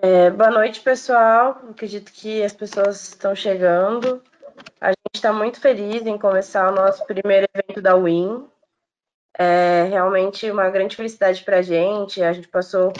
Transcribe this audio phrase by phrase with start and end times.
[0.00, 1.60] É, boa noite, pessoal.
[1.70, 4.22] Acredito que as pessoas estão chegando.
[4.80, 8.46] A gente está muito feliz em começar o nosso primeiro evento da WIN.
[9.38, 12.22] É realmente uma grande felicidade para a gente.
[12.22, 12.92] A gente passou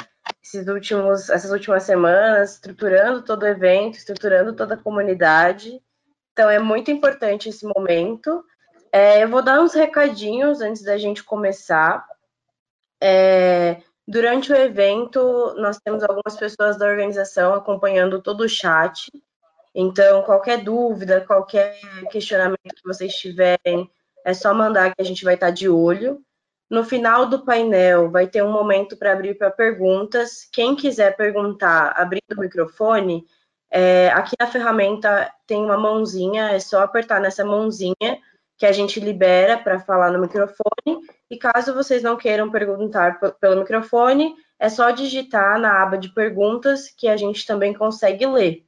[0.43, 5.83] esses últimos, essas últimas semanas estruturando todo o evento, estruturando toda a comunidade.
[6.33, 8.45] Então, é muito importante esse momento.
[8.93, 12.07] É, eu vou dar uns recadinhos antes da gente começar.
[13.03, 19.11] É, Durante o evento, nós temos algumas pessoas da organização acompanhando todo o chat.
[19.75, 21.79] Então, qualquer dúvida, qualquer
[22.11, 23.91] questionamento que vocês tiverem,
[24.25, 26.21] é só mandar que a gente vai estar de olho.
[26.69, 30.49] No final do painel, vai ter um momento para abrir para perguntas.
[30.53, 33.25] Quem quiser perguntar, abrindo o microfone,
[33.71, 38.21] é, aqui na ferramenta tem uma mãozinha, é só apertar nessa mãozinha
[38.63, 41.01] que a gente libera para falar no microfone.
[41.29, 46.89] E caso vocês não queiram perguntar pelo microfone, é só digitar na aba de perguntas
[46.89, 48.65] que a gente também consegue ler.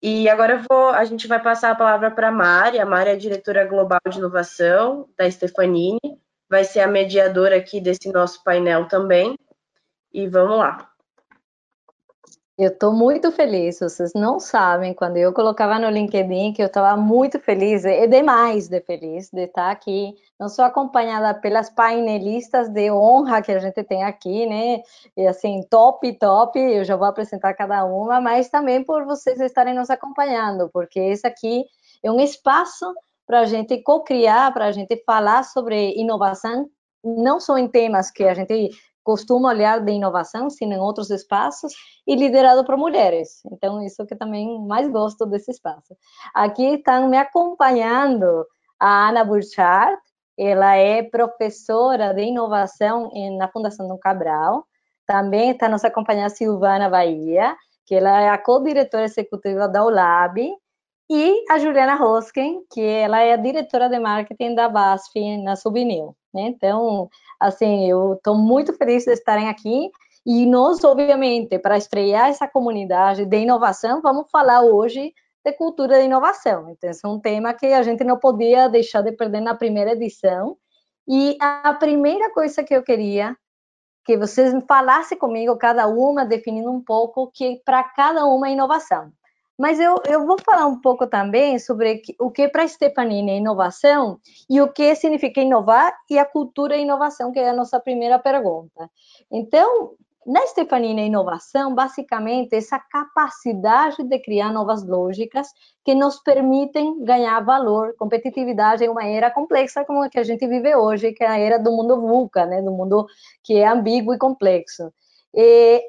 [0.00, 2.78] E agora vou, a gente vai passar a palavra para a Mari.
[2.78, 5.98] A Mari é a diretora global de inovação da Stefanini,
[6.48, 9.36] vai ser a mediadora aqui desse nosso painel também.
[10.12, 10.88] E vamos lá.
[12.60, 16.94] Eu estou muito feliz, vocês não sabem, quando eu colocava no LinkedIn que eu estava
[16.94, 22.90] muito feliz, e demais de feliz de estar aqui, não só acompanhada pelas painelistas de
[22.90, 24.82] honra que a gente tem aqui, né,
[25.16, 29.72] e assim, top, top, eu já vou apresentar cada uma, mas também por vocês estarem
[29.72, 31.64] nos acompanhando, porque esse aqui
[32.04, 32.92] é um espaço
[33.26, 36.68] para a gente co-criar, para a gente falar sobre inovação,
[37.02, 38.68] não só em temas que a gente
[39.02, 41.72] costuma olhar de inovação, sim, em outros espaços,
[42.06, 43.40] e liderado por mulheres.
[43.52, 45.96] Então, isso que também mais gosto desse espaço.
[46.34, 48.46] Aqui estão me acompanhando
[48.78, 50.00] a Ana Burchard,
[50.38, 54.64] ela é professora de inovação na Fundação Dom Cabral.
[55.06, 60.38] Também está nos acompanhando a Silvana Bahia, que ela é a co-diretora executiva da ULAB,
[61.12, 66.16] e a Juliana Rosken, que ela é a diretora de marketing da BASF na Subnil.
[66.32, 66.42] Né?
[66.42, 69.90] Então, assim, eu estou muito feliz de estarem aqui.
[70.24, 75.12] E nós, obviamente, para estrear essa comunidade de inovação, vamos falar hoje
[75.44, 76.70] de cultura de inovação.
[76.70, 79.92] Então, esse é um tema que a gente não podia deixar de perder na primeira
[79.92, 80.56] edição.
[81.08, 83.36] E a primeira coisa que eu queria
[84.04, 89.12] que vocês falassem comigo, cada uma, definindo um pouco que para cada uma é inovação.
[89.60, 94.18] Mas eu, eu vou falar um pouco também sobre o que para Stefanini é inovação
[94.48, 98.18] e o que significa inovar e a cultura e inovação, que é a nossa primeira
[98.18, 98.90] pergunta.
[99.30, 99.92] Então,
[100.26, 105.48] na Stefanini, a inovação, basicamente, essa capacidade de criar novas lógicas
[105.84, 110.46] que nos permitem ganhar valor, competitividade em uma era complexa como a que a gente
[110.46, 113.06] vive hoje, que é a era do mundo VUCA, né, do mundo
[113.44, 114.90] que é ambíguo e complexo.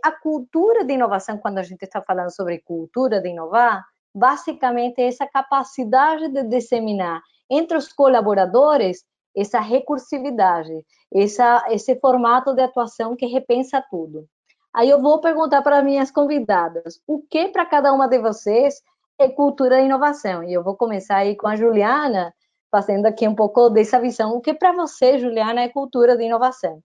[0.04, 5.08] A cultura de inovação, quando a gente está falando sobre cultura de inovar, basicamente é
[5.08, 9.04] essa capacidade de disseminar entre os colaboradores
[9.36, 14.28] essa recursividade, essa, esse formato de atuação que repensa tudo.
[14.74, 18.82] Aí eu vou perguntar para minhas convidadas, o que para cada uma de vocês
[19.20, 20.44] é cultura de inovação?
[20.44, 22.34] E eu vou começar aí com a Juliana,
[22.70, 24.34] fazendo aqui um pouco dessa visão.
[24.36, 26.82] O que para você, Juliana, é cultura de inovação?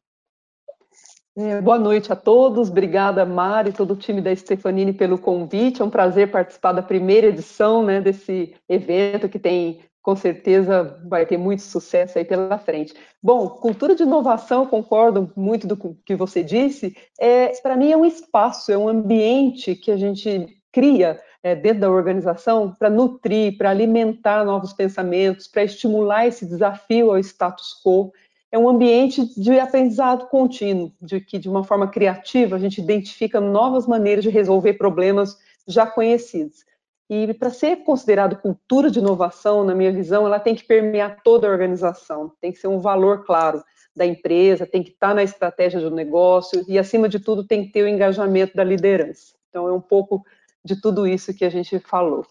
[1.39, 5.83] É, boa noite a todos, obrigada Mari e todo o time da Stefanini pelo convite,
[5.83, 11.27] é um prazer participar da primeira edição né, desse evento que tem, com certeza, vai
[11.27, 12.95] ter muito sucesso aí pela frente.
[13.23, 15.77] Bom, cultura de inovação, concordo muito do
[16.07, 20.57] que você disse, é, para mim é um espaço, é um ambiente que a gente
[20.73, 27.11] cria é, dentro da organização para nutrir, para alimentar novos pensamentos, para estimular esse desafio
[27.11, 28.11] ao status quo,
[28.51, 33.41] é um ambiente de aprendizado contínuo, de que de uma forma criativa a gente identifica
[33.41, 35.37] novas maneiras de resolver problemas
[35.67, 36.65] já conhecidos.
[37.09, 41.47] E para ser considerado cultura de inovação, na minha visão, ela tem que permear toda
[41.47, 43.63] a organização, tem que ser um valor claro
[43.95, 47.73] da empresa, tem que estar na estratégia do negócio e, acima de tudo, tem que
[47.73, 49.35] ter o engajamento da liderança.
[49.49, 50.25] Então, é um pouco
[50.65, 52.27] de tudo isso que a gente falou.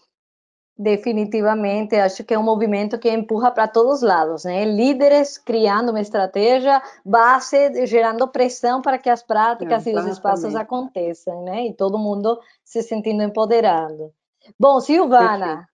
[0.78, 4.62] Definitivamente, acho que é um movimento que empurra para todos os lados, né?
[4.66, 11.44] Líderes criando uma estratégia, base gerando pressão para que as práticas e os espaços aconteçam,
[11.44, 11.66] né?
[11.66, 14.12] E todo mundo se sentindo empoderado.
[14.60, 15.66] Bom, Silvana,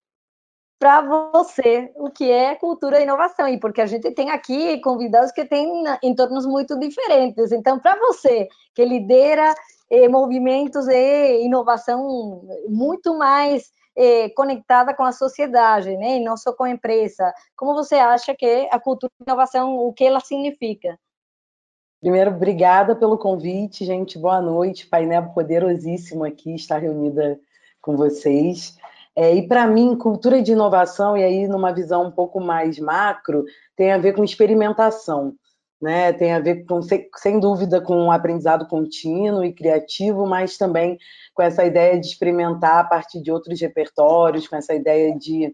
[0.78, 3.49] para você, o que é cultura e inovação?
[3.49, 7.50] E porque a gente tem aqui convidados que têm entornos muito diferentes.
[7.50, 9.52] Então, para você, que lidera
[9.90, 16.53] eh, movimentos de inovação muito mais eh, conectada com a sociedade, né, e não só
[16.53, 17.33] com a empresa.
[17.56, 20.99] Como você acha que a cultura de inovação, o que ela significa?
[22.00, 24.19] Primeiro, obrigada pelo convite, gente.
[24.19, 24.89] Boa noite.
[24.89, 27.39] Painel poderosíssimo aqui estar reunida
[27.81, 28.77] com vocês.
[29.15, 33.45] É, e para mim, cultura de inovação, e aí numa visão um pouco mais macro,
[33.77, 35.35] tem a ver com experimentação.
[35.82, 36.12] Né?
[36.12, 40.96] Tem a ver com, sem dúvida, com um aprendizado contínuo e criativo, mas também
[41.34, 45.52] com essa ideia de experimentar a partir de outros repertórios, com essa ideia de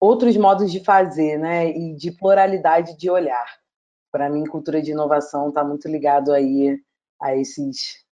[0.00, 1.70] outros modos de fazer, né?
[1.70, 3.46] E de pluralidade de olhar.
[4.12, 6.78] Para mim, cultura de inovação está muito ligado aí
[7.20, 8.06] a esses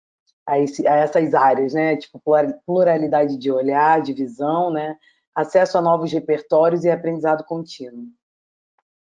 [0.47, 1.97] a, esse, a, essas áreas, né?
[1.97, 2.23] Tipo,
[2.65, 4.97] pluralidade de olhar, de visão, né?
[5.35, 8.07] Acesso a novos repertórios e aprendizado contínuo.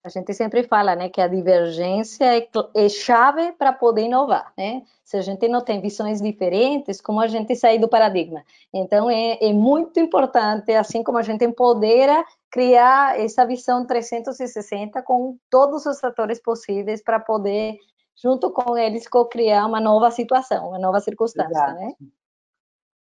[0.02, 4.82] A gente sempre fala, né, que a divergência é, é chave para poder inovar, né?
[5.05, 8.43] Se a gente não tem visões diferentes, como a gente sair do paradigma?
[8.73, 15.37] Então, é, é muito importante, assim como a gente empodera, criar essa visão 360 com
[15.50, 17.76] todos os fatores possíveis para poder,
[18.17, 21.75] junto com eles, co-criar uma nova situação, uma nova circunstância, Exato.
[21.75, 21.94] né?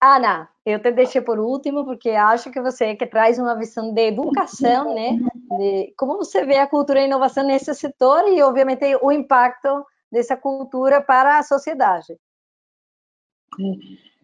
[0.03, 3.93] Ana, eu te deixei por último porque acho que você é que traz uma visão
[3.93, 5.19] de educação, né?
[5.59, 9.85] De como você vê a cultura e a inovação nesse setor e, obviamente, o impacto
[10.11, 12.17] dessa cultura para a sociedade.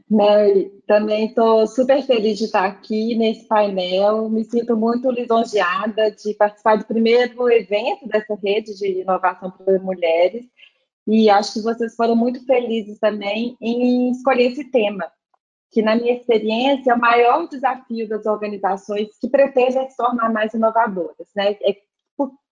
[0.08, 4.30] Mary, também estou super feliz de estar aqui nesse painel.
[4.30, 10.46] Me sinto muito lisonjeada de participar do primeiro evento dessa rede de inovação para mulheres.
[11.06, 15.04] E acho que vocês foram muito felizes também em escolher esse tema
[15.70, 20.54] que, na minha experiência, é o maior desafio das organizações que pretendem se tornar mais
[20.54, 21.56] inovadoras, né?
[21.62, 21.76] É,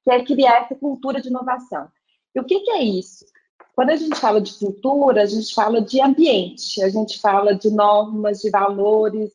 [0.08, 1.88] é criar essa cultura de inovação.
[2.34, 3.25] E o que, que é isso?
[3.75, 7.70] Quando a gente fala de cultura, a gente fala de ambiente, a gente fala de
[7.70, 9.32] normas, de valores,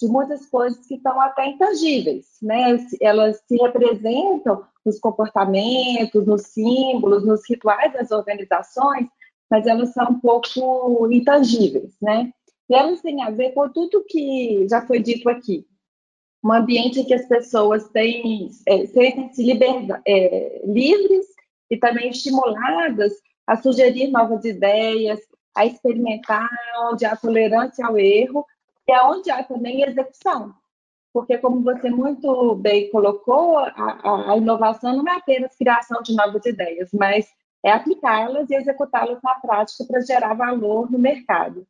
[0.00, 2.78] de muitas coisas que estão até intangíveis, né?
[3.00, 9.08] Elas se representam nos comportamentos, nos símbolos, nos rituais das organizações,
[9.50, 12.32] mas elas são um pouco intangíveis, né?
[12.74, 15.66] Elas têm a ver com tudo que já foi dito aqui.
[16.44, 19.50] Um ambiente em que as pessoas têm, é, sentem-se
[20.06, 21.26] é, livres
[21.70, 23.12] e também estimuladas
[23.46, 25.20] a sugerir novas ideias,
[25.54, 26.48] a experimentar,
[26.90, 28.46] onde há tolerância ao erro
[28.88, 30.54] e onde há também execução.
[31.12, 36.46] Porque, como você muito bem colocou, a, a inovação não é apenas criação de novas
[36.46, 37.28] ideias, mas
[37.64, 41.66] é aplicá-las e executá-las na prática para gerar valor no mercado.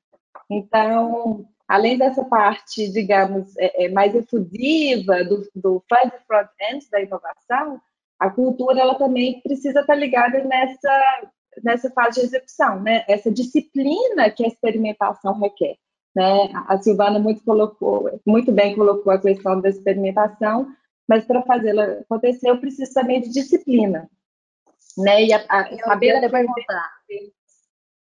[0.50, 7.80] Então, além dessa parte, digamos, é, é mais efusiva do, do front front-end da inovação,
[8.18, 11.30] a cultura ela também precisa estar ligada nessa,
[11.62, 13.04] nessa fase de execução, né?
[13.08, 15.76] essa disciplina que a experimentação requer.
[16.14, 16.50] Né?
[16.66, 20.66] A Silvana muito, colocou, muito bem colocou a questão da experimentação,
[21.08, 24.10] mas para fazê-la acontecer, eu preciso também de disciplina.
[24.98, 25.24] Né?
[25.24, 26.90] E a, a, eu saber perguntar.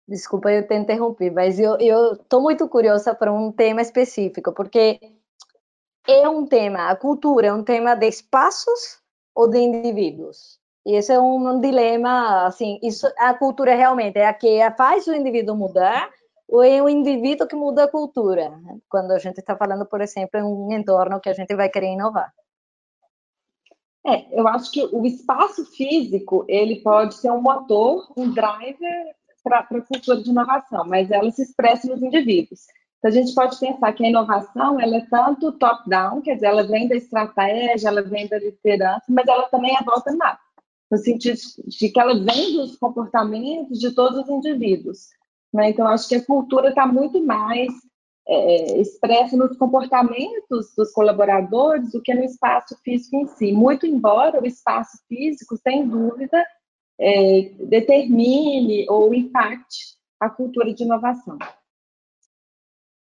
[0.08, 1.76] Desculpa eu te interromper, mas eu
[2.14, 4.98] estou muito curiosa para um tema específico, porque
[6.08, 9.02] é um tema, a cultura é um tema de espaços
[9.34, 10.58] ou de indivíduos?
[10.86, 15.14] E esse é um dilema, assim, isso, a cultura realmente é a que faz o
[15.14, 16.08] indivíduo mudar
[16.48, 18.58] ou é o indivíduo que muda a cultura?
[18.88, 21.92] Quando a gente está falando, por exemplo, em um entorno que a gente vai querer
[21.92, 22.32] inovar.
[24.06, 29.17] É, eu acho que o espaço físico, ele pode ser um motor, um driver
[29.48, 32.60] para a cultura de inovação, mas ela se expressa nos indivíduos.
[32.98, 36.66] Então, a gente pode pensar que a inovação ela é tanto top-down, quer dizer, ela
[36.66, 40.38] vem da estratégia, ela vem da liderança, mas ela também é bottom-up,
[40.90, 45.08] no sentido de que ela vem dos comportamentos de todos os indivíduos.
[45.52, 45.70] Né?
[45.70, 47.72] Então, acho que a cultura está muito mais
[48.28, 53.52] é, expressa nos comportamentos dos colaboradores do que no espaço físico em si.
[53.52, 56.44] Muito embora o espaço físico, sem dúvida,
[56.98, 61.38] é, determine ou impacte a cultura de inovação.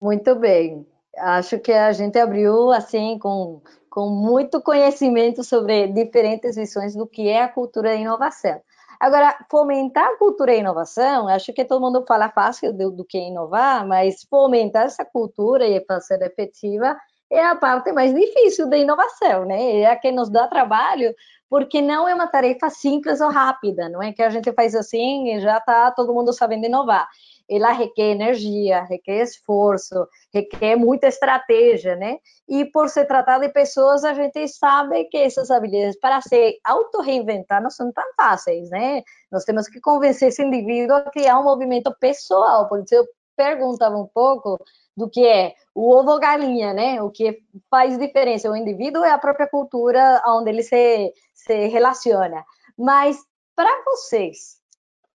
[0.01, 0.86] Muito bem.
[1.17, 7.27] Acho que a gente abriu assim com, com muito conhecimento sobre diferentes visões do que
[7.27, 8.62] é a cultura de inovação.
[9.00, 13.17] Agora, fomentar a cultura e inovação, acho que todo mundo fala fácil do, do que
[13.17, 16.98] inovar, mas fomentar essa cultura e fazer efetiva
[17.29, 19.81] é a parte mais difícil da inovação, né?
[19.81, 21.13] É a que nos dá trabalho,
[21.50, 25.34] porque não é uma tarefa simples ou rápida, não é que a gente faz assim
[25.34, 27.07] e já está todo mundo sabendo inovar.
[27.50, 32.17] Ela requer energia, requer esforço, requer muita estratégia, né?
[32.48, 37.63] E por se tratar de pessoas, a gente sabe que essas habilidades para se auto-reinventar
[37.63, 39.01] não são tão fáceis, né?
[39.31, 42.67] Nós temos que convencer esse indivíduo a criar um movimento pessoal.
[42.67, 43.07] Por isso,
[43.38, 44.60] perguntava um pouco
[44.96, 47.01] do que é o ovo galinha, né?
[47.01, 52.44] O que faz diferença, o indivíduo é a própria cultura onde ele se, se relaciona.
[52.75, 53.17] Mas
[53.56, 54.58] para vocês,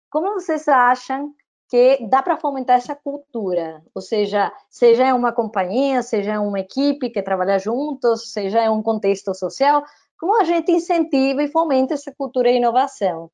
[0.09, 1.35] como vocês acham
[1.69, 3.83] que dá para fomentar essa cultura?
[3.95, 8.69] Ou seja, seja em uma companhia, seja em uma equipe que trabalha juntos, seja em
[8.69, 9.83] um contexto social,
[10.19, 13.31] como a gente incentiva e fomenta essa cultura e inovação?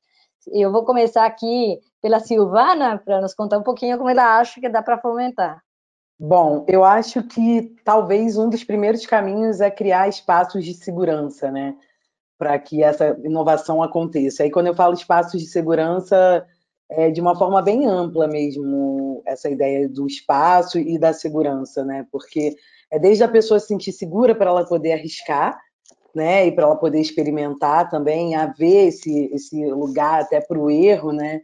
[0.47, 4.69] Eu vou começar aqui pela Silvana, para nos contar um pouquinho como ela acha que
[4.69, 5.61] dá para fomentar.
[6.17, 11.75] Bom, eu acho que talvez um dos primeiros caminhos é criar espaços de segurança, né?
[12.37, 14.43] Para que essa inovação aconteça.
[14.43, 16.45] Aí, quando eu falo espaços de segurança,
[16.89, 22.05] é de uma forma bem ampla mesmo, essa ideia do espaço e da segurança, né?
[22.11, 22.55] Porque
[22.91, 25.57] é desde a pessoa se sentir segura para ela poder arriscar,
[26.15, 26.47] né?
[26.47, 31.41] E para ela poder experimentar também, haver esse, esse lugar até para o erro, né?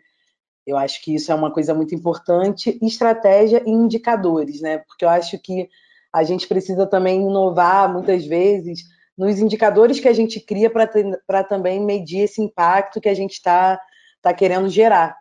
[0.66, 4.80] Eu acho que isso é uma coisa muito importante, estratégia e indicadores, né?
[4.80, 5.70] Porque eu acho que
[6.12, 8.84] a gente precisa também inovar muitas vezes
[9.18, 13.80] nos indicadores que a gente cria para também medir esse impacto que a gente está
[14.22, 15.16] tá querendo gerar.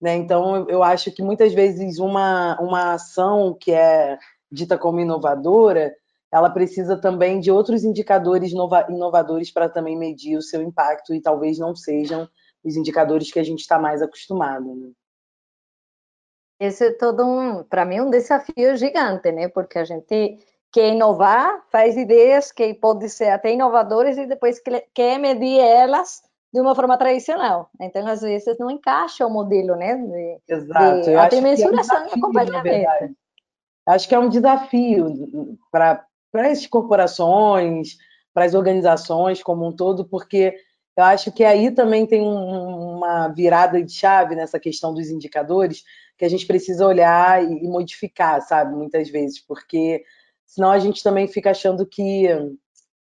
[0.00, 0.16] Né?
[0.16, 4.18] Então, eu acho que muitas vezes uma, uma ação que é
[4.50, 5.94] dita como inovadora,
[6.36, 11.58] ela precisa também de outros indicadores inovadores para também medir o seu impacto e talvez
[11.58, 12.28] não sejam
[12.62, 14.74] os indicadores que a gente está mais acostumado.
[14.74, 14.90] Né?
[16.60, 19.48] Esse é todo um, para mim, um desafio gigante, né?
[19.48, 20.38] Porque a gente
[20.70, 24.60] quer inovar, faz ideias que podem ser até inovadoras e depois
[24.94, 27.70] quer medir elas de uma forma tradicional.
[27.80, 29.96] Então, às vezes, não encaixa o modelo, né?
[29.96, 31.02] De, Exato.
[31.02, 33.16] De, até mensuração é um e acompanhamento.
[33.86, 36.05] Acho que é um desafio para
[36.42, 37.96] as corporações,
[38.32, 40.54] para as organizações como um todo, porque
[40.96, 45.82] eu acho que aí também tem um, uma virada de chave nessa questão dos indicadores
[46.16, 48.74] que a gente precisa olhar e, e modificar, sabe?
[48.74, 50.02] Muitas vezes, porque
[50.46, 52.28] senão a gente também fica achando que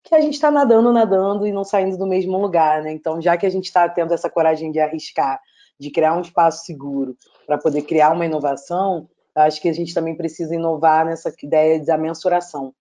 [0.03, 2.91] que a gente está nadando, nadando e não saindo do mesmo lugar, né?
[2.91, 5.41] Então, já que a gente está tendo essa coragem de arriscar,
[5.79, 10.17] de criar um espaço seguro para poder criar uma inovação, acho que a gente também
[10.17, 12.75] precisa inovar nessa ideia da mensuração,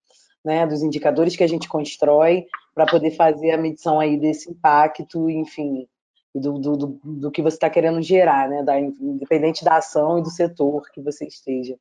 [0.44, 0.66] né?
[0.66, 5.86] Dos indicadores que a gente constrói para poder fazer a medição aí desse impacto, enfim,
[6.34, 8.62] do, do, do, do que você está querendo gerar, né?
[8.62, 11.76] Da, independente da ação e do setor que você esteja.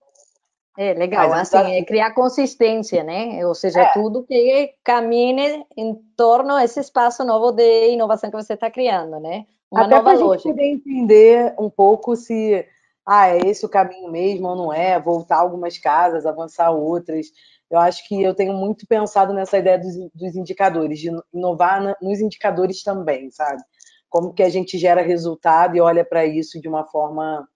[0.77, 3.45] É legal, Mas, assim, é criar consistência, né?
[3.45, 3.91] Ou seja, é.
[3.91, 9.45] tudo que camine em torno desse espaço novo de inovação que você está criando, né?
[9.69, 10.49] Uma Até nova lógica.
[10.49, 12.65] Gente poder entender um pouco se
[13.05, 17.27] ah, é esse o caminho mesmo ou não é, voltar algumas casas, avançar outras.
[17.69, 21.95] Eu acho que eu tenho muito pensado nessa ideia dos, dos indicadores, de inovar na,
[22.01, 23.61] nos indicadores também, sabe?
[24.09, 27.47] Como que a gente gera resultado e olha para isso de uma forma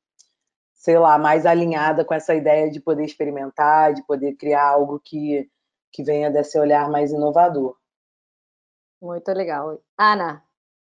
[0.84, 5.50] sei lá, mais alinhada com essa ideia de poder experimentar, de poder criar algo que,
[5.94, 7.78] que venha desse olhar mais inovador.
[9.02, 9.80] Muito legal.
[9.98, 10.44] Ana,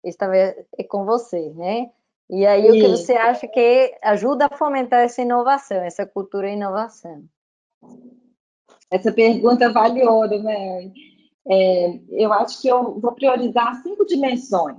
[0.02, 1.92] esta vez é com você, né?
[2.30, 2.70] E aí, Sim.
[2.70, 7.26] o que você acha que ajuda a fomentar essa inovação, essa cultura inovação?
[8.92, 10.92] Essa pergunta vale ouro, né?
[11.48, 14.78] É, eu acho que eu vou priorizar cinco dimensões.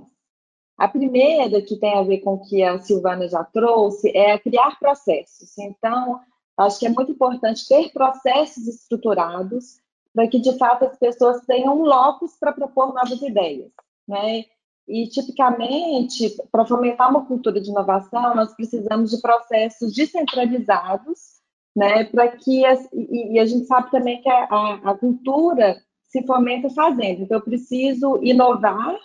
[0.77, 4.77] A primeira, que tem a ver com o que a Silvana já trouxe, é criar
[4.79, 5.57] processos.
[5.57, 6.19] Então,
[6.57, 9.77] acho que é muito importante ter processos estruturados
[10.13, 13.71] para que, de fato, as pessoas tenham locus para propor novas ideias.
[14.07, 14.45] Né?
[14.87, 21.41] E, tipicamente, para fomentar uma cultura de inovação, nós precisamos de processos descentralizados,
[21.75, 22.03] né?
[22.05, 26.23] para que, as, e, e, a gente sabe também que a, a, a cultura se
[26.23, 27.23] fomenta fazendo.
[27.23, 28.99] Então, eu preciso inovar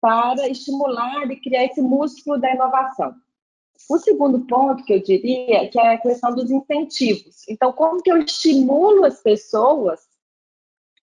[0.00, 3.14] para estimular e criar esse músculo da inovação.
[3.88, 7.46] O segundo ponto que eu diria que é a questão dos incentivos.
[7.48, 10.00] Então, como que eu estimulo as pessoas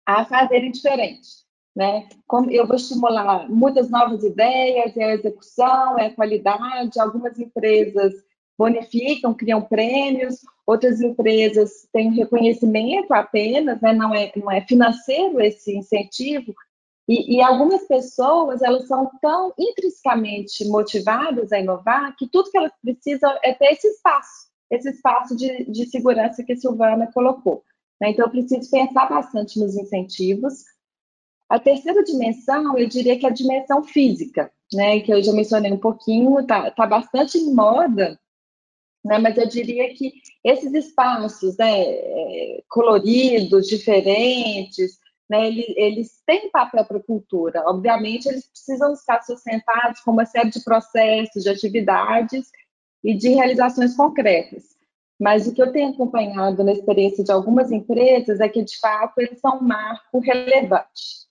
[0.07, 1.40] a fazerem diferente?
[1.75, 2.09] Né?
[2.26, 7.00] Como eu vou estimular muitas novas ideias, é a execução, é a qualidade.
[7.00, 8.12] Algumas empresas
[8.61, 10.37] bonificam, criam prêmios,
[10.67, 13.95] outras empresas têm reconhecimento apenas, né?
[13.95, 16.55] não, é, não é financeiro esse incentivo,
[17.09, 22.73] e, e, algumas pessoas, elas são tão intrinsecamente motivadas a inovar que tudo que elas
[22.81, 27.64] precisam é ter esse espaço, esse espaço de, de segurança que a Silvana colocou.
[28.00, 28.11] Né?
[28.11, 30.62] Então, eu preciso pensar bastante nos incentivos.
[31.49, 35.00] A terceira dimensão, eu diria que é a dimensão física, né?
[35.00, 38.21] que eu já mencionei um pouquinho, está tá bastante em moda,
[39.04, 39.19] né?
[39.19, 40.12] mas eu diria que
[40.45, 47.62] esses espaços né, é, coloridos, diferentes, né, eles, eles têm papel para a cultura.
[47.66, 52.50] Obviamente, eles precisam estar sustentados com uma série de processos, de atividades
[53.02, 54.64] e de realizações concretas.
[55.21, 59.19] Mas o que eu tenho acompanhado na experiência de algumas empresas é que, de fato,
[59.19, 61.28] eles são um marco relevante.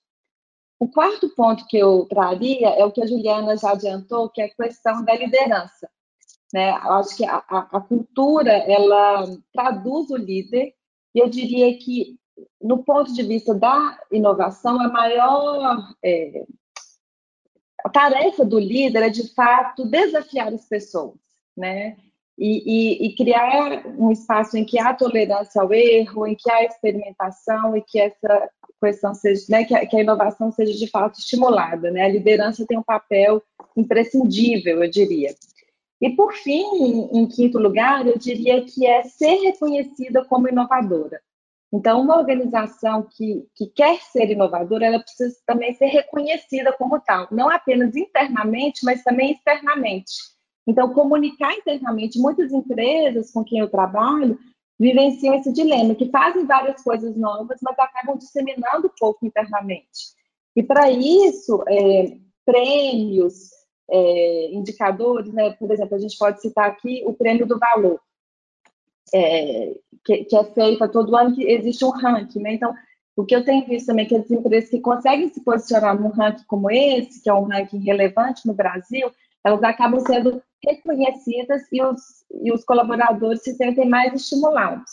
[0.79, 4.45] O quarto ponto que eu traria é o que a Juliana já adiantou, que é
[4.45, 5.89] a questão da liderança.
[6.53, 6.71] Né?
[6.71, 10.73] Eu acho que a, a, cultura ela traduz o líder
[11.13, 12.17] e eu diria que
[12.61, 16.43] no ponto de vista da inovação, a maior é,
[17.83, 21.17] a tarefa do líder é de fato desafiar as pessoas,
[21.55, 21.97] né?
[22.37, 26.63] E, e, e, criar um espaço em que há tolerância ao erro, em que há
[26.63, 28.49] experimentação e que essa
[28.81, 32.03] questão seja, né, que a, que a inovação seja de fato estimulada, né?
[32.03, 33.43] A liderança tem um papel
[33.75, 35.35] imprescindível, eu diria.
[36.01, 41.19] E por fim, em, quinto lugar, eu diria que é ser reconhecida como inovadora.
[41.71, 47.27] Então, uma organização que, que quer ser inovadora, ela precisa também ser reconhecida como tal,
[47.31, 50.13] não apenas internamente, mas também externamente.
[50.65, 54.39] Então, comunicar internamente, muitas empresas com quem eu trabalho
[54.79, 60.15] vivenciam esse dilema, que fazem várias coisas novas, mas acabam disseminando pouco internamente.
[60.55, 63.49] E para isso, é, prêmios,
[63.91, 65.51] é, indicadores, né?
[65.51, 67.99] por exemplo, a gente pode citar aqui o prêmio do valor
[69.13, 72.53] é, que, que, é feita todo ano, que existe um ranking, né?
[72.53, 72.73] Então,
[73.15, 76.09] o que eu tenho visto também é que as empresas que conseguem se posicionar num
[76.09, 79.11] ranking como esse, que é um ranking relevante no Brasil,
[79.43, 82.01] elas acabam sendo reconhecidas e os,
[82.43, 84.91] e os colaboradores se sentem mais estimulados,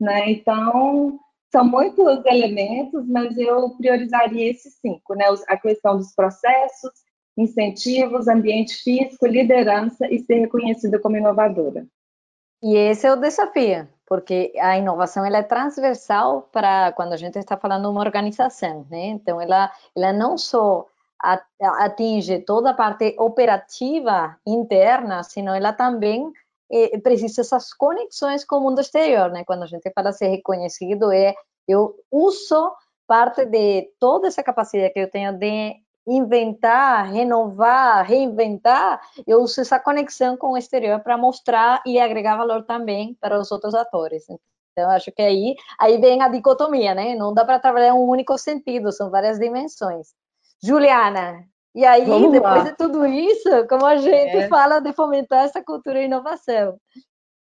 [0.00, 0.30] né?
[0.30, 1.18] Então,
[1.52, 5.24] são muitos elementos, mas eu priorizaria esses cinco, né?
[5.48, 6.90] A questão dos processos,
[7.36, 11.86] incentivos, ambiente físico, liderança e ser reconhecida como inovadora.
[12.62, 17.38] E esse é o desafio, porque a inovação ela é transversal para quando a gente
[17.38, 19.06] está falando de uma organização, né?
[19.08, 20.86] Então ela ela não só
[21.60, 26.30] atinge toda a parte operativa interna, senão ela também
[26.70, 29.44] eh, precisa essas conexões com o mundo exterior, né?
[29.44, 31.34] Quando a gente fala ser reconhecido, é
[31.68, 32.72] eu uso
[33.06, 39.78] parte de toda essa capacidade que eu tenho de inventar, renovar, reinventar, eu uso essa
[39.78, 44.26] conexão com o exterior para mostrar e agregar valor também para os outros atores.
[44.72, 47.14] Então, acho que aí, aí vem a dicotomia, né?
[47.14, 50.08] Não dá para trabalhar um único sentido, são várias dimensões.
[50.62, 52.70] Juliana, e aí, Vamos depois lá.
[52.70, 54.48] de tudo isso, como a gente é.
[54.48, 56.78] fala de fomentar essa cultura e inovação?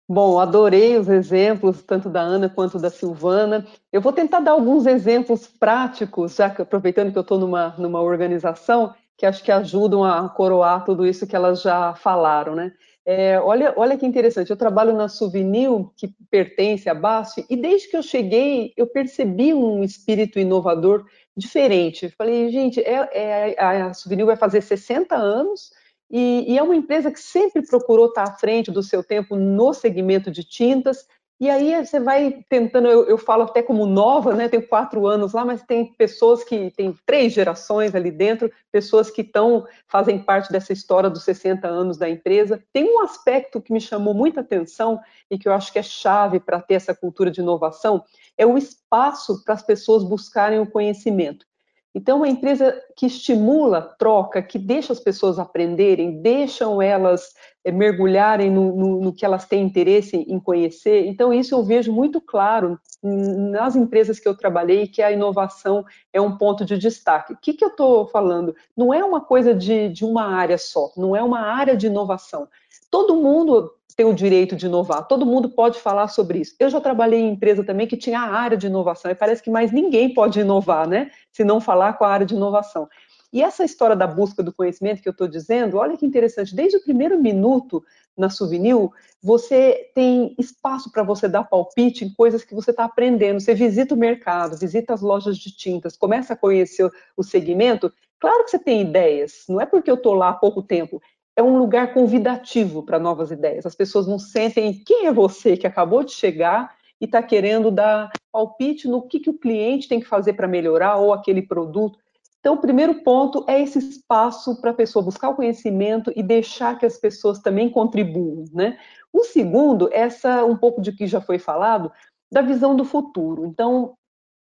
[0.10, 3.66] Bom, adorei os exemplos, tanto da Ana quanto da Silvana.
[3.92, 8.02] Eu vou tentar dar alguns exemplos práticos, já que aproveitando que eu estou numa, numa
[8.02, 12.72] organização, que acho que ajudam a coroar tudo isso que elas já falaram, né?
[13.06, 17.90] É, olha, olha que interessante, eu trabalho na Souvenir, que pertence à BASF, e desde
[17.90, 22.10] que eu cheguei, eu percebi um espírito inovador diferente.
[22.18, 25.72] Falei, gente, é, é, a Souvenir vai fazer 60 anos,
[26.10, 29.74] e, e, é uma empresa que sempre procurou estar à frente do seu tempo no
[29.74, 31.06] segmento de tintas.
[31.40, 34.50] E aí você vai tentando, eu, eu falo até como nova, né?
[34.50, 39.22] Tenho quatro anos lá, mas tem pessoas que têm três gerações ali dentro, pessoas que
[39.22, 42.64] estão, fazem parte dessa história dos 60 anos da empresa.
[42.74, 46.40] Tem um aspecto que me chamou muita atenção e que eu acho que é chave
[46.40, 48.04] para ter essa cultura de inovação,
[48.36, 51.46] é o espaço para as pessoas buscarem o conhecimento.
[51.96, 58.52] Então, uma empresa que estimula troca, que deixa as pessoas aprenderem, deixam elas é, mergulharem
[58.52, 61.08] no, no, no, que elas têm interesse em conhecer.
[61.08, 66.22] Então, isso eu vejo muito claro nas empresas que eu trabalhei, que a inovação é
[66.22, 67.34] um ponto de destaque.
[67.34, 68.56] O que, que eu estou falando?
[68.76, 72.48] Não é uma coisa de, de uma área só, não é uma área de inovação.
[72.92, 75.08] Todo mundo tem o direito de inovar.
[75.08, 76.56] Todo mundo pode falar sobre isso.
[76.60, 79.50] Eu já trabalhei em empresa também que tinha a área de inovação e parece que
[79.50, 81.10] mais ninguém pode inovar, né?
[81.34, 82.88] Se não falar com a área de inovação.
[83.34, 86.78] E essa história da busca do conhecimento que eu estou dizendo, olha que interessante, desde
[86.78, 87.84] o primeiro minuto
[88.16, 88.76] na Souvenir,
[89.22, 93.40] você tem espaço para você dar palpite em coisas que você está aprendendo.
[93.40, 97.92] Você visita o mercado, visita as lojas de tintas, começa a conhecer o segmento.
[98.20, 101.02] Claro que você tem ideias, não é porque eu estou lá há pouco tempo,
[101.38, 103.64] é um lugar convidativo para novas ideias.
[103.64, 108.12] As pessoas não sentem quem é você que acabou de chegar e está querendo dar
[108.32, 112.00] palpite no que, que o cliente tem que fazer para melhorar ou aquele produto.
[112.40, 116.78] Então, o primeiro ponto é esse espaço para a pessoa buscar o conhecimento e deixar
[116.80, 118.46] que as pessoas também contribuam.
[118.52, 118.80] Né?
[119.14, 121.92] O segundo, essa um pouco de que já foi falado,
[122.32, 123.46] da visão do futuro.
[123.46, 123.94] Então,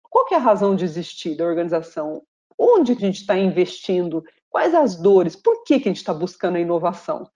[0.08, 2.22] qual é a razão de existir da organização?
[2.56, 5.36] Onde a gente está investindo Quais as dores?
[5.36, 7.28] Por que, que a gente está buscando a inovação?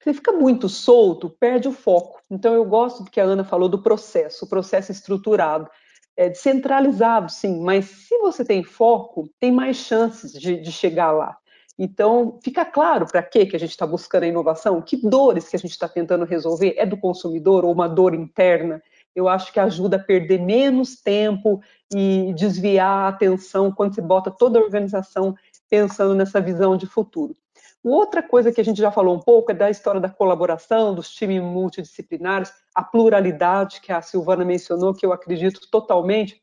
[0.00, 2.20] Você fica muito solto, perde o foco.
[2.30, 5.68] Então, eu gosto do que a Ana falou do processo, o processo estruturado.
[6.16, 11.36] É descentralizado, sim, mas se você tem foco, tem mais chances de, de chegar lá.
[11.78, 15.58] Então, fica claro para que a gente está buscando a inovação, que dores que a
[15.58, 18.82] gente está tentando resolver, é do consumidor ou uma dor interna.
[19.14, 21.60] Eu acho que ajuda a perder menos tempo
[21.94, 25.34] e desviar a atenção quando você bota toda a organização
[25.68, 27.34] pensando nessa visão de futuro.
[27.82, 31.08] Outra coisa que a gente já falou um pouco é da história da colaboração, dos
[31.14, 36.42] times multidisciplinares, a pluralidade que a Silvana mencionou, que eu acredito totalmente.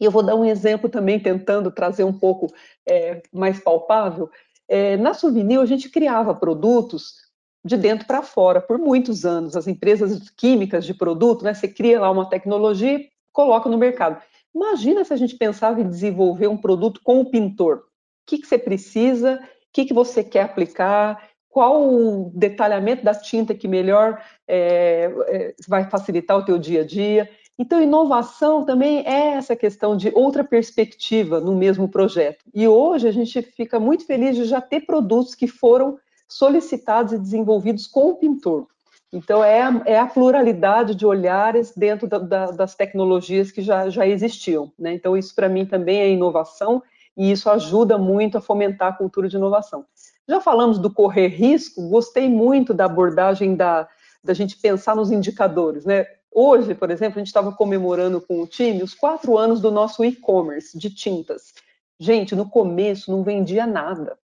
[0.00, 2.46] E eu vou dar um exemplo também, tentando trazer um pouco
[2.88, 4.30] é, mais palpável.
[4.66, 7.16] É, na Souvenir, a gente criava produtos
[7.64, 9.54] de dentro para fora por muitos anos.
[9.56, 14.22] As empresas químicas de produto, né, você cria lá uma tecnologia e coloca no mercado.
[14.54, 17.84] Imagina se a gente pensava em desenvolver um produto com o pintor.
[18.22, 23.14] O que, que você precisa, o que, que você quer aplicar, qual o detalhamento da
[23.14, 27.28] tinta que melhor é, é, vai facilitar o teu dia a dia.
[27.58, 32.42] Então, inovação também é essa questão de outra perspectiva no mesmo projeto.
[32.54, 37.18] E hoje a gente fica muito feliz de já ter produtos que foram solicitados e
[37.18, 38.66] desenvolvidos com o pintor.
[39.12, 43.90] Então, é a, é a pluralidade de olhares dentro da, da, das tecnologias que já,
[43.90, 44.72] já existiam.
[44.78, 44.94] Né?
[44.94, 46.82] Então, isso para mim também é inovação
[47.16, 49.84] e isso ajuda muito a fomentar a cultura de inovação.
[50.28, 53.88] Já falamos do correr risco, gostei muito da abordagem da,
[54.22, 55.84] da gente pensar nos indicadores.
[55.84, 56.06] Né?
[56.30, 60.04] Hoje, por exemplo, a gente estava comemorando com o time os quatro anos do nosso
[60.04, 61.52] e-commerce de tintas.
[61.98, 64.16] Gente, no começo não vendia nada.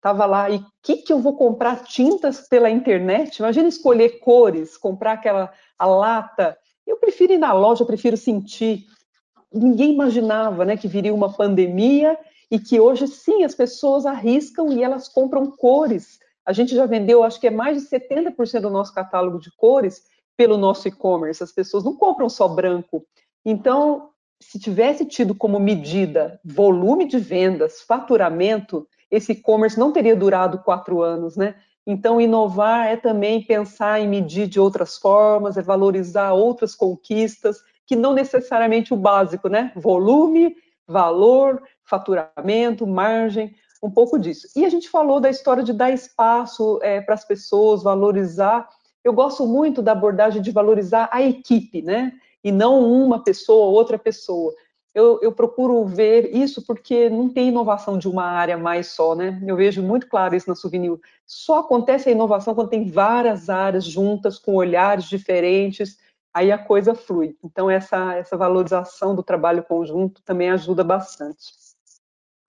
[0.00, 3.36] Tava lá, e o que, que eu vou comprar tintas pela internet?
[3.38, 6.56] Imagina escolher cores, comprar aquela a lata.
[6.86, 8.86] Eu prefiro ir na loja, eu prefiro sentir.
[9.52, 12.16] Ninguém imaginava né, que viria uma pandemia
[12.50, 16.18] e que hoje sim as pessoas arriscam e elas compram cores.
[16.44, 20.02] A gente já vendeu, acho que é mais de 70% do nosso catálogo de cores
[20.36, 21.42] pelo nosso e-commerce.
[21.42, 23.06] As pessoas não compram só branco.
[23.44, 24.10] Então,
[24.40, 31.02] se tivesse tido como medida volume de vendas, faturamento, esse e-commerce não teria durado quatro
[31.02, 31.54] anos, né?
[31.86, 37.96] Então, inovar é também pensar em medir de outras formas, é valorizar outras conquistas, que
[37.96, 39.72] não necessariamente o básico, né?
[39.74, 44.48] Volume, valor, faturamento, margem, um pouco disso.
[44.56, 48.68] E a gente falou da história de dar espaço é, para as pessoas, valorizar.
[49.04, 52.12] Eu gosto muito da abordagem de valorizar a equipe, né?
[52.42, 54.54] E não uma pessoa, outra pessoa
[54.94, 59.40] eu, eu, procuro ver isso porque não tem inovação de uma área mais só, né?
[59.46, 60.98] Eu vejo muito claro isso na Souvenir.
[61.24, 65.96] Só acontece a inovação quando tem várias áreas juntas, com olhares diferentes,
[66.34, 67.36] aí a coisa flui.
[67.44, 71.52] Então, essa, essa valorização do trabalho conjunto também ajuda bastante.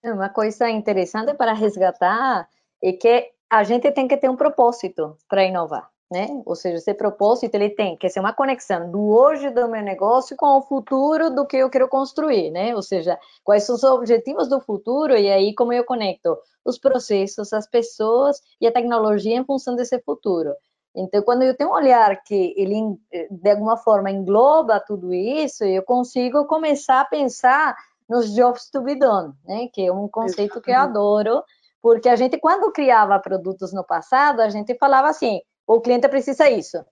[0.04, 2.50] Uma coisa interessante para resgatar
[2.82, 6.28] é que a gente tem que ter um propósito para inovar né?
[6.46, 10.36] Ou seja, esse propósito ele tem que ser uma conexão do hoje do meu negócio
[10.36, 12.76] com o futuro do que eu quero construir, né?
[12.76, 17.54] Ou seja, quais são os objetivos do futuro e aí como eu conecto os processos,
[17.54, 20.54] as pessoas e a tecnologia em função desse futuro.
[20.94, 22.98] Então, quando eu tenho um olhar que ele
[23.32, 27.74] de alguma forma engloba tudo isso, eu consigo começar a pensar
[28.10, 29.68] nos jobs to be done, né?
[29.74, 30.64] Que é um conceito Exatamente.
[30.66, 31.44] que eu adoro,
[31.82, 36.50] porque a gente quando criava produtos no passado, a gente falava assim, o cliente precisa
[36.50, 36.84] isso.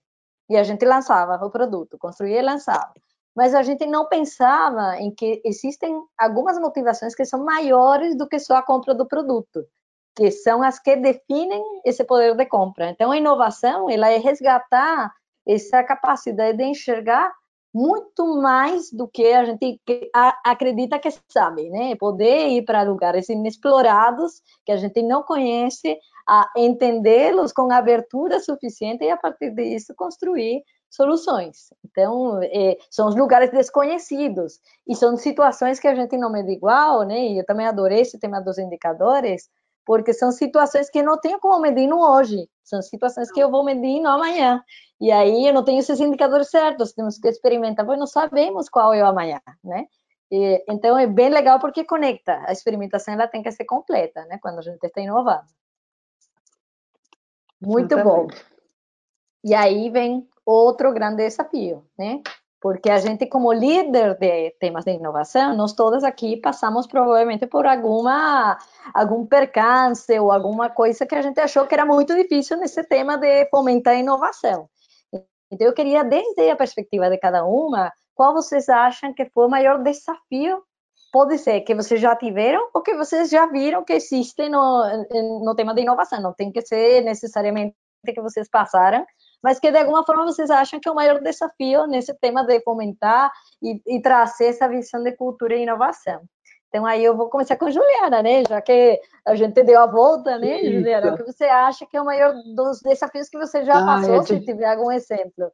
[0.48, 2.92] E a gente lançava o produto, construía e lançava.
[3.36, 8.38] Mas a gente não pensava em que existem algumas motivações que são maiores do que
[8.38, 9.64] só a compra do produto,
[10.16, 12.90] que são as que definem esse poder de compra.
[12.90, 15.12] Então, a inovação, ela é resgatar
[15.46, 17.32] essa capacidade de enxergar
[17.72, 19.80] muito mais do que a gente
[20.44, 21.94] acredita que sabe, né?
[21.96, 25.96] Poder ir para lugares inexplorados que a gente não conhece,
[26.28, 31.72] a entendê-los com abertura suficiente e a partir disso construir soluções.
[31.84, 37.04] Então, é, são os lugares desconhecidos e são situações que a gente não mede igual,
[37.04, 37.28] né?
[37.28, 39.48] E eu também adorei esse tema dos indicadores,
[39.90, 43.64] porque são situações que não tenho como medir no hoje, são situações que eu vou
[43.64, 44.62] medir no amanhã.
[45.00, 48.94] E aí eu não tenho esses indicadores certos, temos que experimentar, pois não sabemos qual
[48.94, 49.88] é o amanhã, né?
[50.30, 52.40] E, então é bem legal porque conecta.
[52.46, 54.38] A experimentação ela tem que ser completa, né?
[54.40, 55.48] Quando a gente está inovando.
[57.60, 58.28] Muito bom.
[59.42, 62.22] E aí vem outro grande desafio, né?
[62.60, 67.66] Porque a gente, como líder de temas de inovação, nós todas aqui passamos provavelmente por
[67.66, 68.58] alguma
[68.92, 73.16] algum percance ou alguma coisa que a gente achou que era muito difícil nesse tema
[73.16, 74.68] de fomentar a inovação.
[75.50, 79.50] Então, eu queria, desde a perspectiva de cada uma, qual vocês acham que foi o
[79.50, 80.62] maior desafio?
[81.12, 84.84] Pode ser que vocês já tiveram ou que vocês já viram que existe no,
[85.44, 86.20] no tema de inovação.
[86.20, 87.74] Não tem que ser necessariamente
[88.06, 89.04] que vocês passaram,
[89.42, 92.60] mas que de alguma forma vocês acham que é o maior desafio nesse tema de
[92.60, 93.30] fomentar
[93.62, 96.20] e, e trazer essa visão de cultura e inovação.
[96.70, 98.44] Então, aí eu vou começar com Juliana, né?
[98.48, 100.72] Já que a gente deu a volta, né, Isso.
[100.74, 101.12] Juliana?
[101.12, 104.20] O que você acha que é o maior dos desafios que você já ah, passou,
[104.20, 105.50] é se tiver algum exemplo?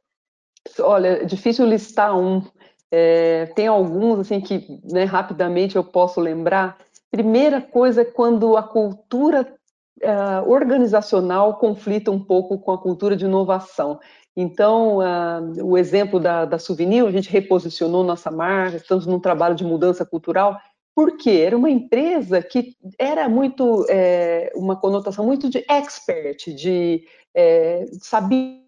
[0.79, 2.43] Olha, é difícil listar um.
[2.91, 6.77] É, tem alguns, assim, que né, rapidamente eu posso lembrar.
[7.09, 9.56] Primeira coisa é quando a cultura
[10.03, 13.99] uh, organizacional conflita um pouco com a cultura de inovação.
[14.35, 19.55] Então, uh, o exemplo da, da Souvenir, a gente reposicionou nossa marca, estamos num trabalho
[19.55, 20.59] de mudança cultural,
[20.95, 27.85] porque era uma empresa que era muito, é, uma conotação muito de expert, de é,
[28.01, 28.65] saber.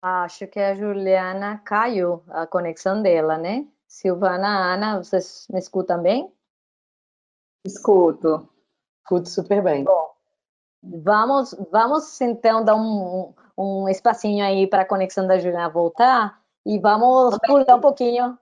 [0.00, 3.66] Acho que a Juliana caiu a conexão dela, né?
[3.88, 6.32] Silvana, Ana, vocês me escutam bem?
[7.66, 8.48] Escuto.
[9.02, 9.82] Escuto super bem.
[9.82, 10.13] Bom,
[10.84, 16.78] vamos, vamos então dar um, um espacinho aí para a conexão da Juliana voltar e
[16.78, 18.38] vamos pular um pouquinho.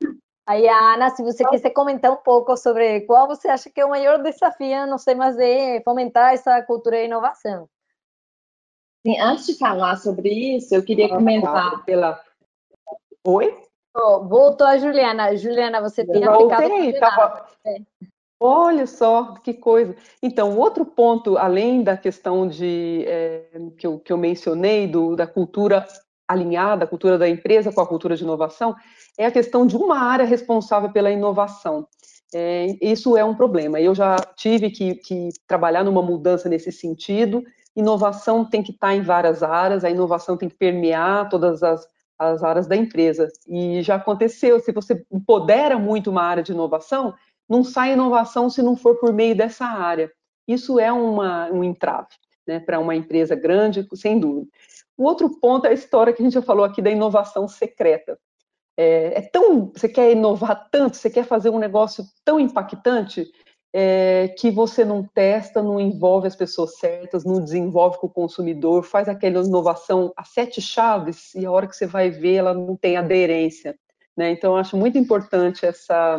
[0.47, 3.91] Aí, Ana, se você quiser comentar um pouco sobre qual você acha que é o
[3.91, 7.69] maior desafio, não sei mais, de fomentar essa cultura de inovação.
[9.07, 12.21] Sim, antes de falar sobre isso, eu queria comentar pela.
[13.25, 13.63] Oi?
[13.95, 15.37] Oh, voltou a Juliana.
[15.37, 16.99] Juliana, você tem aplicado.
[16.99, 17.47] Tava...
[17.65, 17.77] É.
[18.45, 19.95] Olha só que coisa.
[20.21, 23.45] Então, outro ponto, além da questão de é,
[23.79, 25.87] que, eu, que eu mencionei, do, da cultura
[26.27, 28.75] alinhada, a cultura da empresa com a cultura de inovação,
[29.17, 31.87] é a questão de uma área responsável pela inovação.
[32.35, 33.81] É, isso é um problema.
[33.81, 37.45] Eu já tive que, que, trabalhar numa mudança nesse sentido.
[37.77, 41.87] Inovação tem que estar em várias áreas, a inovação tem que permear todas as,
[42.19, 43.29] as áreas da empresa.
[43.47, 47.15] E já aconteceu, se você empodera muito uma área de inovação,
[47.53, 50.11] não sai inovação se não for por meio dessa área.
[50.49, 52.09] Isso é uma, um entrave
[52.47, 54.51] né, para uma empresa grande, sem dúvida.
[54.97, 58.19] O outro ponto é a história que a gente já falou aqui da inovação secreta.
[58.75, 63.31] É, é tão, você quer inovar tanto, você quer fazer um negócio tão impactante
[63.71, 68.83] é, que você não testa, não envolve as pessoas certas, não desenvolve com o consumidor,
[68.83, 72.77] faz aquela inovação a sete chaves e a hora que você vai ver ela não
[72.77, 73.79] tem aderência.
[74.17, 74.31] Né?
[74.31, 76.17] Então, eu acho muito importante essa,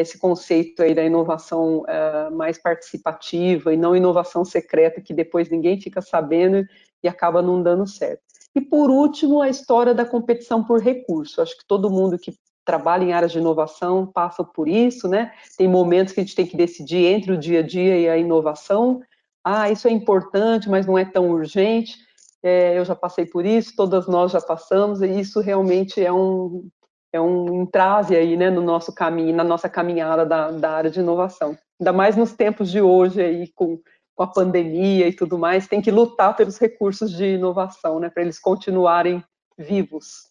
[0.00, 5.80] esse conceito aí da inovação uh, mais participativa e não inovação secreta que depois ninguém
[5.80, 6.64] fica sabendo
[7.02, 8.22] e acaba não dando certo.
[8.54, 11.42] E por último, a história da competição por recurso.
[11.42, 12.32] Acho que todo mundo que
[12.64, 15.32] trabalha em áreas de inovação passa por isso, né?
[15.56, 18.16] Tem momentos que a gente tem que decidir entre o dia a dia e a
[18.16, 19.00] inovação.
[19.42, 21.96] Ah, isso é importante, mas não é tão urgente.
[22.42, 26.68] É, eu já passei por isso, todas nós já passamos, e isso realmente é um,
[27.12, 31.00] é um entrave aí, né, no nosso caminho, na nossa caminhada da, da área de
[31.00, 31.56] inovação.
[31.80, 33.78] Ainda mais nos tempos de hoje aí, com
[34.18, 38.24] com a pandemia e tudo mais, tem que lutar pelos recursos de inovação, né, para
[38.24, 39.22] eles continuarem
[39.56, 40.28] vivos.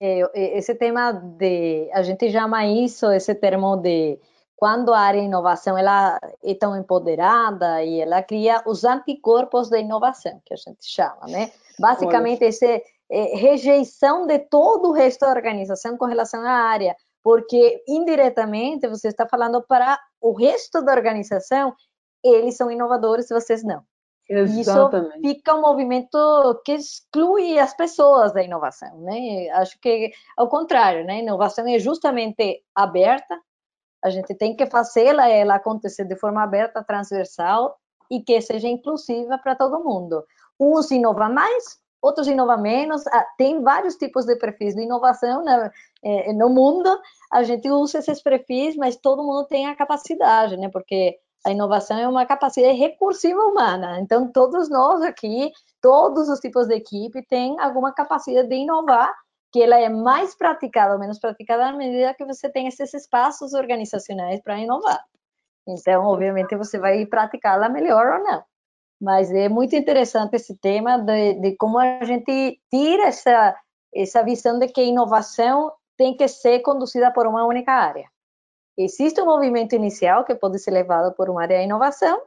[0.00, 4.18] É, esse tema de, a gente chama isso, esse termo de
[4.56, 9.78] quando a área de inovação ela é tão empoderada e ela cria os anticorpos da
[9.78, 11.52] inovação, que a gente chama, né?
[11.78, 17.82] Basicamente, essa é, rejeição de todo o resto da organização com relação à área, porque
[17.86, 21.74] indiretamente você está falando para o resto da organização
[22.22, 23.82] eles são inovadores e vocês não.
[24.28, 25.20] Exatamente.
[25.20, 29.48] Isso fica um movimento que exclui as pessoas da inovação, né?
[29.50, 31.20] Acho que ao contrário, né?
[31.20, 33.40] Inovação é justamente aberta.
[34.04, 37.78] A gente tem que fazê-la ela acontecer de forma aberta, transversal
[38.10, 40.22] e que seja inclusiva para todo mundo.
[40.60, 43.06] Uns inovam mais, outros inovam menos.
[43.08, 45.70] Ah, tem vários tipos de perfis de inovação né?
[46.34, 46.88] no mundo.
[47.32, 50.68] A gente usa esses perfis, mas todo mundo tem a capacidade, né?
[50.70, 54.00] Porque a inovação é uma capacidade recursiva humana.
[54.00, 59.12] Então, todos nós aqui, todos os tipos de equipe, têm alguma capacidade de inovar,
[59.52, 63.54] que ela é mais praticada ou menos praticada à medida que você tem esses espaços
[63.54, 65.02] organizacionais para inovar.
[65.66, 68.42] Então, obviamente, você vai praticá-la melhor ou não.
[69.00, 73.56] Mas é muito interessante esse tema de, de como a gente tira essa,
[73.94, 78.08] essa visão de que inovação tem que ser conduzida por uma única área.
[78.76, 82.22] Existe um movimento inicial que pode ser levado por uma área de inovação,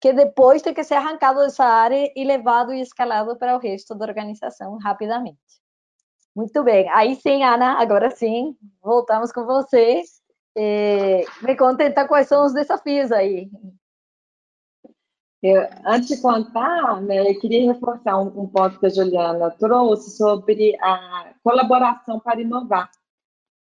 [0.00, 3.94] que depois tem que ser arrancado dessa área e levado e escalado para o resto
[3.94, 5.38] da organização rapidamente.
[6.34, 10.02] Muito bem, aí sim, Ana, agora sim, voltamos com você.
[10.56, 13.50] É, me conta então quais são os desafios aí.
[15.42, 20.16] Eu, antes de contar, né, eu queria reforçar um, um ponto que a Juliana trouxe
[20.16, 22.90] sobre a colaboração para inovar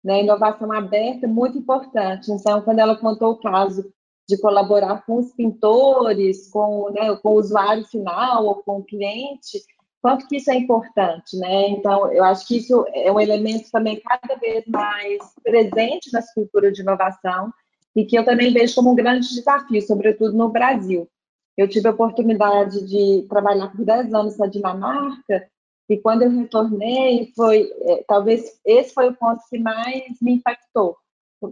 [0.06, 0.21] né?
[0.21, 2.32] Inovação aberta é muito importante.
[2.32, 3.91] Então, quando ela contou o caso
[4.30, 9.60] de colaborar com os pintores, com, né, com o usuário final ou com o cliente,
[10.01, 11.69] quanto que isso é importante, né?
[11.69, 16.71] Então, eu acho que isso é um elemento também cada vez mais presente nas culturas
[16.73, 17.51] de inovação
[17.95, 21.10] e que eu também vejo como um grande desafio, sobretudo no Brasil.
[21.57, 25.49] Eu tive a oportunidade de trabalhar por 10 anos na Dinamarca
[25.87, 30.97] e quando eu retornei, foi é, talvez esse foi o ponto que mais me impactou.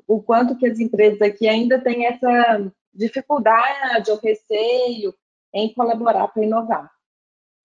[0.07, 5.13] O, quanto que as empresas aqui ainda têm essa dificuldade ou receio
[5.53, 6.91] em colaborar para inovar.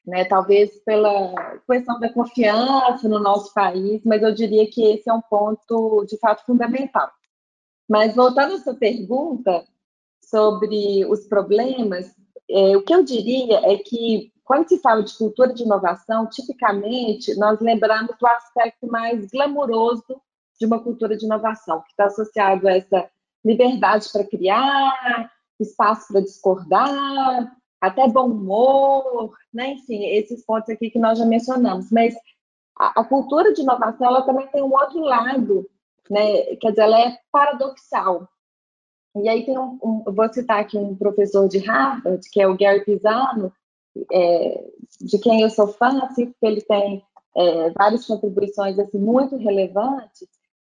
[0.07, 0.25] Né?
[0.27, 5.23] Talvez pela questão da confiança no nosso país, mas eu diria que esse é um
[5.23, 7.11] ponto de fato fundamental.
[7.89, 9.65] Mas voltando à sua pergunta
[10.23, 12.15] sobre os problemas,
[12.51, 17.39] é, o que eu diria é que quando se fala de cultura de inovação, tipicamente
[17.39, 20.21] nós lembramos do aspecto mais glamuroso
[20.59, 23.11] de uma cultura de inovação, que está associado a essa
[23.45, 25.31] liberdade para criar,
[25.61, 29.73] espaço para discordar, até bom humor, né?
[29.73, 31.91] enfim, esses pontos aqui que nós já mencionamos.
[31.93, 32.15] Mas
[32.79, 35.69] a, a cultura de inovação ela também tem um outro lado,
[36.11, 36.57] né?
[36.57, 38.29] quer dizer, ela é paradoxal.
[39.17, 42.57] E aí tem um, um vou citar aqui um professor de Harvard, que é o
[42.57, 43.53] Gary Pisano,
[44.13, 44.65] é,
[45.01, 47.03] de quem eu sou fã, assim, porque ele tem
[47.37, 50.29] é, várias contribuições assim, muito relevantes,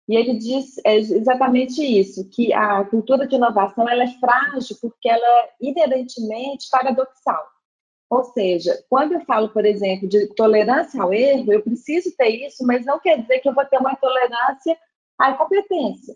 [0.07, 5.07] e ele diz é, exatamente isso, que a cultura de inovação ela é frágil porque
[5.07, 7.45] ela é inerentemente paradoxal.
[8.09, 12.65] Ou seja, quando eu falo, por exemplo, de tolerância ao erro, eu preciso ter isso,
[12.65, 14.75] mas não quer dizer que eu vou ter uma tolerância
[15.19, 16.15] à incompetência.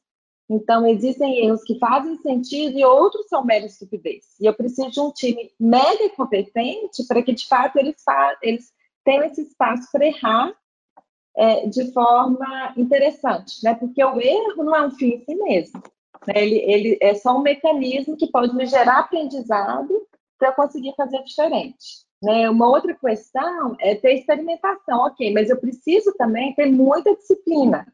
[0.54, 4.24] Então, existem erros que fazem sentido e outros são mera estupidez.
[4.40, 7.96] E eu preciso de um time mega competente para que, de fato, eles,
[8.42, 8.72] eles
[9.04, 10.54] tenham esse espaço para errar
[11.36, 13.74] é, de forma interessante, né?
[13.74, 15.82] Porque o erro não é um fim em si mesmo.
[16.28, 16.34] Né?
[16.36, 20.06] Ele, ele é só um mecanismo que pode me gerar aprendizado
[20.38, 22.04] para eu conseguir fazer diferente.
[22.22, 22.48] Né?
[22.48, 27.88] Uma outra questão é ter experimentação, ok, mas eu preciso também ter muita disciplina.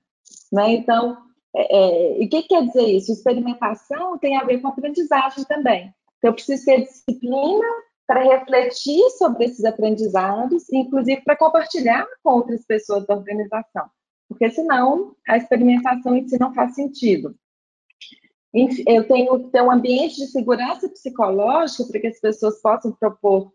[0.52, 0.74] Né?
[0.74, 3.12] Então, é, é, e o que quer dizer isso?
[3.12, 5.94] Experimentação tem a ver com aprendizagem também.
[6.18, 7.66] Então, eu preciso ter disciplina
[8.06, 13.86] para refletir sobre esses aprendizados, inclusive para compartilhar com outras pessoas da organização,
[14.28, 17.36] porque senão a experimentação em si não faz sentido.
[18.88, 23.52] Eu tenho que ter um ambiente de segurança psicológica para que as pessoas possam propor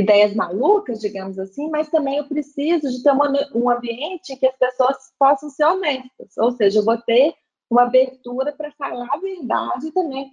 [0.00, 3.12] ideias malucas, digamos assim, mas também eu preciso de ter
[3.54, 7.34] um ambiente que as pessoas possam ser honestas, ou seja, eu vou ter
[7.70, 10.32] uma abertura para falar a verdade também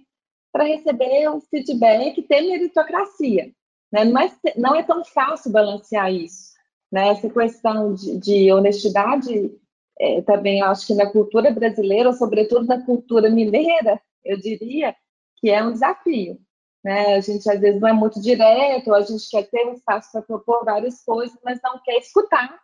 [0.52, 3.52] para receber o feedback e ter meritocracia.
[3.92, 4.04] Né?
[4.04, 6.54] Não, é, não é tão fácil balancear isso.
[6.90, 7.08] Né?
[7.08, 9.52] Essa questão de, de honestidade,
[10.00, 14.94] é, também acho que na cultura brasileira, ou sobretudo na cultura mineira, eu diria
[15.36, 16.40] que é um desafio.
[16.84, 17.16] Né?
[17.16, 20.22] A gente às vezes não é muito direto, a gente quer ter um espaço para
[20.22, 22.58] propor várias coisas, mas não quer escutar,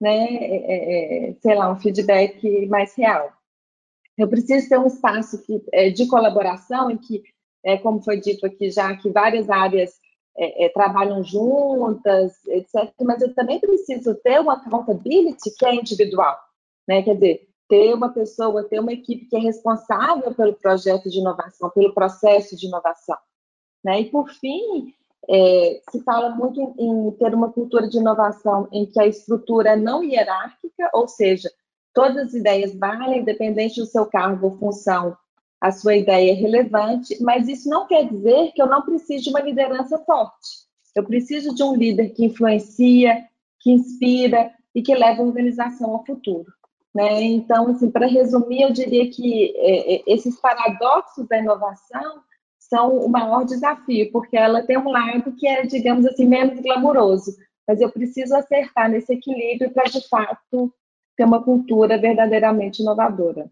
[0.00, 0.26] né?
[0.36, 3.32] É, é, é, sei lá, um feedback mais real.
[4.16, 7.22] Eu preciso ter um espaço que, é, de colaboração em que,
[7.64, 9.92] é, como foi dito aqui já, que várias áreas
[10.36, 12.92] é, trabalham juntas, etc.
[13.00, 16.38] Mas eu também preciso ter uma accountability que é individual,
[16.86, 17.02] né?
[17.02, 21.70] Quer dizer, ter uma pessoa, ter uma equipe que é responsável pelo projeto de inovação,
[21.70, 23.16] pelo processo de inovação,
[23.88, 24.02] né?
[24.02, 24.92] E por fim,
[25.30, 29.70] é, se fala muito em, em ter uma cultura de inovação em que a estrutura
[29.70, 31.50] é não hierárquica, ou seja,
[31.94, 35.16] todas as ideias valem, independente do seu cargo ou função
[35.60, 39.30] a sua ideia é relevante, mas isso não quer dizer que eu não precise de
[39.30, 40.68] uma liderança forte.
[40.94, 43.24] Eu preciso de um líder que influencia,
[43.58, 46.46] que inspira e que leva a organização ao futuro.
[46.94, 47.22] Né?
[47.22, 52.20] Então, assim, para resumir, eu diria que é, é, esses paradoxos da inovação
[52.68, 57.36] são o maior desafio, porque ela tem um lado que é, digamos assim, menos glamouroso,
[57.66, 60.72] mas eu preciso acertar nesse equilíbrio para, de fato,
[61.16, 63.50] ter uma cultura verdadeiramente inovadora.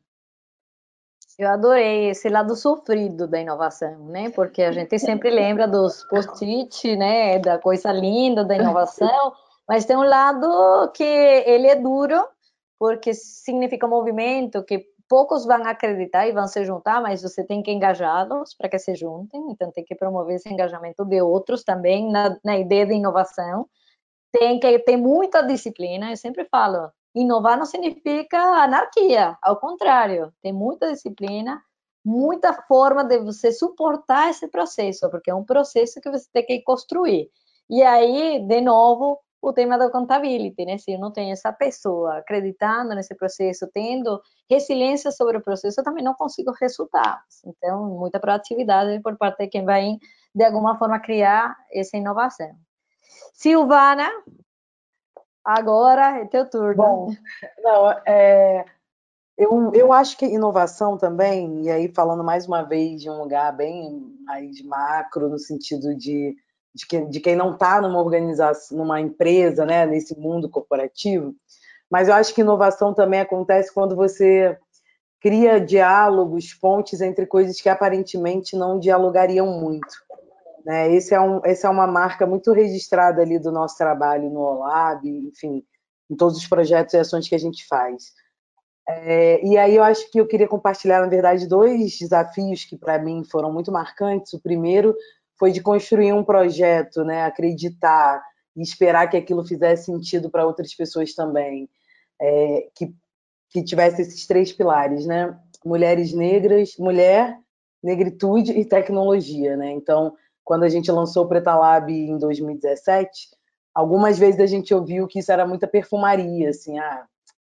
[1.38, 4.30] Eu adorei esse lado sofrido da inovação, né?
[4.30, 7.38] Porque a gente sempre lembra dos post-it, né?
[7.38, 9.34] Da coisa linda da inovação,
[9.68, 12.26] mas tem um lado que ele é duro,
[12.78, 17.70] porque significa movimento que poucos vão acreditar e vão se juntar, mas você tem que
[17.70, 22.38] engajá-los para que se juntem, então tem que promover esse engajamento de outros também na,
[22.44, 23.68] na ideia de inovação.
[24.32, 30.52] Tem que ter muita disciplina, eu sempre falo, Inovar não significa anarquia, ao contrário, tem
[30.52, 31.62] muita disciplina,
[32.04, 36.60] muita forma de você suportar esse processo, porque é um processo que você tem que
[36.60, 37.30] construir.
[37.70, 39.18] E aí, de novo,
[39.48, 40.78] o tema da contabilidade, né?
[40.78, 44.20] Se eu não tenho essa pessoa acreditando nesse processo, tendo
[44.50, 47.44] resiliência sobre o processo, eu também não consigo resultados.
[47.44, 49.98] Então, muita proatividade por parte de quem vai,
[50.34, 52.50] de alguma forma, criar essa inovação.
[53.32, 54.10] Silvana,
[55.46, 56.74] Agora é teu turno.
[56.74, 57.14] Bom,
[57.62, 58.64] não, é,
[59.38, 63.56] eu, eu acho que inovação também, e aí falando mais uma vez de um lugar
[63.56, 66.36] bem mais macro, no sentido de,
[66.76, 71.34] de, de quem não está numa organização, numa empresa, né, nesse mundo corporativo,
[71.90, 74.58] mas eu acho que inovação também acontece quando você
[75.20, 79.88] cria diálogos, pontes entre coisas que aparentemente não dialogariam muito.
[80.64, 80.92] Né?
[80.92, 85.06] Esse é um, essa é uma marca muito registrada ali do nosso trabalho no OLAB,
[85.06, 85.64] enfim,
[86.10, 88.12] em todos os projetos e ações que a gente faz.
[88.88, 92.98] É, e aí eu acho que eu queria compartilhar, na verdade, dois desafios que para
[92.98, 94.32] mim foram muito marcantes.
[94.32, 94.94] O primeiro
[95.38, 98.22] foi de construir um projeto, né, acreditar
[98.56, 101.68] e esperar que aquilo fizesse sentido para outras pessoas também,
[102.20, 102.94] é, que,
[103.50, 105.38] que tivesse esses três pilares, né?
[105.64, 107.38] Mulheres negras, mulher,
[107.82, 109.72] negritude e tecnologia, né?
[109.72, 113.28] Então, quando a gente lançou o Preta Lab em 2017,
[113.74, 117.04] algumas vezes a gente ouviu que isso era muita perfumaria, assim, ah,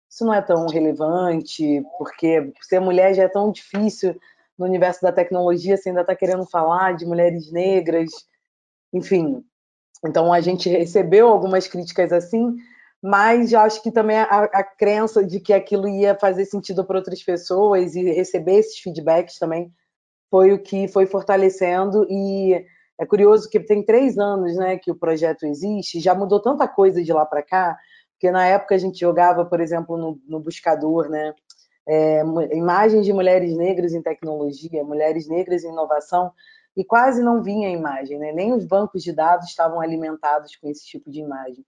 [0.09, 4.19] isso não é tão relevante, porque ser mulher já é tão difícil
[4.57, 8.09] no universo da tecnologia, você ainda está querendo falar de mulheres negras,
[8.93, 9.43] enfim.
[10.05, 12.55] Então a gente recebeu algumas críticas assim,
[13.01, 17.21] mas acho que também a, a crença de que aquilo ia fazer sentido para outras
[17.21, 19.71] pessoas e receber esses feedbacks também
[20.29, 22.65] foi o que foi fortalecendo e
[22.97, 27.03] é curioso que tem três anos né, que o projeto existe, já mudou tanta coisa
[27.03, 27.77] de lá para cá,
[28.13, 31.33] porque na época a gente jogava, por exemplo, no, no buscador, né,
[31.87, 32.21] é,
[32.53, 36.31] imagens de mulheres negras em tecnologia, mulheres negras em inovação,
[36.75, 38.31] e quase não vinha a imagem, né?
[38.31, 41.65] nem os bancos de dados estavam alimentados com esse tipo de imagem.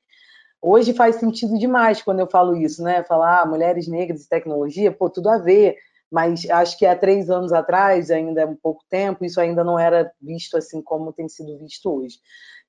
[0.62, 3.04] Hoje faz sentido demais quando eu falo isso, né?
[3.04, 5.78] Falar ah, mulheres negras e tecnologia, pô, tudo a ver
[6.12, 9.78] mas acho que há três anos atrás, ainda é um pouco tempo, isso ainda não
[9.78, 12.20] era visto assim como tem sido visto hoje.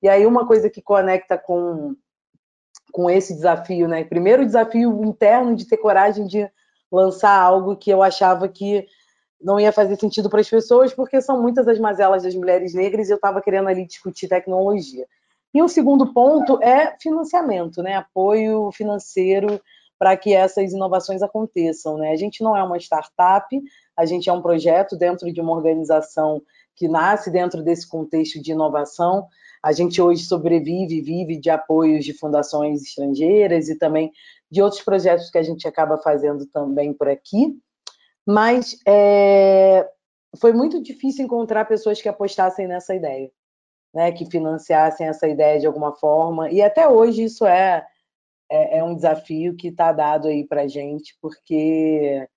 [0.01, 1.95] E aí uma coisa que conecta com,
[2.91, 4.03] com esse desafio, né?
[4.03, 6.49] Primeiro, o desafio interno de ter coragem de
[6.91, 8.87] lançar algo que eu achava que
[9.41, 13.07] não ia fazer sentido para as pessoas, porque são muitas as mazelas das mulheres negras
[13.07, 15.05] e eu estava querendo ali discutir tecnologia.
[15.53, 17.95] E o segundo ponto é financiamento, né?
[17.95, 19.59] Apoio financeiro
[19.99, 21.97] para que essas inovações aconteçam.
[21.97, 22.11] Né?
[22.11, 23.45] A gente não é uma startup,
[23.97, 26.41] a gente é um projeto dentro de uma organização
[26.73, 29.27] que nasce dentro desse contexto de inovação.
[29.61, 34.09] A gente hoje sobrevive, vive de apoios de fundações estrangeiras e também
[34.51, 37.57] de outros projetos que a gente acaba fazendo também por aqui.
[38.25, 39.87] Mas é,
[40.39, 43.31] foi muito difícil encontrar pessoas que apostassem nessa ideia,
[43.93, 46.49] né, que financiassem essa ideia de alguma forma.
[46.51, 47.85] E até hoje isso é
[48.49, 52.27] é, é um desafio que está dado aí para a gente, porque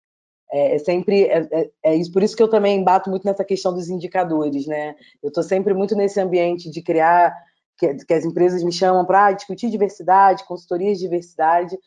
[0.52, 3.44] é, é sempre é, é, é, isso, por isso que eu também bato muito nessa
[3.44, 4.94] questão dos indicadores, né?
[5.22, 7.34] Eu estou sempre muito nesse ambiente de criar
[7.78, 11.78] que, que as empresas me chamam para discutir diversidade, consultorias de diversidade,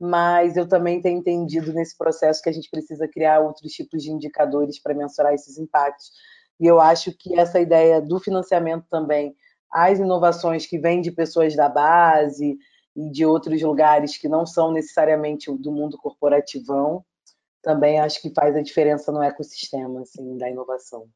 [0.00, 4.10] mas eu também tenho entendido nesse processo que a gente precisa criar outros tipos de
[4.10, 6.10] indicadores para mensurar esses impactos.
[6.60, 9.34] E eu acho que essa ideia do financiamento também,
[9.72, 12.58] as inovações que vêm de pessoas da base,
[12.96, 17.04] e de outros lugares que não são necessariamente do mundo corporativão,
[17.62, 21.08] também acho que faz a diferença no ecossistema assim, da inovação.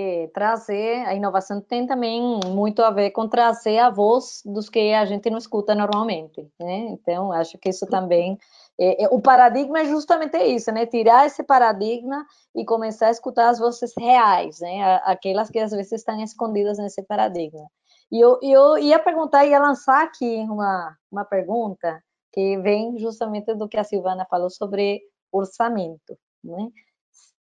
[0.00, 4.92] E trazer a inovação tem também muito a ver com trazer a voz dos que
[4.92, 6.90] a gente não escuta normalmente, né?
[6.90, 8.38] Então acho que isso também
[8.80, 10.86] é, é, o paradigma é justamente isso, né?
[10.86, 12.24] Tirar esse paradigma
[12.54, 15.00] e começar a escutar as vozes reais, né?
[15.04, 17.66] Aquelas que às vezes estão escondidas nesse paradigma.
[18.12, 22.00] E eu, eu ia perguntar, ia lançar aqui uma, uma pergunta
[22.32, 26.16] que vem justamente do que a Silvana falou sobre orçamento.
[26.44, 26.68] Né?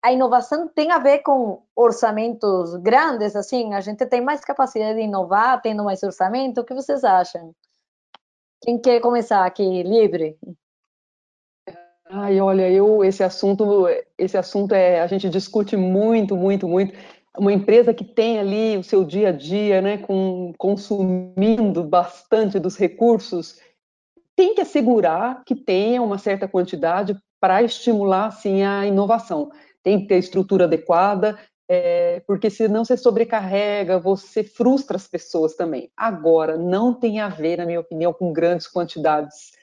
[0.03, 5.05] A inovação tem a ver com orçamentos grandes, assim, a gente tem mais capacidade de
[5.05, 7.55] inovar tendo mais orçamento, o que vocês acham?
[8.63, 10.39] Quem quer começar aqui, livre?
[12.09, 13.87] Ai, olha, eu esse assunto,
[14.19, 16.95] esse assunto é a gente discute muito, muito, muito
[17.39, 22.77] uma empresa que tem ali o seu dia a dia, né, com, consumindo bastante dos
[22.77, 23.61] recursos,
[24.35, 29.51] tem que assegurar que tenha uma certa quantidade para estimular, assim, a inovação.
[29.83, 35.91] Tem que ter estrutura adequada, é, porque senão você sobrecarrega, você frustra as pessoas também.
[35.97, 39.59] Agora, não tem a ver, na minha opinião, com grandes quantidades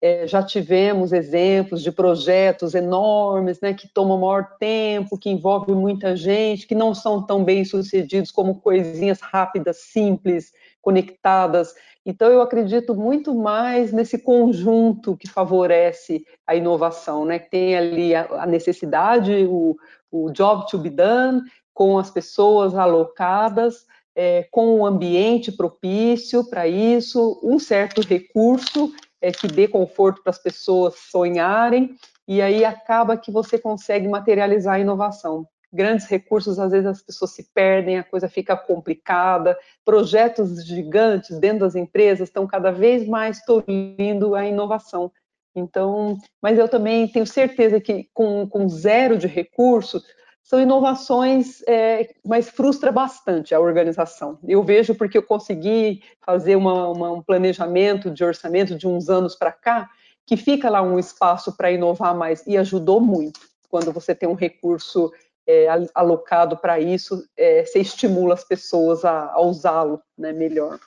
[0.00, 6.16] é, já tivemos exemplos de projetos enormes, né, que tomam maior tempo, que envolvem muita
[6.16, 11.74] gente, que não são tão bem sucedidos como coisinhas rápidas, simples, conectadas.
[12.08, 18.46] Então, eu acredito muito mais nesse conjunto que favorece a inovação, né, tem ali a,
[18.46, 19.76] necessidade, o,
[20.10, 21.42] o job to be done,
[21.74, 23.84] com as pessoas alocadas,
[24.16, 28.90] é, com o ambiente propício para isso, um certo recurso
[29.20, 31.94] é, que dê conforto para as pessoas sonharem,
[32.26, 35.46] e aí acaba que você consegue materializar a inovação.
[35.72, 41.60] Grandes recursos, às vezes as pessoas se perdem, a coisa fica complicada, projetos gigantes dentro
[41.60, 45.12] das empresas estão cada vez mais tolhindo a inovação.
[45.54, 50.00] Então, mas eu também tenho certeza que com, com zero de recurso,
[50.48, 54.38] são inovações, é, mas frustra bastante a organização.
[54.48, 59.36] Eu vejo porque eu consegui fazer uma, uma, um planejamento de orçamento de uns anos
[59.36, 59.90] para cá,
[60.24, 63.40] que fica lá um espaço para inovar mais, e ajudou muito.
[63.68, 65.12] Quando você tem um recurso
[65.48, 70.78] é, alocado para isso, é, você estimula as pessoas a, a usá-lo né, melhor.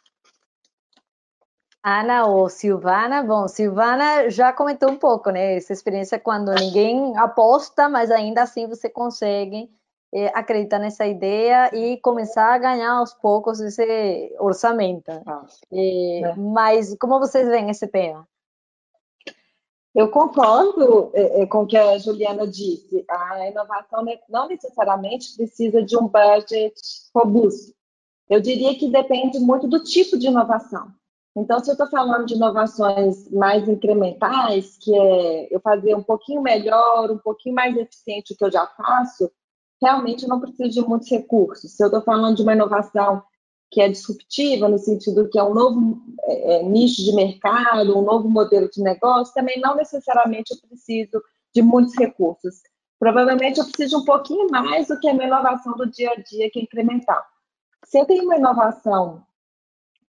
[1.84, 5.55] Ana ou Silvana, bom, Silvana já comentou um pouco, né?
[5.55, 9.68] Essa experiência quando ninguém aposta, mas ainda assim você consegue
[10.14, 15.09] é, acreditar nessa ideia e começar a ganhar aos poucos esse orçamento.
[15.26, 15.43] Ah,
[15.74, 16.36] é.
[16.38, 18.28] Mas como vocês veem esse tema?
[19.94, 23.04] Eu concordo é, é, com o que a Juliana disse.
[23.10, 26.74] A inovação não necessariamente precisa de um budget
[27.14, 27.74] robusto.
[28.30, 30.88] Eu diria que depende muito do tipo de inovação.
[31.36, 36.42] Então, se eu estou falando de inovações mais incrementais, que é eu fazer um pouquinho
[36.42, 39.30] melhor, um pouquinho mais eficiente o que eu já faço,
[39.82, 41.72] realmente eu não preciso de muitos recursos.
[41.72, 43.24] Se eu estou falando de uma inovação
[43.72, 48.03] que é disruptiva, no sentido que é um novo é, é, nicho de mercado, um
[48.03, 51.24] novo modelo de negócio, também não necessariamente eu preciso
[51.55, 52.61] de muitos recursos.
[52.99, 56.51] Provavelmente eu preciso um pouquinho mais do que a minha inovação do dia a dia,
[56.51, 57.24] que é incremental.
[57.86, 59.24] Se eu tenho uma inovação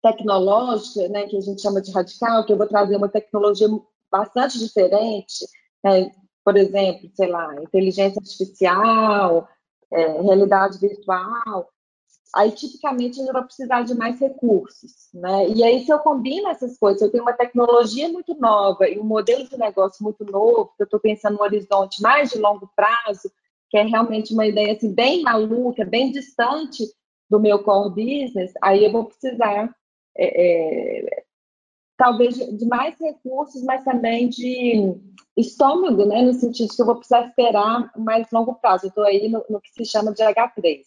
[0.02, 3.68] tecnológica, né, que a gente chama de radical, que eu vou trazer uma tecnologia
[4.10, 5.46] bastante diferente,
[5.84, 6.10] né,
[6.44, 9.48] por exemplo, sei lá, inteligência artificial,
[9.92, 11.70] é, realidade virtual,
[12.34, 15.48] aí tipicamente eu vou precisar de mais recursos, né?
[15.48, 19.04] E aí se eu combino essas coisas, eu tenho uma tecnologia muito nova e um
[19.04, 23.30] modelo de negócio muito novo, que eu estou pensando no horizonte mais de longo prazo,
[23.70, 26.84] que é realmente uma ideia assim bem maluca, bem distante
[27.28, 29.74] do meu core business, aí eu vou precisar
[30.16, 31.24] é, é,
[31.96, 34.94] talvez de mais recursos, mas também de
[35.36, 36.22] estômago, né?
[36.22, 38.86] No sentido que eu vou precisar esperar mais longo prazo.
[38.86, 40.80] Eu estou aí no, no que se chama de H3.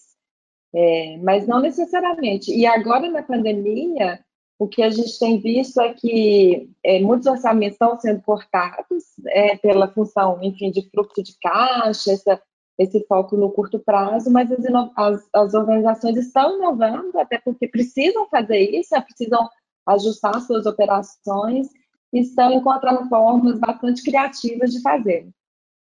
[0.76, 2.54] É, mas não necessariamente.
[2.54, 4.20] E agora, na pandemia,
[4.60, 9.56] o que a gente tem visto é que é, muitos orçamentos estão sendo cortados é,
[9.58, 12.42] pela função, enfim, de fluxo de caixa, essa,
[12.78, 14.60] esse foco no curto prazo, mas as,
[14.98, 19.50] as, as, organizações estão inovando, até porque precisam fazer isso, né, precisam
[19.88, 21.68] ajustar suas operações
[22.12, 25.30] e estão encontrando formas bastante criativas de fazer.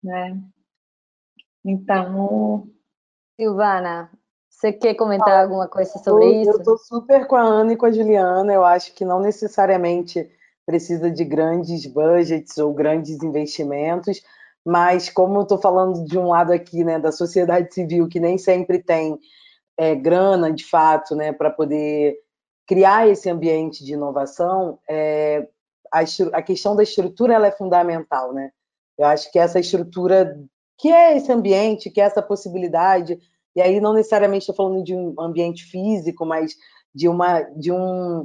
[0.03, 0.43] Né?
[1.65, 2.69] Então.
[3.39, 4.11] Silvana,
[4.55, 6.51] você quer comentar ah, alguma coisa sobre eu, isso?
[6.53, 8.53] Eu estou super com a Ana e com a Juliana.
[8.53, 10.31] Eu acho que não necessariamente
[10.65, 14.23] precisa de grandes budgets ou grandes investimentos,
[14.65, 18.39] mas como eu estou falando de um lado aqui, né, da sociedade civil, que nem
[18.39, 19.19] sempre tem
[19.77, 22.17] é, grana, de fato, né, para poder
[22.67, 25.47] criar esse ambiente de inovação, é,
[25.93, 26.01] a,
[26.33, 28.51] a, questão da estrutura ela é fundamental, né?
[28.97, 30.41] Eu acho que essa estrutura,
[30.79, 33.19] que é esse ambiente, que é essa possibilidade
[33.57, 36.57] e aí não necessariamente estou falando de um ambiente físico, mas
[36.95, 38.25] de uma de um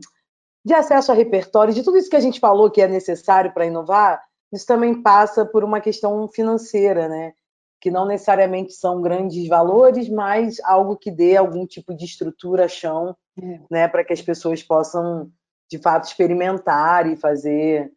[0.65, 3.65] de acesso a repertório, de tudo isso que a gente falou que é necessário para
[3.65, 4.21] inovar,
[4.51, 7.33] isso também passa por uma questão financeira, né?
[7.79, 13.15] Que não necessariamente são grandes valores, mas algo que dê algum tipo de estrutura, chão,
[13.41, 13.59] é.
[13.71, 15.31] né, para que as pessoas possam
[15.71, 17.91] de fato experimentar e fazer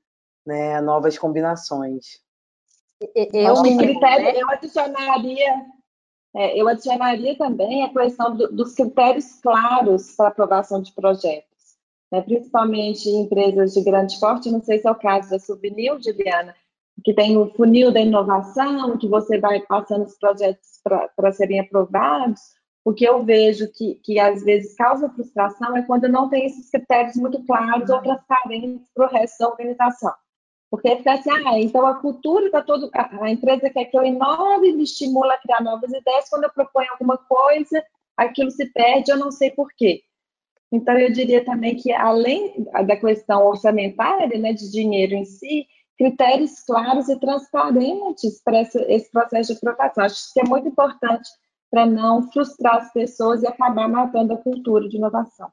[0.46, 2.20] né, novas combinações.
[3.14, 5.66] Eu, eu, critério, eu adicionaria
[6.34, 11.76] é, eu adicionaria também a questão do, dos critérios claros para aprovação de projetos,
[12.10, 12.22] né?
[12.22, 16.54] principalmente em empresas de grande porte, não sei se é o caso da Subnil, Juliana,
[17.04, 20.80] que tem o funil da inovação, que você vai passando os projetos
[21.16, 22.40] para serem aprovados.
[22.84, 26.68] O que eu vejo que, que às vezes causa frustração é quando não tem esses
[26.70, 30.12] critérios muito claros ou transparentes para o resto da organização.
[30.72, 32.90] Porque fica assim, ah, então a cultura está todo.
[32.94, 36.30] A, empresa quer que eu inove me estimula a criar novas ideias.
[36.30, 37.84] Quando eu proponho alguma coisa,
[38.16, 40.00] aquilo se perde, eu não sei por quê.
[40.72, 45.66] Então, eu diria também que, além da questão orçamentária, né, de dinheiro em si,
[45.98, 50.04] critérios claros e transparentes para esse, esse processo de aprovação.
[50.04, 51.28] Acho que é muito importante
[51.70, 55.50] para não frustrar as pessoas e acabar matando a cultura de inovação.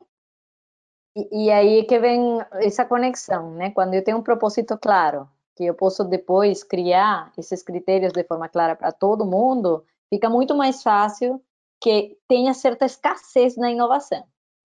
[1.19, 3.71] E, e aí que vem essa conexão, né?
[3.71, 8.47] Quando eu tenho um propósito claro, que eu posso depois criar esses critérios de forma
[8.47, 11.41] clara para todo mundo, fica muito mais fácil
[11.81, 14.23] que tenha certa escassez na inovação,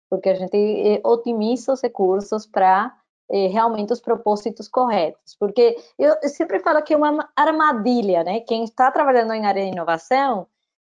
[0.08, 2.94] porque a gente eh, otimiza os recursos para
[3.30, 5.34] eh, realmente os propósitos corretos.
[5.38, 8.40] Porque eu sempre falo que é uma armadilha, né?
[8.40, 10.46] Quem está trabalhando em área de inovação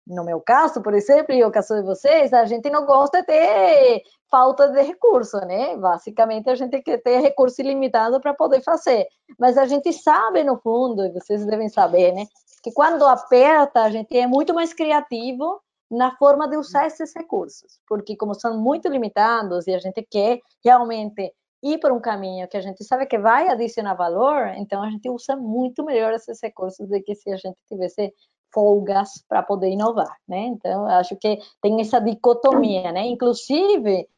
[0.06, 4.04] no meu caso, por exemplo, e o caso de vocês, a gente não gosta de
[4.34, 5.76] falta de recurso, né?
[5.76, 9.06] Basicamente, a gente quer ter recurso ilimitado para poder fazer.
[9.38, 12.26] Mas a gente sabe, no fundo, e vocês devem saber, né?
[12.60, 17.78] Que quando aperta, a gente é muito mais criativo na forma de usar esses recursos,
[17.86, 21.32] porque como são muito limitados e a gente quer realmente
[21.62, 25.08] ir por um caminho que a gente sabe que vai adicionar valor, então a gente
[25.08, 28.12] usa muito melhor esses recursos do que se a gente tivesse
[28.52, 30.46] folgas para poder inovar, né?
[30.46, 33.06] Então, acho que tem essa dicotomia, né?
[33.06, 34.08] Inclusive,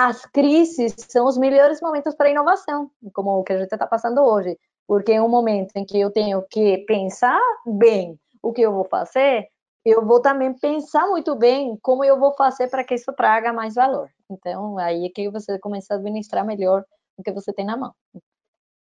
[0.00, 4.22] as crises são os melhores momentos para inovação, como o que a gente está passando
[4.22, 8.72] hoje, porque é um momento em que eu tenho que pensar bem o que eu
[8.72, 9.48] vou fazer,
[9.84, 13.74] eu vou também pensar muito bem como eu vou fazer para que isso traga mais
[13.74, 14.08] valor.
[14.30, 16.82] Então, aí é que você começa a administrar melhor
[17.18, 17.92] o que você tem na mão.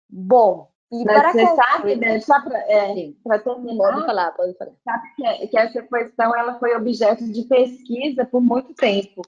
[0.10, 2.94] Bom, e Mas para você sabe, né, só para é,
[3.40, 4.72] terminar, pode falar, pode falar.
[4.84, 9.22] Sabe que, que, essa questão ela foi objeto de pesquisa por muito tempo.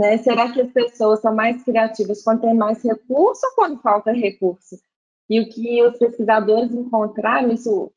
[0.00, 0.16] Né?
[0.16, 4.80] Será que as pessoas são mais criativas quando tem mais recurso ou quando falta recurso?
[5.28, 7.92] E o que os pesquisadores encontraram, isso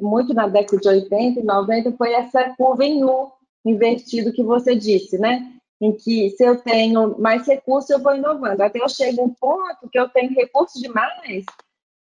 [0.00, 3.32] muito na década de 80 e 90, foi essa curva em U
[3.64, 5.52] invertido que você disse, né?
[5.80, 8.62] Em que se eu tenho mais recurso, eu vou inovando.
[8.62, 11.44] Até eu chego a um ponto que eu tenho recurso demais,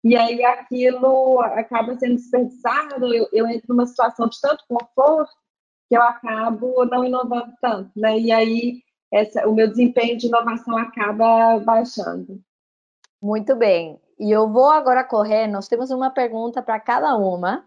[0.03, 5.31] e aí aquilo acaba sendo desperdiçado, eu, eu entro numa situação de tanto conforto
[5.87, 8.19] que eu acabo não inovando tanto, né?
[8.19, 12.41] E aí essa, o meu desempenho de inovação acaba baixando.
[13.21, 14.01] Muito bem.
[14.19, 17.63] E eu vou agora correr, nós temos uma pergunta para cada uma,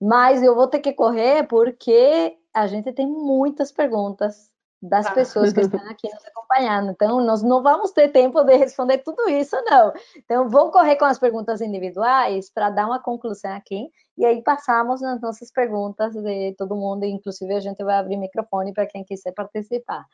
[0.00, 4.50] mas eu vou ter que correr porque a gente tem muitas perguntas
[4.82, 5.12] das ah.
[5.12, 6.90] pessoas que estão aqui nos acompanhando.
[6.92, 9.92] Então, nós não vamos ter tempo de responder tudo isso, não.
[10.16, 15.02] Então, vou correr com as perguntas individuais para dar uma conclusão aqui, e aí passamos
[15.02, 19.32] nas nossas perguntas de todo mundo, inclusive a gente vai abrir microfone para quem quiser
[19.32, 20.06] participar.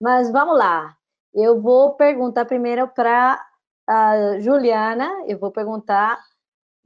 [0.00, 0.96] Mas vamos lá.
[1.34, 3.40] Eu vou perguntar primeiro para
[3.86, 6.18] a Juliana, eu vou perguntar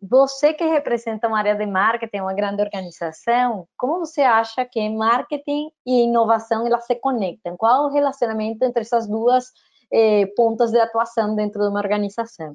[0.02, 5.70] você que representa uma área de marketing, uma grande organização, como você acha que marketing
[5.86, 7.56] e inovação elas se conectam?
[7.56, 9.50] Qual o relacionamento entre essas duas
[9.90, 12.54] eh, pontas de atuação dentro de uma organização?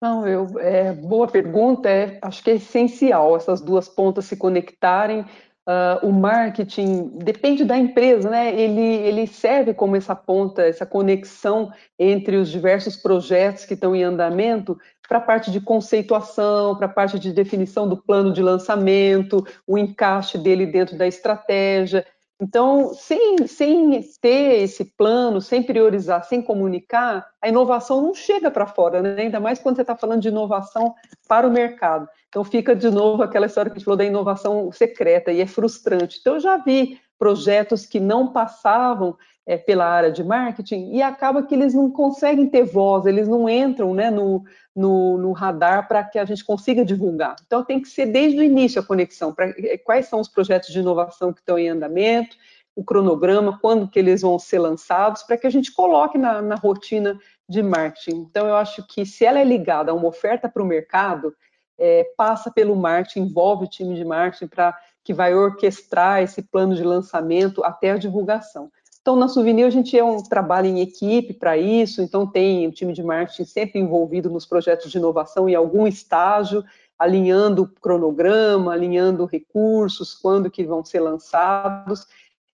[0.00, 1.88] Não, eu, é, boa pergunta.
[1.88, 5.24] É, acho que é essencial essas duas pontas se conectarem
[5.68, 8.58] Uh, o marketing depende da empresa, né?
[8.58, 14.02] Ele, ele serve como essa ponta, essa conexão entre os diversos projetos que estão em
[14.02, 19.46] andamento para a parte de conceituação, para a parte de definição do plano de lançamento,
[19.66, 22.02] o encaixe dele dentro da estratégia.
[22.40, 28.66] Então, sem, sem ter esse plano, sem priorizar, sem comunicar, a inovação não chega para
[28.66, 29.22] fora, né?
[29.22, 30.94] ainda mais quando você está falando de inovação
[31.28, 32.08] para o mercado.
[32.28, 35.46] Então, fica de novo aquela história que a gente falou da inovação secreta, e é
[35.46, 36.18] frustrante.
[36.20, 39.16] Então, eu já vi projetos que não passavam
[39.48, 43.48] é, pela área de marketing e acaba que eles não conseguem ter voz, eles não
[43.48, 44.44] entram né, no,
[44.76, 47.36] no, no radar para que a gente consiga divulgar.
[47.46, 50.70] Então, tem que ser desde o início a conexão, para é, quais são os projetos
[50.70, 52.36] de inovação que estão em andamento,
[52.76, 56.54] o cronograma, quando que eles vão ser lançados, para que a gente coloque na, na
[56.54, 58.18] rotina de marketing.
[58.18, 61.34] Então, eu acho que se ela é ligada a uma oferta para o mercado,
[61.78, 64.78] é, passa pelo marketing, envolve o time de marketing para
[65.08, 68.70] que vai orquestrar esse plano de lançamento até a divulgação.
[69.00, 72.70] Então, na Souvenir, a gente é um trabalho em equipe para isso, então tem o
[72.70, 76.62] time de marketing sempre envolvido nos projetos de inovação em algum estágio,
[76.98, 82.06] alinhando o cronograma, alinhando recursos, quando que vão ser lançados.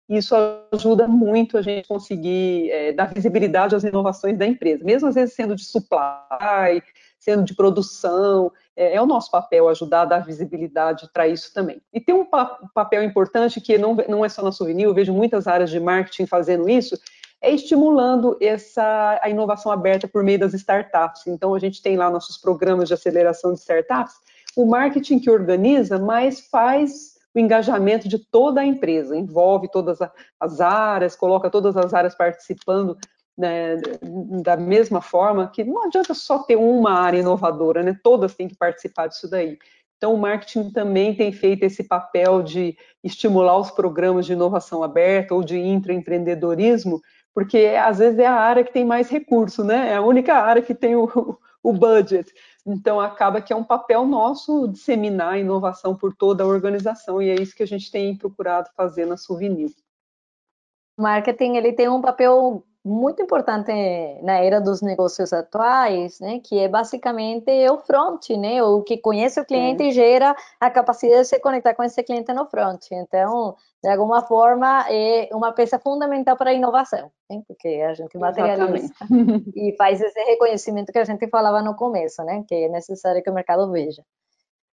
[0.08, 0.36] Isso
[0.72, 5.34] ajuda muito a gente conseguir é, dar visibilidade às inovações da empresa, mesmo às vezes
[5.34, 6.84] sendo de supply,
[7.18, 11.82] sendo de produção, é, é, o nosso papel ajudar a dar visibilidade para isso também.
[11.94, 15.14] E tem um, pa papel importante que não, não é só na Souvenir, eu vejo
[15.14, 16.98] muitas áreas de marketing fazendo isso,
[17.42, 21.28] é estimulando essa a inovação aberta por meio das startups.
[21.28, 24.16] Então, a gente tem lá nossos programas de aceleração de startups,
[24.56, 30.00] o marketing que organiza, mas faz o engajamento de toda a empresa, envolve todas
[30.40, 32.96] as áreas, coloca todas as áreas participando
[33.38, 33.78] né,
[34.44, 38.56] da mesma forma que não adianta só ter uma área inovadora, né, todas têm que
[38.56, 39.58] participar disso daí.
[39.98, 45.34] Então, o marketing também tem feito esse papel de estimular os programas de inovação aberta
[45.34, 47.02] ou de intraempreendedorismo,
[47.34, 49.92] porque às vezes é a área que tem mais recurso, né?
[49.92, 52.30] É a única área que tem o, o budget.
[52.66, 57.30] Então, acaba que é um papel nosso disseminar a inovação por toda a organização, e
[57.30, 59.72] é isso que a gente tem procurado fazer na Souvenir.
[60.98, 63.72] O marketing ele tem um papel muito importante
[64.22, 69.40] na era dos negócios atuais, né, que é basicamente o front, né, o que conhece
[69.40, 69.90] o cliente Sim.
[69.90, 72.92] e gera a capacidade de se conectar com esse cliente no front.
[72.92, 78.18] Então, de alguma forma, é uma peça fundamental para a inovação, né, porque a gente
[78.18, 79.52] materializa Exatamente.
[79.56, 83.30] e faz esse reconhecimento que a gente falava no começo, né, que é necessário que
[83.30, 84.04] o mercado veja.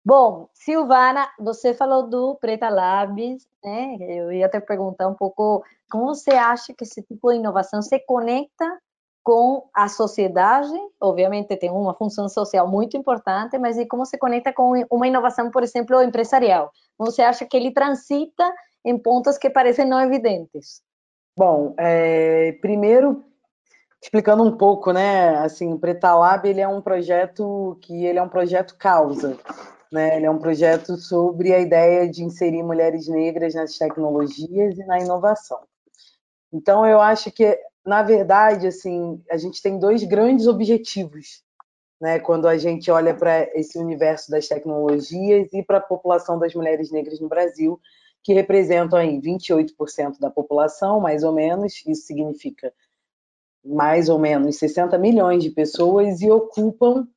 [0.10, 3.96] Bom, Silvana, você falou do Preta Labs, né?
[4.00, 8.00] Eu ia te perguntar um pouco como você acha que esse tipo de inovação se
[8.00, 8.66] conecta
[9.22, 10.74] com a sociedade?
[11.00, 15.52] Obviamente tem uma função social muito importante, mas e como se conecta com uma inovação,
[15.52, 16.72] por exemplo, empresarial?
[16.98, 18.52] Você acha que ele transita
[18.84, 20.82] em pontos que parecem não evidentes?
[21.38, 23.24] Bom, é, primeiro
[24.02, 25.36] explicando um pouco, né?
[25.36, 29.38] Assim, o Preta Lab ele é um projeto que ele é um projeto causa.
[29.92, 30.18] Né?
[30.18, 35.00] Ele é um projeto sobre a ideia de inserir mulheres negras nas tecnologias e na
[35.00, 35.60] inovação.
[36.52, 41.44] Então, eu acho que, na verdade, assim, a gente tem dois grandes objetivos
[42.00, 46.54] né, quando a gente olha para esse universo das tecnologias e para a população das
[46.54, 47.80] mulheres negras no Brasil,
[48.24, 52.74] que representam aí 28% da população, mais ou menos, isso significa
[53.64, 57.08] mais ou menos 60 milhões de pessoas e ocupam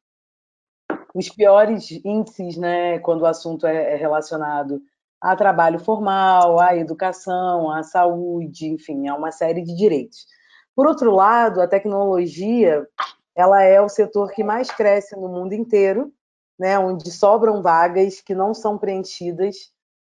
[1.14, 4.82] os piores índices, né, quando o assunto é, é relacionado
[5.20, 10.26] a trabalho formal, à educação, à saúde, enfim, a uma série de direitos.
[10.74, 12.86] Por outro lado, a tecnologia,
[13.34, 16.12] ela é o setor que mais cresce no mundo inteiro,
[16.58, 19.70] né, onde sobram vagas que não são preenchidas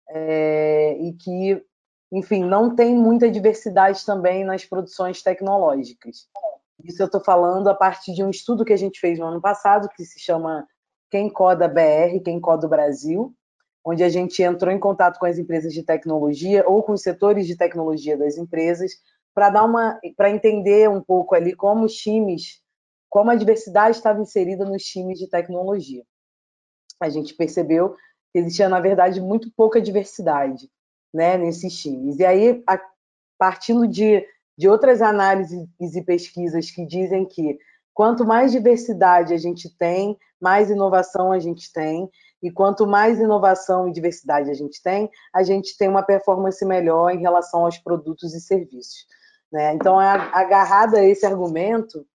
[0.09, 1.63] é, e que,
[2.11, 6.27] enfim, não tem muita diversidade também nas produções tecnológicas.
[6.83, 9.41] Isso eu estou falando a partir de um estudo que a gente fez no ano
[9.41, 10.67] passado, que se chama
[11.09, 13.33] quem Coda BR, Quem Coda Brasil,
[13.83, 17.47] onde a gente entrou em contato com as empresas de tecnologia ou com os setores
[17.47, 18.91] de tecnologia das empresas
[19.33, 22.61] para dar uma para entender um pouco ali como os times,
[23.09, 26.03] como a diversidade estava inserida nos times de tecnologia.
[26.99, 27.95] A gente percebeu
[28.31, 30.69] que existia na verdade muito pouca diversidade,
[31.13, 32.19] né, nesses times.
[32.19, 32.79] E aí, a,
[33.37, 34.25] partindo de
[34.59, 37.57] de outras análises e pesquisas que dizem que
[37.99, 42.09] quanto mais diversidade a gente tem, mais inovação a gente tem.
[42.41, 47.09] E quanto mais inovação e diversidade a gente tem, a gente tem uma performance melhor
[47.09, 49.05] em relação aos produtos e serviços.
[49.51, 49.73] Né?
[49.73, 52.05] Então, agarrada a esse argumento,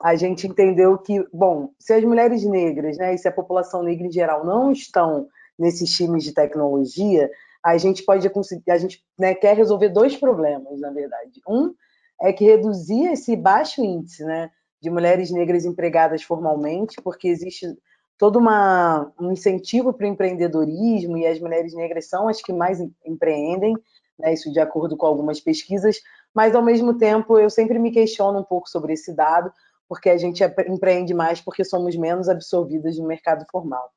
[0.00, 4.06] a gente entendeu que, bom, se as mulheres negras né, e se a população negra
[4.06, 5.26] em geral não estão
[5.58, 7.28] nesses times de tecnologia,
[7.60, 11.40] a gente pode conseguir, a gente né, quer resolver dois problemas, na verdade.
[11.48, 11.74] Um
[12.22, 14.48] é que reduzir esse baixo índice, né?
[14.84, 17.74] De mulheres negras empregadas formalmente, porque existe
[18.18, 22.78] todo uma, um incentivo para o empreendedorismo e as mulheres negras são as que mais
[23.02, 23.74] empreendem,
[24.18, 26.02] né, isso de acordo com algumas pesquisas,
[26.34, 29.50] mas ao mesmo tempo eu sempre me questiono um pouco sobre esse dado,
[29.88, 33.90] porque a gente empreende mais porque somos menos absorvidas no mercado formal.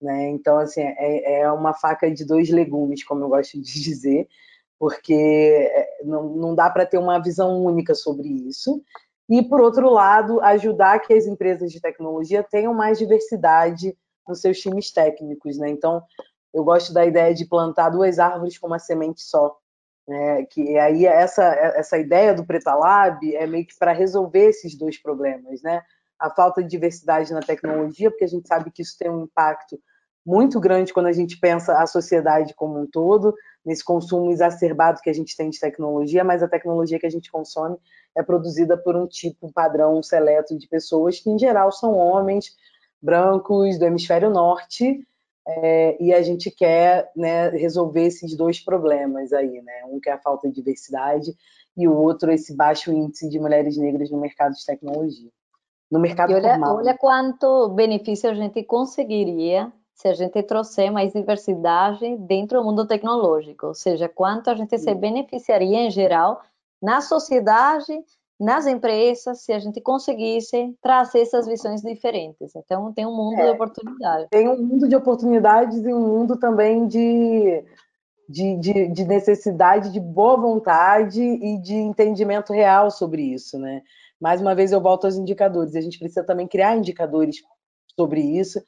[0.00, 0.28] Né?
[0.30, 4.26] Então, assim, é, é uma faca de dois legumes, como eu gosto de dizer,
[4.76, 8.82] porque é, não, não dá para ter uma visão única sobre isso
[9.32, 13.96] e, por outro lado, ajudar que as empresas de tecnologia tenham mais diversidade
[14.28, 15.56] nos seus times técnicos.
[15.56, 15.70] Né?
[15.70, 16.02] Então,
[16.52, 19.56] eu gosto da ideia de plantar duas árvores com uma semente só.
[20.06, 20.44] Né?
[20.44, 25.00] Que aí essa, essa ideia do Preta Lab é meio que para resolver esses dois
[25.00, 25.62] problemas.
[25.62, 25.82] Né?
[26.20, 29.80] A falta de diversidade na tecnologia, porque a gente sabe que isso tem um impacto
[30.26, 35.10] muito grande quando a gente pensa a sociedade como um todo, nesse consumo exacerbado que
[35.10, 37.76] a gente tem de tecnologia, mas a tecnologia que a gente consome
[38.16, 42.56] é produzida por um tipo, um padrão seleto de pessoas que, em geral, são homens
[43.00, 45.06] brancos do hemisfério norte,
[45.46, 49.84] é, e a gente quer né, resolver esses dois problemas aí, né?
[49.86, 51.34] Um que é a falta de diversidade
[51.76, 55.30] e o outro esse baixo índice de mulheres negras no mercado de tecnologia.
[55.90, 56.76] No mercado e olha, formal.
[56.76, 59.72] Olha quanto benefício a gente conseguiria
[60.02, 64.76] se a gente trouxer mais diversidade dentro do mundo tecnológico, ou seja, quanto a gente
[64.76, 66.42] se beneficiaria em geral
[66.82, 67.96] na sociedade,
[68.38, 72.52] nas empresas, se a gente conseguisse trazer essas visões diferentes.
[72.56, 74.28] Então, tem um mundo é, de oportunidades.
[74.28, 77.64] Tem um mundo de oportunidades e um mundo também de,
[78.28, 83.82] de, de, de, necessidade de boa vontade e de entendimento real sobre isso, né?
[84.20, 85.76] Mais uma vez, eu volto aos indicadores.
[85.76, 87.36] A gente precisa também criar indicadores
[87.96, 88.60] sobre isso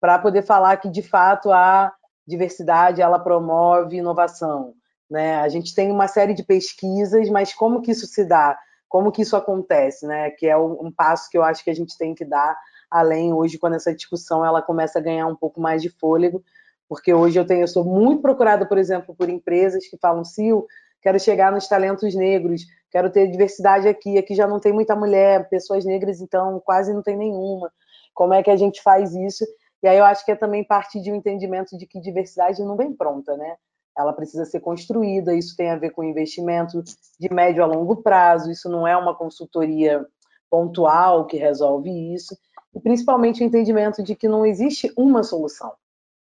[0.00, 1.92] para poder falar que, de fato, a
[2.26, 4.74] diversidade ela promove inovação,
[5.10, 5.36] né?
[5.40, 8.58] A gente tem uma série de pesquisas, mas como que isso se dá?
[8.88, 10.30] Como que isso acontece, né?
[10.30, 12.56] Que é um passo que eu acho que a gente tem que dar
[12.90, 16.42] além hoje quando essa discussão ela começa a ganhar um pouco mais de fôlego,
[16.88, 20.66] porque hoje eu tenho eu sou muito procurada, por exemplo, por empresas que falam, Sil,
[21.00, 25.48] quero chegar nos talentos negros, quero ter diversidade aqui, aqui já não tem muita mulher,
[25.48, 27.72] pessoas negras então quase não tem nenhuma.
[28.12, 29.44] Como é que a gente faz isso?
[29.82, 32.76] E aí eu acho que é também parte de um entendimento de que diversidade não
[32.76, 33.56] vem pronta, né?
[33.96, 36.82] Ela precisa ser construída, isso tem a ver com investimento
[37.18, 40.06] de médio a longo prazo, isso não é uma consultoria
[40.50, 42.36] pontual que resolve isso,
[42.74, 45.72] e principalmente o entendimento de que não existe uma solução.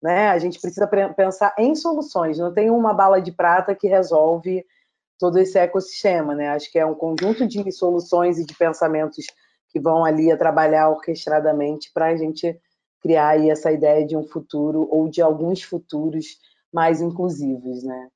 [0.02, 0.28] Né?
[0.28, 4.64] A gente precisa pensar em soluções, não tem uma bala de prata que resolve
[5.18, 6.34] todo esse ecossistema.
[6.34, 6.48] Né?
[6.48, 9.26] Acho que é um conjunto de soluções e de pensamentos
[9.68, 12.58] que vão ali a trabalhar orquestradamente para a gente
[13.06, 16.40] criar aí essa ideia de um futuro ou de alguns futuros
[16.72, 18.08] mais inclusivos, né?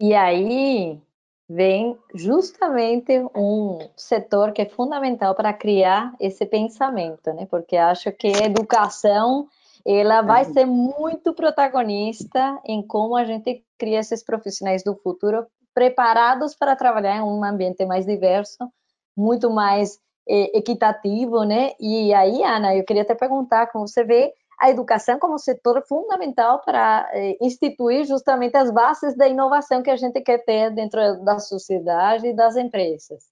[0.00, 1.00] E aí
[1.48, 7.46] vem justamente um setor que é fundamental para criar esse pensamento, né?
[7.46, 9.48] Porque acho que a educação
[9.84, 10.52] ela vai uhum.
[10.52, 15.44] ser muito protagonista em como a gente cria esses profissionais do futuro
[15.74, 18.70] preparados para trabalhar em um ambiente mais diverso,
[19.16, 21.72] muito mais equitativo, né?
[21.78, 26.62] E aí, Ana, eu queria te perguntar como você vê a educação como setor fundamental
[26.64, 31.38] para eh, instituir justamente as bases da inovação que a gente quer ter dentro da
[31.38, 33.24] sociedade e das empresas.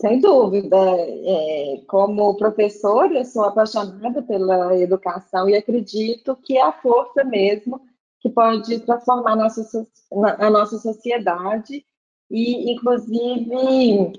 [0.00, 0.76] Sem dúvida.
[0.76, 7.80] É, como professora, eu sou apaixonada pela educação e acredito que é a força mesmo
[8.20, 11.84] que pode transformar a nossa sociedade
[12.30, 14.12] e, inclusive,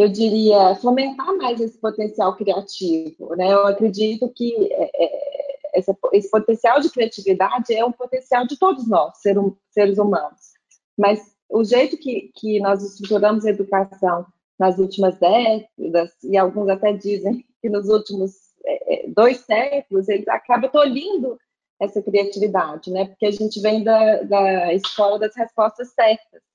[0.00, 3.36] eu diria, fomentar mais esse potencial criativo.
[3.36, 3.52] Né?
[3.52, 8.88] Eu acredito que é, é, esse, esse, potencial de criatividade é um potencial de todos
[8.88, 9.36] nós, ser,
[9.70, 10.52] seres humanos.
[10.96, 11.20] Mas
[11.50, 14.24] o jeito que, que nós estruturamos a educação
[14.58, 18.32] nas últimas décadas, e alguns até dizem que nos últimos
[18.64, 21.38] é, dois séculos, eles acabam tolhindo
[21.78, 23.06] essa criatividade, né?
[23.06, 26.49] Porque a gente vem da, da escola das respostas certas.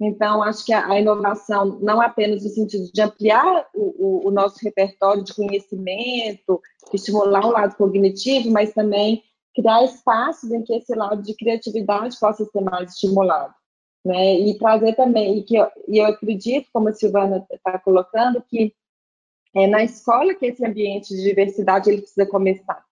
[0.00, 5.22] Então, acho que a, inovação, não apenas no sentido de ampliar o, o, nosso repertório
[5.22, 9.22] de conhecimento, estimular o lado cognitivo, mas também
[9.54, 13.54] criar espaços em que esse lado de criatividade possa ser mais estimulado.
[14.02, 14.38] Né?
[14.38, 18.74] E trazer também, e, que eu, e eu acredito, como a Silvana está colocando, que
[19.54, 22.82] é na escola que esse ambiente de diversidade ele precisa começar.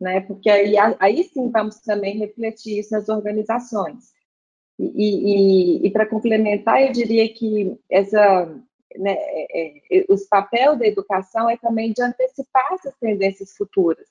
[0.00, 0.20] Né?
[0.22, 4.12] Porque aí, aí sim vamos também refletir isso nas organizações.
[4.94, 8.46] E, e, e para complementar, eu diria que essa,
[8.96, 14.06] né, é, é, os papel da educação é também de antecipar essas tendências futuras.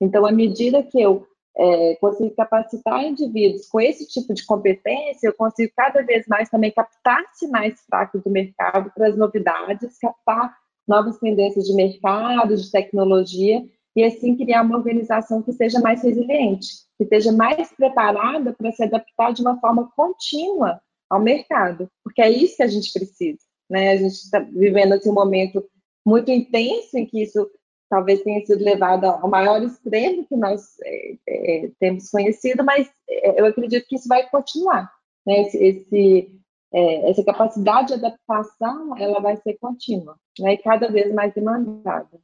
[0.00, 5.34] Então, à medida que eu é, consigo capacitar indivíduos com esse tipo de competência, eu
[5.34, 10.56] consigo cada vez mais também captar sinais fracos do mercado para as novidades, captar
[10.86, 13.64] novas tendências de mercado, de tecnologia,
[13.96, 18.82] e assim criar uma organização que seja mais resiliente, que esteja mais preparada para se
[18.82, 23.38] adaptar de uma forma contínua ao mercado, porque é isso que a gente precisa.
[23.70, 23.92] Né?
[23.92, 25.64] A gente está vivendo assim, um momento
[26.04, 27.48] muito intenso em que isso
[27.88, 33.40] talvez tenha sido levado ao maior extremo que nós é, é, temos conhecido, mas é,
[33.40, 34.90] eu acredito que isso vai continuar.
[35.26, 35.42] Né?
[35.42, 36.40] Esse, esse
[36.72, 40.54] é, essa capacidade de adaptação ela vai ser contínua né?
[40.54, 42.20] e cada vez mais demandada.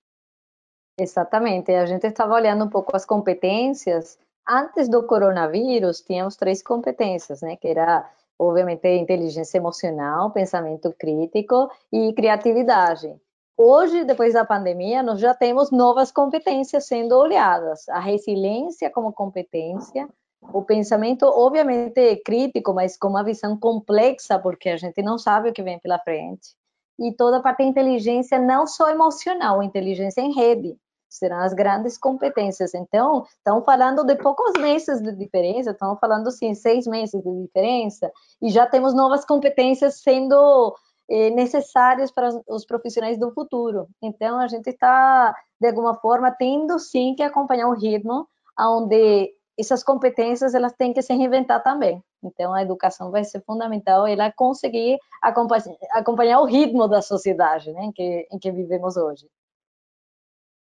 [1.01, 1.73] Exatamente.
[1.73, 4.19] A gente estava olhando um pouco as competências.
[4.47, 7.57] Antes do coronavírus, tínhamos três competências, né?
[7.57, 8.07] Que era,
[8.39, 13.17] obviamente, inteligência emocional, pensamento crítico e criatividade.
[13.57, 17.89] Hoje, depois da pandemia, nós já temos novas competências sendo olhadas.
[17.89, 20.07] A resiliência como competência,
[20.53, 25.53] o pensamento, obviamente, crítico, mas com uma visão complexa, porque a gente não sabe o
[25.55, 26.55] que vem pela frente.
[26.99, 30.77] E toda a parte da inteligência, não só emocional, inteligência em rede
[31.11, 32.73] serão as grandes competências.
[32.73, 38.11] Então, estamos falando de poucos meses de diferença, estamos falando, sim, seis meses de diferença,
[38.41, 40.75] e já temos novas competências sendo
[41.11, 43.89] eh, necessárias para os profissionais do futuro.
[44.01, 49.83] Então, a gente está, de alguma forma, tendo, sim, que acompanhar o ritmo onde essas
[49.83, 52.03] competências elas têm que se reinventar também.
[52.23, 57.85] Então, a educação vai ser fundamental ela conseguir acompanhar, acompanhar o ritmo da sociedade né,
[57.85, 59.27] em, que, em que vivemos hoje.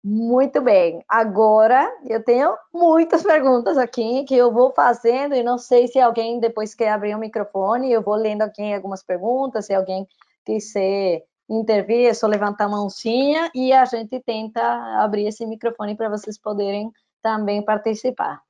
[0.05, 1.05] Muito bem.
[1.09, 6.41] Agora eu tenho muitas perguntas aqui que eu vou fazendo e não sei se alguém
[6.41, 7.93] depois quer abrir o microfone.
[7.93, 9.67] Eu vou lendo aqui algumas perguntas.
[9.67, 10.05] Se alguém
[10.45, 14.61] quiser intervir, é só levantar a mãozinha e a gente tenta
[15.01, 16.91] abrir esse microfone para vocês poderem
[17.23, 18.43] também participar.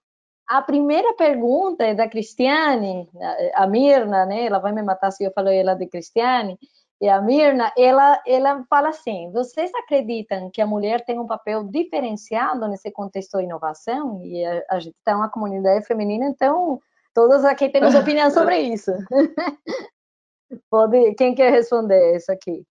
[0.49, 3.09] A primeira pergunta é da Cristiane,
[3.55, 4.47] a Mirna, né?
[4.47, 6.59] Ela vai me matar se eu falar ela de Cristiane
[7.03, 11.65] e a Mirna, ela, ela fala assim: vocês acreditam que a mulher tem um papel
[11.65, 14.23] diferenciado nesse contexto de inovação?
[14.25, 16.81] E a, a gente está uma comunidade feminina, então
[17.13, 18.93] todos aqui temos opinião sobre isso.
[20.71, 22.63] Pode, quem quer responder isso aqui?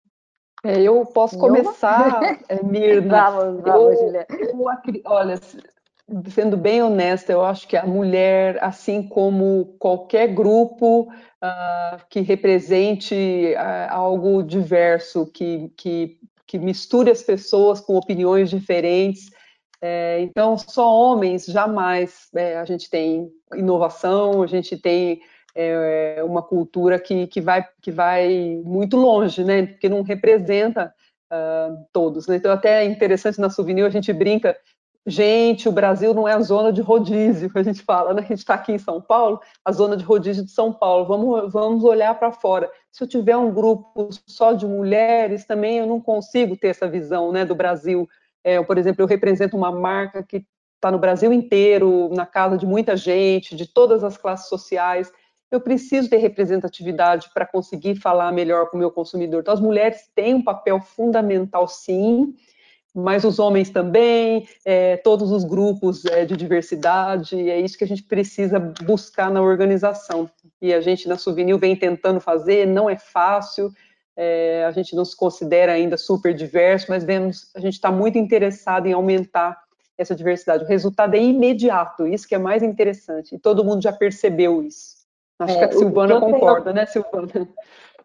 [0.63, 3.31] É, eu posso começar, é, Mirna.
[3.31, 4.25] vamos, vamos, Julia.
[5.07, 5.35] olha,
[6.29, 13.53] sendo bem honesta, eu acho que a mulher, assim como qualquer grupo uh, que represente
[13.55, 19.31] uh, algo diverso, que, que, que misture as pessoas com opiniões diferentes,
[19.81, 25.21] é, então, só homens, jamais é, a gente tem inovação, a gente tem
[25.55, 29.65] é, uma cultura que, que, vai, que vai muito longe, né?
[29.65, 30.93] Porque não representa
[31.33, 32.27] uh, todos.
[32.27, 32.35] Né?
[32.35, 34.55] Então, até é interessante na Souvenir, a gente brinca,
[35.05, 38.21] gente, o Brasil não é a zona de rodízio, que a gente fala, né?
[38.21, 41.51] A gente está aqui em São Paulo, a zona de rodízio de São Paulo, vamos,
[41.51, 42.69] vamos olhar para fora.
[42.91, 47.31] Se eu tiver um grupo só de mulheres, também eu não consigo ter essa visão
[47.31, 48.07] né, do Brasil.
[48.43, 50.45] É, por exemplo, eu represento uma marca que
[50.75, 55.11] está no Brasil inteiro, na casa de muita gente, de todas as classes sociais,
[55.51, 59.41] eu preciso ter representatividade para conseguir falar melhor com o meu consumidor.
[59.41, 62.33] Então, as mulheres têm um papel fundamental, sim,
[62.93, 67.87] mas os homens também, é, todos os grupos é, de diversidade, é isso que a
[67.87, 70.29] gente precisa buscar na organização.
[70.61, 73.71] E a gente, na Souvenir, vem tentando fazer, não é fácil,
[74.15, 78.17] é, a gente não se considera ainda super diverso, mas vemos, a gente está muito
[78.17, 79.57] interessado em aumentar
[79.97, 80.65] essa diversidade.
[80.65, 85.01] O resultado é imediato, isso que é mais interessante, e todo mundo já percebeu isso.
[85.39, 86.75] Acho é, que a Silvana concorda, tenho...
[86.75, 87.47] né, Silvana?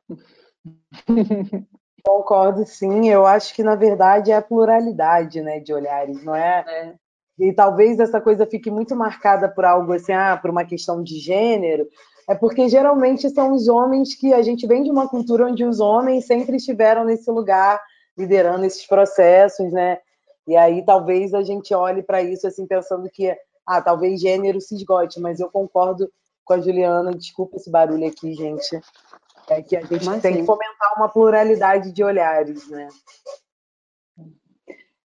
[2.06, 3.10] Concordo, sim.
[3.10, 6.64] Eu acho que, na verdade, é a pluralidade né, de olhares, não é?
[6.68, 6.94] é?
[7.36, 11.18] E talvez essa coisa fique muito marcada por algo assim, ah, por uma questão de
[11.18, 11.86] gênero,
[12.28, 15.80] é porque geralmente são os homens que a gente vem de uma cultura onde os
[15.80, 17.82] homens sempre estiveram nesse lugar,
[18.16, 19.98] liderando esses processos, né?
[20.46, 23.36] E aí talvez a gente olhe para isso assim, pensando que,
[23.66, 26.08] ah, talvez gênero se esgote, mas eu concordo
[26.44, 27.10] com a Juliana.
[27.10, 28.80] Desculpa esse barulho aqui, gente.
[29.48, 32.88] É que a gente tem que fomentar uma pluralidade de olhares, né?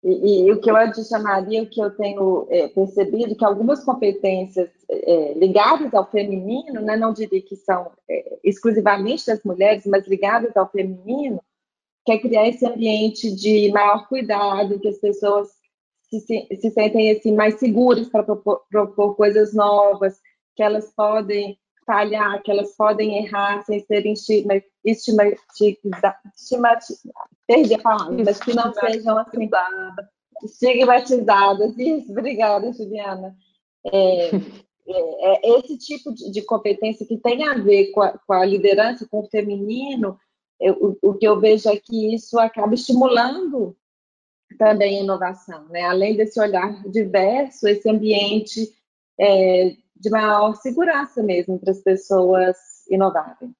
[0.03, 4.69] E, e, o que eu adicionaria, o que eu tenho é, percebido, que algumas competências
[4.89, 10.55] é, ligadas ao feminino, né, não diria que são é, exclusivamente das mulheres, mas ligadas
[10.55, 11.41] ao feminino,
[12.05, 15.49] que é criar esse ambiente de maior cuidado, que as pessoas
[16.09, 20.21] se, se, se sentem assim, mais seguras para propor, propor coisas novas,
[20.55, 27.03] que elas podem falhar, que elas podem errar sem serem estigmatizadas,
[27.47, 29.49] perdi a palavra, mas que não sejam assim,
[30.43, 31.77] estigmatizadas.
[31.77, 33.35] Isso, obrigada, Juliana.
[33.85, 34.31] É,
[34.85, 38.45] é, é esse tipo de, de, competência que tem a ver com a, com a
[38.45, 40.19] liderança, com o feminino,
[40.59, 43.75] eu, o, o, que eu vejo é que isso acaba estimulando
[44.57, 45.83] também a inovação, né?
[45.83, 48.73] Além desse olhar diverso, esse ambiente
[49.19, 52.57] é, de maior segurança mesmo para as pessoas
[52.89, 53.53] inovarem.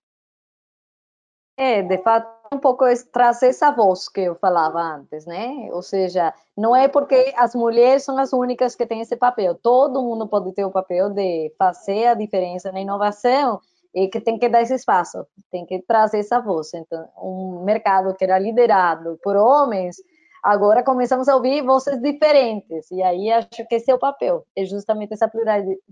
[1.60, 5.70] É, de fato, um pouco trazer essa voz que eu falava antes, né?
[5.72, 9.56] Ou seja, não é porque as mulheres são as únicas que têm esse papel.
[9.56, 13.60] Todo mundo pode ter o papel de fazer a diferença na inovação
[13.94, 16.72] e que tem que dar esse espaço, tem que trazer essa voz.
[16.76, 19.98] Então, um mercado que era liderado por homens
[20.44, 24.66] Agora começamos a ouvir vozes diferentes, e aí acho que esse é o papel, é
[24.66, 25.30] justamente essa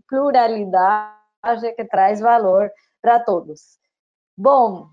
[0.08, 2.72] pluralidade que traz valor
[3.02, 3.78] para todos.
[4.38, 4.88] Bom,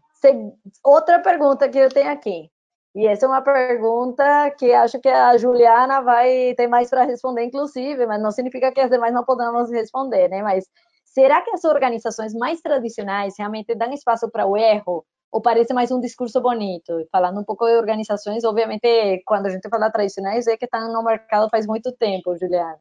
[0.85, 2.51] outra pergunta que eu tenho aqui,
[2.95, 7.45] e essa é uma pergunta que acho que a Juliana vai ter mais para responder,
[7.45, 10.43] inclusive, mas não significa que as demais não podamos responder, né?
[10.43, 10.67] Mas
[11.05, 15.05] será que as organizações mais tradicionais realmente dão espaço para o erro?
[15.33, 17.09] Ou parece mais um discurso bonito?
[17.11, 21.03] Falando um pouco de organizações, obviamente, quando a gente fala tradicionais, é que estão no
[21.03, 22.79] mercado faz muito tempo, Juliana.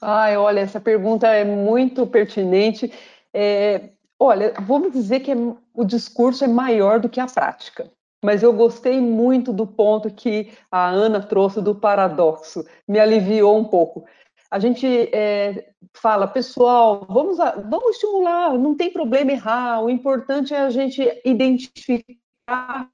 [0.00, 2.90] Ai, olha, essa pergunta é muito pertinente.
[3.32, 5.36] É, olha, vamos dizer que é,
[5.74, 7.90] o discurso é maior do que a prática.
[8.24, 13.64] Mas eu gostei muito do ponto que a Ana trouxe do paradoxo, me aliviou um
[13.64, 14.04] pouco
[14.52, 20.58] a gente é, fala, pessoal, vamos, vamos estimular, não tem problema errar, o importante é
[20.58, 22.90] a gente identificar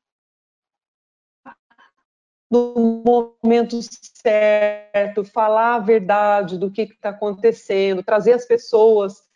[2.49, 9.29] no momento certo, falar a verdade do que está acontecendo, trazer as pessoas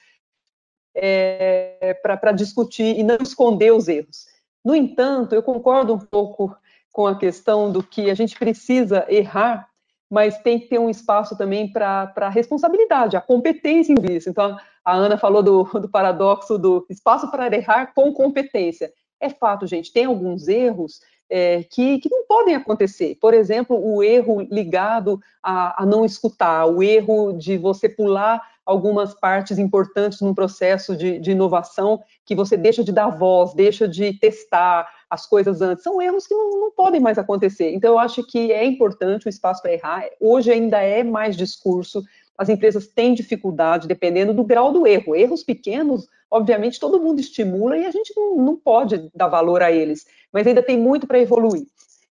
[0.95, 4.27] é, para discutir e não esconder os erros.
[4.65, 6.57] No entanto, eu concordo um pouco
[6.93, 9.72] com a questão do que a gente precisa errar
[10.13, 14.29] mas tem que ter um espaço também para a responsabilidade, a competência em isso.
[14.29, 18.93] Então, a Ana falou do, do paradoxo do espaço para errar com competência.
[19.19, 21.01] É fato, gente, tem alguns erros
[21.31, 23.17] é, que, que, não podem acontecer.
[23.19, 29.15] Por exemplo, o erro ligado a, a, não escutar, o erro de você pular algumas
[29.15, 34.19] partes importantes num processo de, de inovação que você deixa de dar voz, deixa de
[34.19, 35.83] testar as coisas antes.
[35.83, 37.73] São erros que não, não podem mais acontecer.
[37.75, 40.05] Então, eu acho que é importante o espaço para errar.
[40.21, 42.03] Hoje ainda é mais discurso,
[42.39, 45.15] as empresas têm dificuldade, dependendo do grau do erro.
[45.15, 49.71] Erros pequenos, obviamente, todo mundo estimula e a gente não, não pode dar valor a
[49.71, 51.67] eles, mas ainda tem muito para evoluir.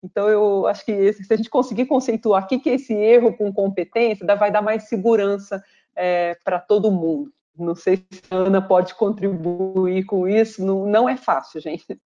[0.03, 3.51] Então, eu acho que se a gente conseguir conceituar o que é esse erro com
[3.51, 5.63] competência, vai dar mais segurança
[5.95, 7.31] é, para todo mundo.
[7.57, 11.99] Não sei se a Ana pode contribuir com isso, não, não é fácil, gente.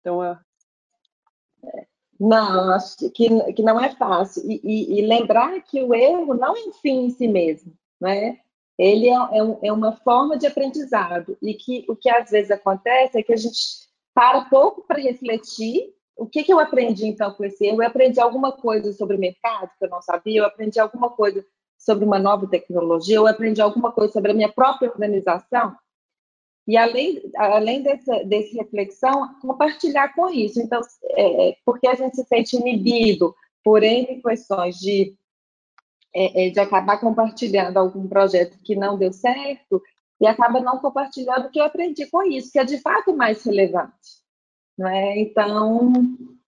[0.00, 0.38] Então, é...
[2.18, 4.42] Não, acho que, que não é fácil.
[4.50, 8.38] E, e, e, lembrar que o erro não é um fim em si mesmo, né?
[8.78, 11.36] Ele é, é, um, é uma forma de aprendizado.
[11.42, 15.94] E que o que às vezes acontece é que a gente para pouco para refletir
[16.20, 17.82] o que, que eu aprendi então com esse erro?
[17.82, 21.42] Eu aprendi alguma coisa sobre o mercado que eu não sabia, eu aprendi alguma coisa
[21.80, 25.74] sobre uma nova tecnologia, eu aprendi alguma coisa sobre a minha própria organização.
[26.68, 30.60] E além, além dessa, dessa reflexão, compartilhar com isso.
[30.60, 30.80] Então,
[31.16, 35.16] é, é, porque a gente se sente inibido por N questões de,
[36.14, 39.82] é, é, de acabar compartilhando algum projeto que não deu certo
[40.20, 43.42] e acaba não compartilhando o que eu aprendi com isso, que é de fato mais
[43.42, 44.20] relevante.
[44.76, 45.18] Né?
[45.18, 45.92] Então,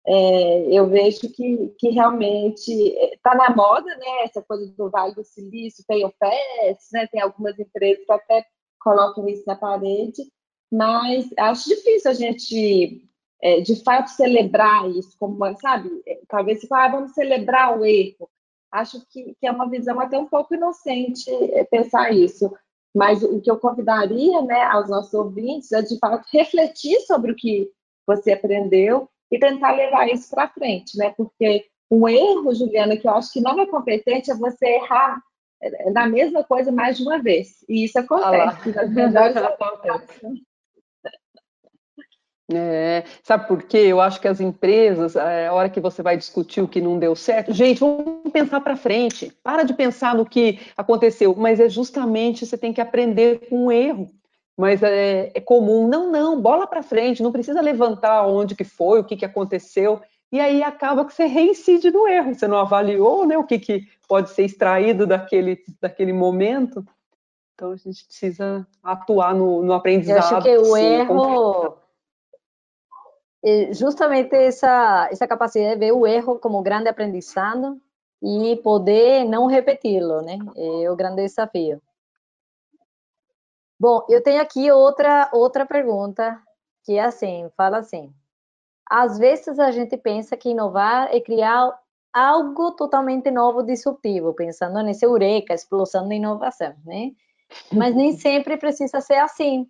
[0.06, 2.72] é, eu vejo que, que realmente
[3.14, 4.24] está na moda, né?
[4.24, 7.06] Essa coisa do Vale do Silício, tem o PES, né?
[7.06, 8.44] Tem algumas empresas que até
[8.80, 10.22] colocam isso na parede,
[10.70, 13.08] mas acho difícil a gente,
[13.40, 15.88] é, de fato, celebrar isso, como, sabe?
[16.06, 18.28] É, talvez se ah, vamos celebrar o erro.
[18.72, 22.52] Acho que, que é uma visão até um pouco inocente é, pensar isso.
[22.94, 27.36] Mas o que eu convidaria né, aos nossos ouvintes é, de fato, refletir sobre o
[27.36, 27.70] que
[28.06, 31.14] você aprendeu e tentar levar isso para frente, né?
[31.16, 35.20] Porque um erro, Juliana, que eu acho que não é competente é você errar
[35.92, 37.64] na mesma coisa mais de uma vez.
[37.66, 38.78] E isso acontece.
[39.46, 40.20] acontece.
[42.54, 43.78] É, sabe por quê?
[43.78, 46.98] Eu acho que as empresas, é, a hora que você vai discutir o que não
[46.98, 49.32] deu certo, gente, vamos pensar para frente.
[49.42, 53.72] Para de pensar no que aconteceu, mas é justamente você tem que aprender com o
[53.72, 54.10] erro
[54.62, 59.00] mas é, é comum, não, não, bola para frente, não precisa levantar onde que foi,
[59.00, 60.00] o que, que aconteceu,
[60.30, 63.88] e aí acaba que você reincide no erro, você não avaliou né, o que, que
[64.06, 66.86] pode ser extraído daquele, daquele momento,
[67.56, 70.46] então a gente precisa atuar no, no aprendizado.
[70.46, 71.76] Eu acho que o erro,
[73.44, 77.80] é justamente essa, essa capacidade de ver o erro como grande aprendizado
[78.22, 81.82] e poder não repeti-lo, né, é o grande desafio.
[83.82, 86.40] Bom, eu tenho aqui outra outra pergunta
[86.84, 88.14] que é assim, fala assim:
[88.88, 91.76] às vezes a gente pensa que inovar é criar
[92.12, 97.10] algo totalmente novo, disruptivo, pensando nesse eureka, explosão de inovação, né?
[97.74, 99.68] Mas nem sempre precisa ser assim.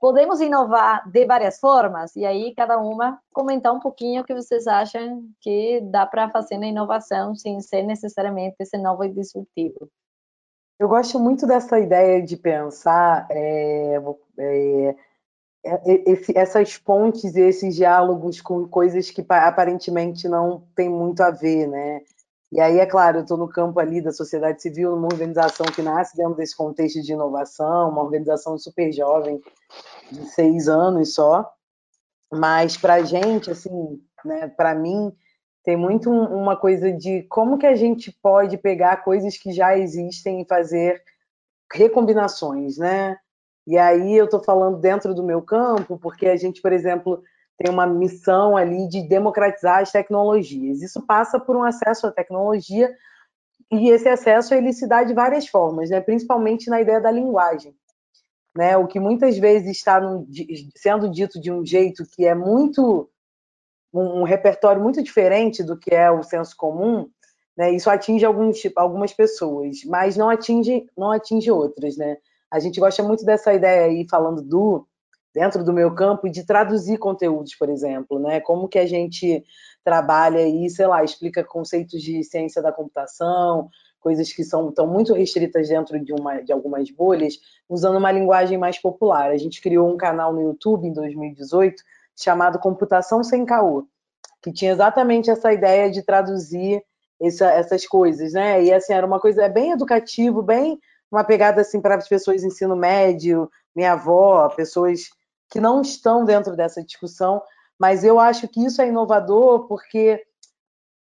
[0.00, 4.68] Podemos inovar de várias formas, e aí cada uma comentar um pouquinho o que vocês
[4.68, 9.90] acham que dá para fazer na inovação sem ser necessariamente esse novo e disruptivo.
[10.80, 13.96] Eu gosto muito dessa ideia de pensar é,
[14.38, 14.96] é,
[16.06, 21.66] esse, essas pontes e esses diálogos com coisas que aparentemente não tem muito a ver,
[21.68, 22.00] né?
[22.50, 25.82] E aí, é claro, eu estou no campo ali da sociedade civil, numa organização que
[25.82, 29.38] nasce dentro desse contexto de inovação, uma organização super jovem,
[30.10, 31.52] de seis anos só.
[32.32, 35.14] Mas para a gente, assim, né, para mim,
[35.64, 40.40] tem muito uma coisa de como que a gente pode pegar coisas que já existem
[40.40, 41.02] e fazer
[41.72, 43.18] recombinações, né?
[43.66, 47.22] E aí eu estou falando dentro do meu campo, porque a gente, por exemplo,
[47.58, 50.80] tem uma missão ali de democratizar as tecnologias.
[50.80, 52.90] Isso passa por um acesso à tecnologia
[53.70, 56.00] e esse acesso ele se dá de várias formas, né?
[56.00, 57.74] Principalmente na ideia da linguagem,
[58.56, 58.78] né?
[58.78, 60.00] O que muitas vezes está
[60.74, 63.08] sendo dito de um jeito que é muito
[63.92, 67.08] um, um, repertório muito diferente do que é o senso comum,
[67.56, 67.70] né?
[67.72, 72.16] Isso atinge alguns, algumas pessoas, mas não atinge, não atinge outras, né?
[72.50, 74.86] A gente gosta muito dessa ideia aí, falando do
[75.32, 78.40] dentro do meu campo, de traduzir conteúdos, por exemplo, né?
[78.40, 79.44] Como que a gente
[79.84, 83.68] trabalha aí, sei lá, explica conceitos de ciência da computação,
[84.00, 87.34] coisas que são tão muito restritas dentro de, uma, de algumas bolhas,
[87.68, 89.30] usando uma linguagem mais popular.
[89.30, 91.82] A gente criou um canal no YouTube em 2018
[92.22, 93.86] chamado Computação Sem Caô,
[94.42, 96.82] que tinha exatamente essa ideia de traduzir
[97.20, 98.62] essa, essas coisas, né?
[98.62, 100.78] E assim, era uma coisa bem educativo, bem
[101.10, 105.02] uma pegada assim para as pessoas ensino médio, minha avó, pessoas
[105.50, 107.42] que não estão dentro dessa discussão,
[107.78, 110.22] mas eu acho que isso é inovador porque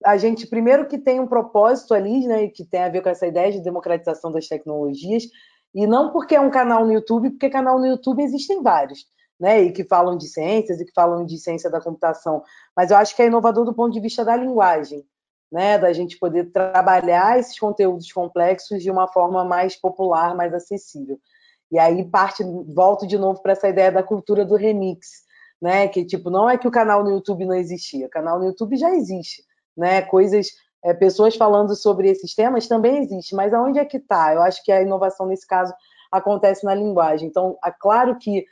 [0.05, 3.27] a gente primeiro que tem um propósito ali, né, que tem a ver com essa
[3.27, 5.23] ideia de democratização das tecnologias,
[5.75, 9.05] E não porque é um canal no YouTube, porque canal no YouTube existem vários,
[9.39, 9.61] né?
[9.61, 12.43] E que falam de ciências e que falam de ciência da computação.
[12.75, 15.05] Mas eu acho que é inovador do ponto de vista da linguagem,
[15.51, 15.77] né?
[15.77, 21.19] Da gente poder trabalhar esses conteúdos complexos de uma forma mais popular, mais acessível.
[21.71, 22.43] E aí parte,
[22.73, 25.23] volto de novo para essa ideia da cultura do remix,
[25.61, 25.87] né?
[25.87, 28.75] Que tipo, não é que o canal no YouTube não existia, o canal no YouTube
[28.75, 29.43] já existe,
[29.77, 30.01] né?
[30.01, 30.47] Coisas,
[30.83, 34.33] é, pessoas falando sobre esses temas também existe, mas aonde é que está?
[34.33, 35.73] Eu acho que a inovação nesse caso
[36.11, 37.27] acontece na linguagem.
[37.27, 38.45] Então, é claro que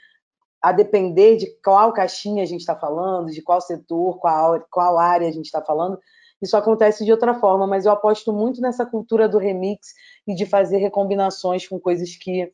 [0.67, 5.25] a depender de qual caixinha a gente está falando, de qual setor, qual, qual área
[5.25, 5.97] a gente está falando,
[6.41, 9.93] isso acontece de outra forma, mas eu aposto muito nessa cultura do remix
[10.27, 12.51] e de fazer recombinações com coisas que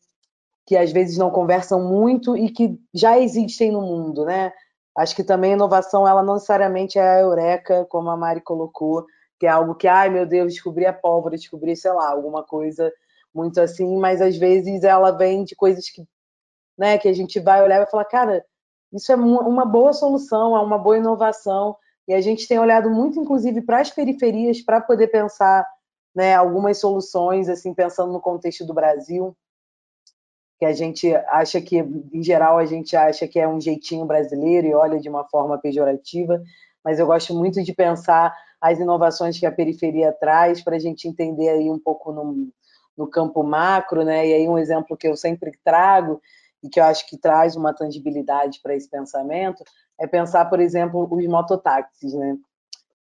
[0.66, 4.54] que às vezes não conversam muito e que já existem no mundo, né?
[4.98, 9.06] Acho que também a inovação, ela não necessariamente é a eureka, como a Mari colocou,
[9.38, 12.90] que é algo que, ai meu Deus, descobri a pólvora, descobri, sei lá, alguma coisa
[13.36, 16.06] muito assim, mas às vezes ela vem de coisas que,
[16.78, 18.46] né, que a gente vai olhar e vai falar, cara,
[18.92, 21.76] isso é uma boa solução, é uma boa inovação,
[22.08, 25.66] e a gente tem olhado muito, inclusive, para as periferias para poder pensar
[26.14, 29.36] né, algumas soluções, assim, pensando no contexto do Brasil
[30.64, 34.66] que a gente acha que, em geral, a gente acha que é um jeitinho brasileiro
[34.66, 36.42] e olha de uma forma pejorativa,
[36.82, 41.06] mas eu gosto muito de pensar as inovações que a periferia traz para a gente
[41.06, 42.48] entender aí um pouco no,
[42.98, 44.26] no campo macro, né?
[44.26, 46.22] E aí um exemplo que eu sempre trago
[46.64, 49.64] e que eu acho que traz uma tangibilidade para esse pensamento
[50.00, 52.38] é pensar, por exemplo, os mototáxis, né?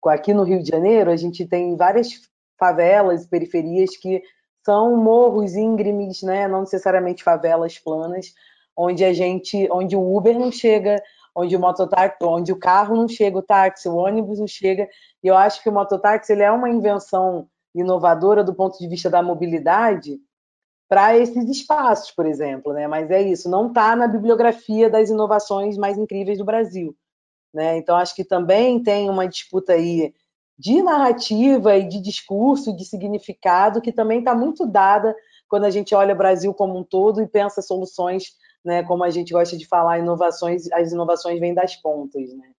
[0.07, 2.21] Aqui no Rio de Janeiro, a gente tem várias
[2.59, 4.21] favelas, periferias que
[4.65, 6.49] são morros íngremes, né?
[6.49, 8.33] não necessariamente favelas planas,
[8.77, 11.03] onde a gente, onde o Uber não chega,
[11.35, 14.89] onde o mototáxi, onde o carro não chega, o táxi, o ônibus não chega.
[15.23, 19.09] E eu acho que o mototáxi ele é uma invenção inovadora do ponto de vista
[19.09, 20.19] da mobilidade
[20.93, 22.87] para esses espaços, por exemplo, né?
[22.87, 26.95] Mas é isso, não está na bibliografia das inovações mais incríveis do Brasil,
[27.51, 27.79] né?
[27.79, 30.13] Então acho que também tem uma disputa aí
[30.59, 35.17] de narrativa e de discurso, de significado, que também está muito dada
[35.49, 38.25] quando a gente olha o Brasil como um todo e pensa soluções,
[38.63, 42.51] né, como a gente gosta de falar, inovações, as inovações vêm das pontas, né?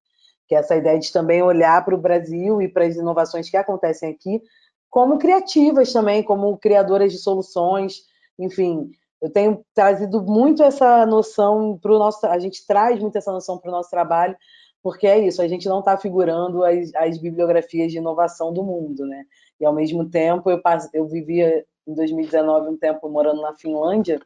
[0.47, 3.57] Que é essa ideia de também olhar para o Brasil e para as inovações que
[3.57, 4.41] acontecem aqui
[4.89, 8.91] como criativas também, como criadoras de soluções, enfim,
[9.21, 13.57] eu tenho trazido muito essa noção para o nosso, a gente traz muito essa noção
[13.57, 14.35] para o nosso trabalho,
[14.81, 19.05] porque é isso, a gente não está figurando as, as, bibliografias de inovação do mundo,
[19.05, 19.23] né?
[19.59, 20.61] E ao mesmo tempo, eu,
[20.93, 24.19] eu vivia em 2019 um tempo morando na Finlândia,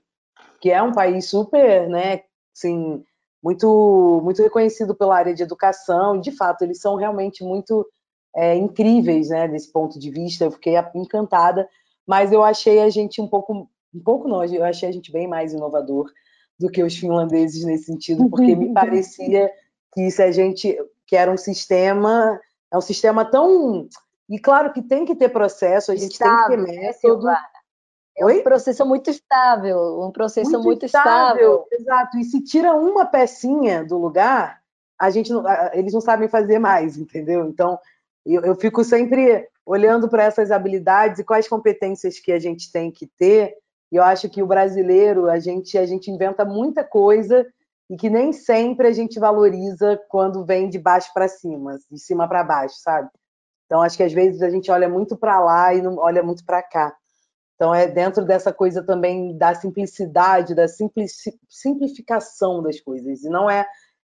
[0.59, 2.21] que é um país super, né,
[2.55, 3.03] assim,
[3.43, 7.87] muito, muito reconhecido pela área de educação, e de fato, eles são realmente muito
[8.35, 11.69] é, incríveis, né, desse ponto de vista, eu fiquei encantada,
[12.05, 15.27] mas eu achei a gente um pouco, um pouco não, eu achei a gente bem
[15.27, 16.11] mais inovador
[16.59, 19.51] do que os finlandeses nesse sentido, porque me parecia
[19.93, 22.39] que se a gente que era um sistema,
[22.71, 23.87] é um sistema tão
[24.29, 27.27] e claro que tem que ter processo, a gente estável, tem que ter né, método.
[28.19, 31.67] É um processo muito estável, um processo muito, muito estável, estável.
[31.71, 32.17] Exato.
[32.17, 34.59] E se tira uma pecinha do lugar,
[34.99, 37.47] a gente não, eles não sabem fazer mais, entendeu?
[37.47, 37.79] Então
[38.25, 42.91] eu, eu fico sempre olhando para essas habilidades e quais competências que a gente tem
[42.91, 43.55] que ter.
[43.91, 47.45] E eu acho que o brasileiro, a gente, a gente inventa muita coisa
[47.89, 52.27] e que nem sempre a gente valoriza quando vem de baixo para cima, de cima
[52.27, 53.09] para baixo, sabe?
[53.65, 56.43] Então acho que às vezes a gente olha muito para lá e não olha muito
[56.45, 56.95] para cá.
[57.55, 60.67] Então é dentro dessa coisa também da simplicidade, da
[61.49, 63.65] simplificação das coisas e não é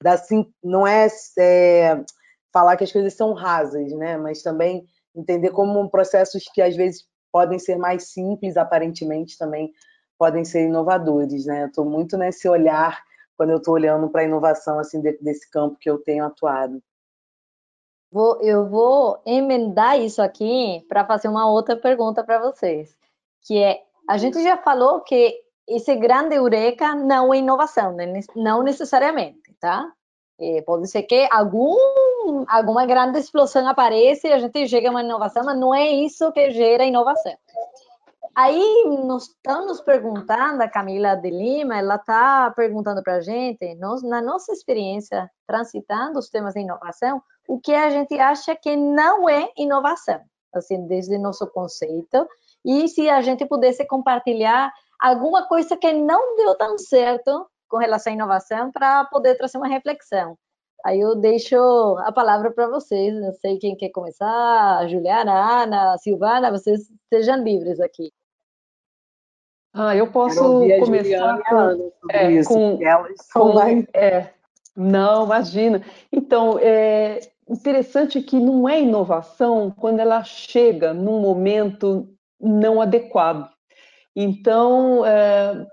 [0.03, 0.21] da
[0.63, 1.09] não é,
[1.39, 2.05] é
[2.53, 4.17] falar que as coisas são rasas, né?
[4.17, 9.73] Mas também entender como processos que às vezes podem ser mais simples aparentemente também
[10.19, 11.67] podem ser inovadores, né?
[11.67, 13.03] Estou muito nesse olhar
[13.37, 16.83] quando eu estou olhando para a inovação assim desse campo que eu tenho atuado.
[18.11, 22.97] Vou, eu vou emendar isso aqui para fazer uma outra pergunta para vocês,
[23.43, 25.39] que é, a gente já falou que
[25.69, 28.07] esse grande eureka não é inovação, né?
[28.35, 29.93] não necessariamente, tá?
[30.41, 35.03] É, pode ser que algum, alguma grande explosão apareça e a gente chega a uma
[35.03, 37.37] inovação, mas não é isso que gera inovação.
[38.37, 43.75] Aí nos estão nos perguntando, a Camila de Lima, ela está perguntando para a gente,
[43.75, 48.77] nós, na nossa experiência transitando os temas de inovação, o que a gente acha que
[48.77, 50.21] não é inovação,
[50.55, 52.29] assim, desde nosso conceito,
[52.65, 58.13] e se a gente pudesse compartilhar alguma coisa que não deu tão certo com relação
[58.13, 60.37] à inovação para poder trazer uma reflexão.
[60.85, 61.57] Aí eu deixo
[62.05, 67.81] a palavra para vocês, não sei quem quer começar, Juliana, Ana, Silvana, vocês sejam livres
[67.81, 68.13] aqui.
[69.75, 70.41] Ah, eu posso
[70.81, 72.79] começar com, é, isso, com,
[73.33, 73.85] com mais...
[73.93, 74.31] é,
[74.75, 75.83] não, imagina.
[76.13, 82.09] Então, é interessante que não é inovação quando ela chega num momento
[82.41, 83.51] não adequado.
[84.15, 85.67] Então, é,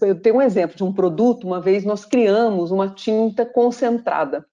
[0.00, 1.46] eu tenho um exemplo de um produto.
[1.46, 4.46] Uma vez nós criamos uma tinta concentrada.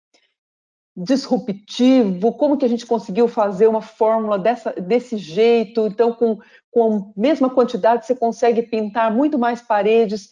[0.96, 6.38] Disruptivo, como que a gente conseguiu fazer uma fórmula dessa, desse jeito, então com,
[6.70, 10.32] com a mesma quantidade você consegue pintar muito mais paredes,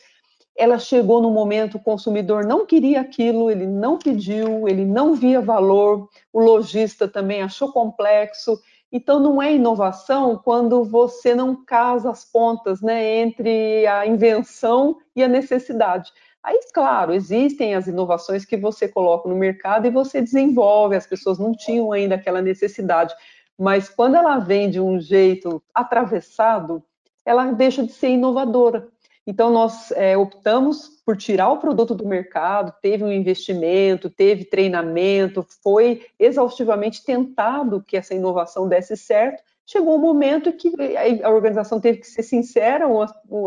[0.60, 5.40] ela chegou no momento, o consumidor não queria aquilo, ele não pediu, ele não via
[5.40, 8.60] valor, o lojista também achou complexo,
[8.92, 15.24] então não é inovação quando você não casa as pontas né, entre a invenção e
[15.24, 16.12] a necessidade.
[16.42, 21.38] Aí, claro, existem as inovações que você coloca no mercado e você desenvolve, as pessoas
[21.38, 23.14] não tinham ainda aquela necessidade,
[23.58, 26.82] mas quando ela vem de um jeito atravessado,
[27.26, 28.88] ela deixa de ser inovadora.
[29.30, 35.46] Então, nós é, optamos por tirar o produto do mercado, teve um investimento, teve treinamento,
[35.64, 40.74] foi exaustivamente tentado que essa inovação desse certo, chegou um momento que
[41.24, 42.88] a organização teve que ser sincera,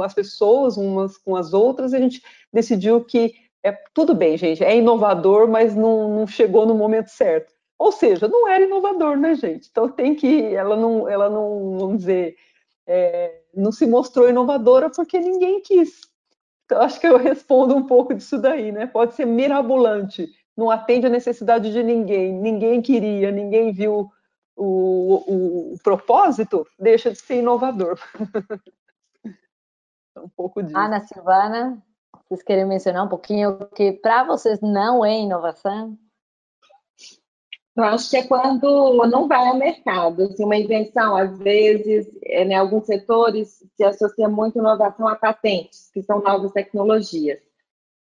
[0.05, 2.23] as pessoas umas com as outras, e a gente
[2.53, 7.53] decidiu que é tudo bem, gente, é inovador, mas não, não chegou no momento certo.
[7.77, 9.67] Ou seja, não era inovador, né, gente?
[9.69, 12.37] Então tem que, ela não, ela não, vamos dizer,
[12.87, 16.01] é, não se mostrou inovadora porque ninguém quis.
[16.65, 18.87] Então acho que eu respondo um pouco disso daí, né?
[18.87, 24.11] Pode ser mirabolante, não atende a necessidade de ninguém, ninguém queria, ninguém viu
[24.57, 27.99] o, o, o propósito, deixa de ser inovador.
[30.17, 30.77] um pouco disso.
[30.77, 31.83] Ana Silvana,
[32.29, 35.99] vocês querem mencionar um pouquinho que para vocês não é inovação?
[37.75, 40.25] Eu acho que é quando não vai ao mercado.
[40.25, 45.91] Assim, uma invenção, às vezes, é, em alguns setores, se associa muito inovação a patentes,
[45.93, 47.41] que são novas tecnologias.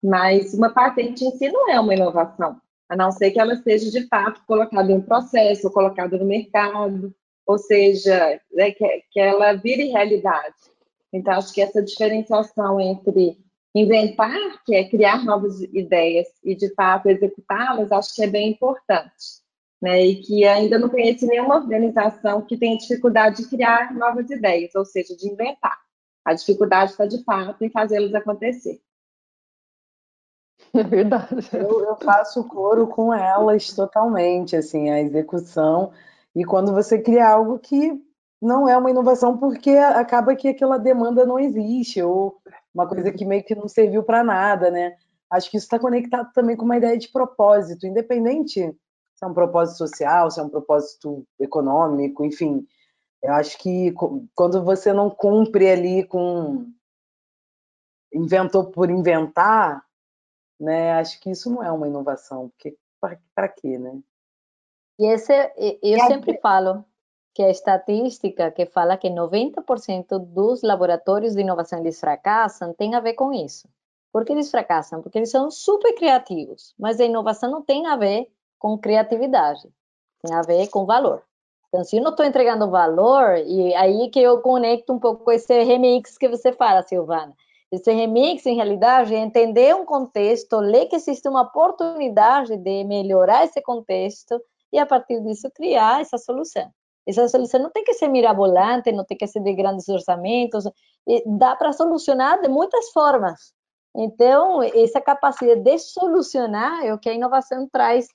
[0.02, 3.92] Mas uma patente em si não é uma inovação a não ser que ela seja
[3.92, 7.14] de fato colocada em um processo, ou colocada no mercado,
[7.46, 10.56] ou seja, né, que, que ela vire realidade.
[11.12, 13.38] Então, acho que essa diferenciação entre
[13.76, 19.46] inventar, que é criar novas ideias, e de fato executá-las, acho que é bem importante.
[19.82, 20.06] Né?
[20.06, 24.84] E que ainda não conheço nenhuma organização que tenha dificuldade de criar novas ideias, ou
[24.84, 25.78] seja, de inventar.
[26.26, 28.82] A dificuldade está de fato em fazê-las acontecer.
[30.74, 31.48] É verdade.
[31.54, 35.92] Eu, eu faço coro com elas totalmente, assim, a execução.
[36.36, 38.02] E quando você cria algo que
[38.42, 42.38] não é uma inovação porque acaba que aquela demanda não existe, ou
[42.74, 44.96] uma coisa que meio que não serviu para nada, né?
[45.30, 48.76] Acho que isso está conectado também com uma ideia de propósito, independente
[49.18, 52.68] se é um propósito social, se é um propósito econômico, enfim.
[53.22, 53.92] Eu acho que
[54.36, 56.72] quando você não cumpre ali com
[58.14, 59.84] inventou por inventar,
[60.60, 60.94] né?
[60.94, 62.78] Acho que isso não é uma inovação, porque
[63.34, 64.00] para quê, né?
[65.00, 65.34] E esse,
[65.82, 66.86] eu sempre falo
[67.34, 73.00] que a estatística que fala que 90% dos laboratórios de inovação eles fracassam tem a
[73.00, 73.68] ver com isso.
[74.12, 75.02] Por que eles fracassam?
[75.02, 79.68] Porque eles são super criativos, mas a inovação não tem a ver com criatividade,
[80.22, 81.24] tem a ver com valor.
[81.68, 85.64] Então, se eu não estou entregando valor, e aí que eu conecto um pouco esse
[85.64, 87.34] remix que você fala, Silvana.
[87.70, 93.44] Esse remix, em realidade, é entender um contexto, ler que existe uma oportunidade de melhorar
[93.44, 96.72] esse contexto e, a partir disso, criar essa solução.
[97.06, 100.64] Essa solução não tem que ser mirabolante, não tem que ser de grandes orçamentos,
[101.26, 103.54] dá para solucionar de muitas formas.
[103.96, 108.08] Então, essa capacidade de solucionar é o que a inovação traz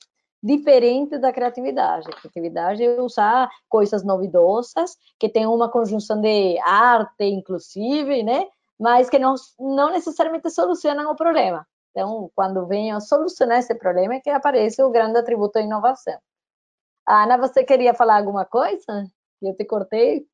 [0.42, 2.08] diferente da criatividade.
[2.08, 8.46] A criatividade é usar coisas novidosas, que tem uma conjunção de arte, inclusive, né?
[8.82, 11.64] mas que não, não necessariamente solucionam o problema.
[11.90, 16.18] Então, quando venham solucionar esse problema, é que aparece o grande atributo da inovação.
[17.06, 19.06] Ana, você queria falar alguma coisa?
[19.40, 20.26] Eu te cortei?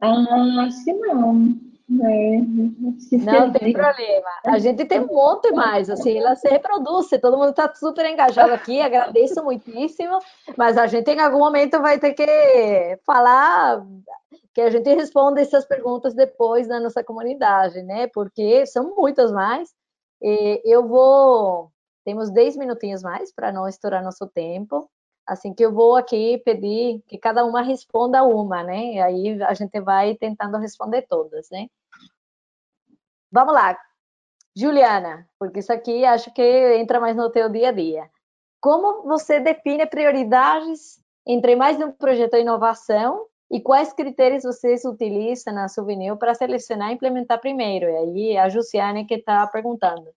[0.00, 1.73] Ah, acho que não.
[1.90, 2.38] É,
[3.18, 4.30] não tem problema.
[4.46, 8.54] A gente tem um monte mais, assim, ela se reproduz, todo mundo está super engajado
[8.54, 10.18] aqui, agradeço muitíssimo,
[10.56, 13.84] mas a gente em algum momento vai ter que falar
[14.54, 18.06] que a gente responda essas perguntas depois na nossa comunidade, né?
[18.06, 19.68] Porque são muitas mais.
[20.64, 21.70] Eu vou.
[22.04, 24.88] Temos 10 minutinhos mais para não estourar nosso tempo.
[25.26, 28.94] Assim que eu vou aqui pedir que cada uma responda uma, né?
[28.94, 31.68] E aí a gente vai tentando responder todas, né?
[33.32, 33.76] Vamos lá.
[34.56, 38.10] Juliana, porque isso aqui acho que entra mais no teu dia a dia.
[38.60, 44.84] Como você define prioridades entre mais de um projeto de inovação E quais critérios vocês
[44.84, 47.86] utilizam na Souvenir para selecionar e implementar primeiro?
[47.86, 50.08] E aí a Jussiane que está perguntando.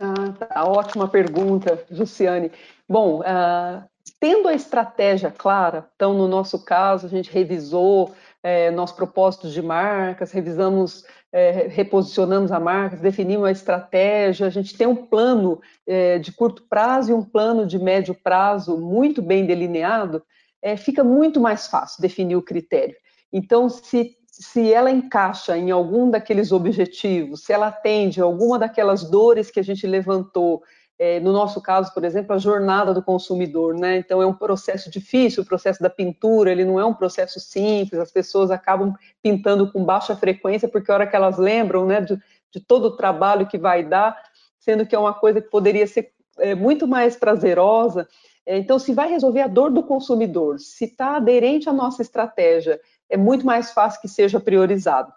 [0.00, 0.64] Ah, tá.
[0.64, 2.52] Ótima pergunta, Jussiane.
[2.88, 8.96] Bom, uh, tendo a estratégia clara, então no nosso caso a gente revisou é, nossos
[8.96, 14.94] propósitos de marcas, revisamos, é, reposicionamos a marca, definimos a estratégia, a gente tem um
[14.94, 20.22] plano é, de curto prazo e um plano de médio prazo muito bem delineado,
[20.62, 22.96] é, fica muito mais fácil definir o critério.
[23.32, 29.50] Então, se, se ela encaixa em algum daqueles objetivos, se ela atende alguma daquelas dores
[29.50, 30.62] que a gente levantou,
[30.98, 33.98] é, no nosso caso, por exemplo, a jornada do consumidor, né?
[33.98, 38.00] Então é um processo difícil, o processo da pintura, ele não é um processo simples,
[38.00, 38.92] as pessoas acabam
[39.22, 42.18] pintando com baixa frequência, porque a hora que elas lembram, né, de,
[42.52, 44.20] de todo o trabalho que vai dar,
[44.58, 48.08] sendo que é uma coisa que poderia ser é, muito mais prazerosa.
[48.44, 52.80] É, então, se vai resolver a dor do consumidor, se está aderente à nossa estratégia,
[53.08, 55.12] é muito mais fácil que seja priorizado.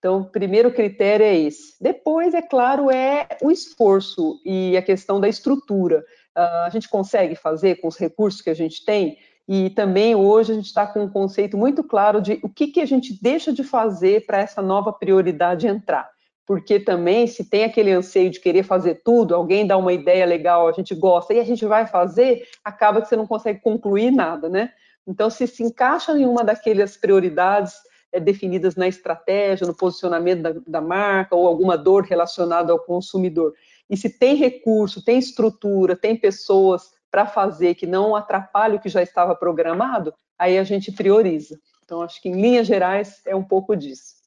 [0.00, 1.74] Então, o primeiro critério é esse.
[1.78, 5.98] Depois, é claro, é o esforço e a questão da estrutura.
[6.34, 10.52] Uh, a gente consegue fazer com os recursos que a gente tem, e também hoje
[10.52, 13.52] a gente está com um conceito muito claro de o que, que a gente deixa
[13.52, 16.08] de fazer para essa nova prioridade entrar.
[16.46, 20.66] Porque também, se tem aquele anseio de querer fazer tudo, alguém dá uma ideia legal,
[20.66, 24.48] a gente gosta, e a gente vai fazer, acaba que você não consegue concluir nada,
[24.48, 24.72] né?
[25.06, 27.74] Então, se se encaixa em uma daquelas prioridades,
[28.12, 33.54] é, definidas na estratégia, no posicionamento da, da marca ou alguma dor relacionada ao consumidor.
[33.88, 38.88] E se tem recurso, tem estrutura, tem pessoas para fazer que não atrapalhe o que
[38.88, 41.58] já estava programado, aí a gente prioriza.
[41.84, 44.20] Então, acho que em linhas gerais é um pouco disso.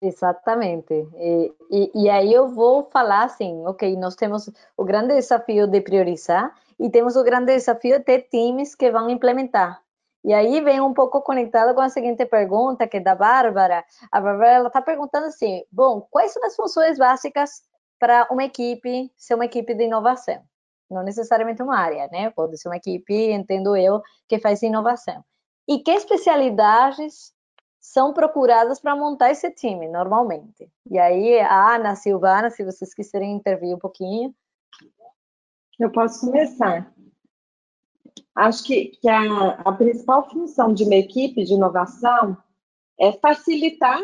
[0.00, 0.92] Exatamente.
[1.16, 5.80] E, e, e, aí eu vou falar assim, ok, nós temos o grande desafio de
[5.80, 9.83] priorizar e temos o grande desafio de ter times que vão implementar.
[10.24, 13.84] E aí vem um pouco conectado com a seguinte pergunta, que é da Bárbara.
[14.10, 17.62] A Bárbara ela está perguntando assim: bom, quais são as funções básicas
[17.98, 20.42] para uma equipe ser uma equipe de inovação?
[20.90, 22.30] Não necessariamente uma área, né?
[22.30, 25.22] Pode ser uma equipe, entendo eu, que faz inovação.
[25.68, 27.34] E que especialidades
[27.78, 30.70] são procuradas para montar esse time, normalmente?
[30.90, 34.34] E aí, Ana, Silvana, se vocês quiserem intervir um pouquinho.
[35.78, 36.93] Eu posso começar.
[38.34, 42.36] Acho que, que a, a principal função de uma equipe de inovação
[42.98, 44.00] é facilitar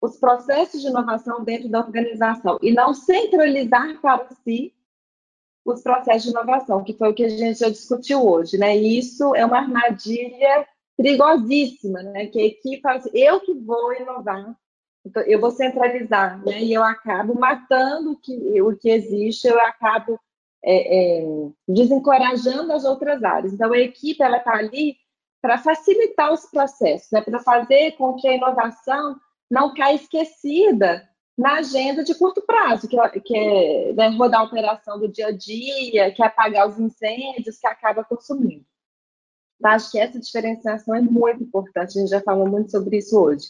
[0.00, 4.72] os processos de inovação dentro da organização e não centralizar para si
[5.64, 8.76] os processos de inovação, que foi o que a gente já discutiu hoje, né?
[8.76, 12.26] E isso é uma armadilha perigosíssima, né?
[12.26, 14.54] Que a equipe fala assim, eu que vou inovar,
[15.06, 16.62] então, eu vou centralizar, né?
[16.62, 20.20] E eu acabo matando o que, o que existe, eu acabo
[20.64, 21.26] é, é,
[21.68, 23.52] desencorajando as outras áreas.
[23.52, 24.96] Então, a equipe ela está ali
[25.40, 29.16] para facilitar os processos, né, para fazer com que a inovação
[29.50, 34.98] não caia esquecida na agenda de curto prazo, que, que é né, rodar a operação
[34.98, 38.64] do dia a dia, que é apagar os incêndios, que acaba consumindo.
[39.62, 43.48] Acho que essa diferenciação é muito importante, a gente já falou muito sobre isso hoje.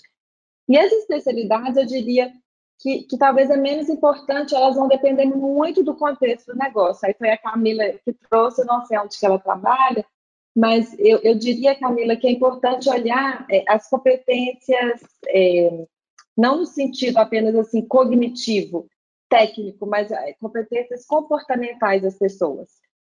[0.69, 2.33] E as especialidades, eu diria,
[2.79, 7.07] que, que, talvez é menos importante, elas vão depender muito do contexto do negócio.
[7.07, 10.05] Aí foi a Camila que trouxe, não sei onde que ela trabalha,
[10.55, 15.87] mas eu, eu diria, Camila, que é importante olhar é, as competências, é,
[16.37, 18.89] não no sentido apenas assim cognitivo,
[19.29, 22.69] técnico, mas é, competências comportamentais das pessoas.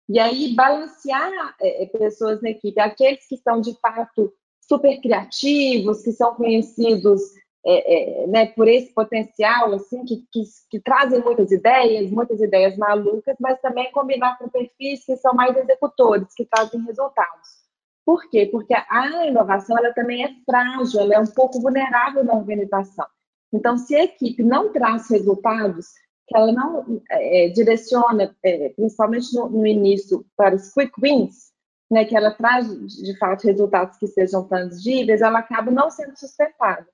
[0.09, 6.03] E aí balancear é, é, pessoas na equipe, aqueles que são de fato super criativos,
[6.03, 7.21] que são conhecidos
[7.69, 12.77] é, é, né, por esse potencial, assim, que, que, que, trazem muitas ideias, muitas ideias
[12.77, 17.67] malucas, mas também combinar com perfis que são mais executores, que trazem resultados.
[18.05, 18.47] Por quê?
[18.47, 23.07] Porque a inovação ela também é frágil, ela é um pouco vulnerável na organização.
[23.53, 25.87] Então, se a equipe não traz resultados,
[26.29, 31.51] que ela não é, direciona, é, principalmente no, no, início, para os quick wins,
[31.91, 36.87] né, que ela traz, de fato, resultados que sejam tangíveis, ela acaba não sendo sustentável.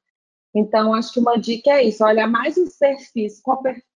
[0.54, 3.40] Então, acho que uma dica é isso: olhar mais os perfis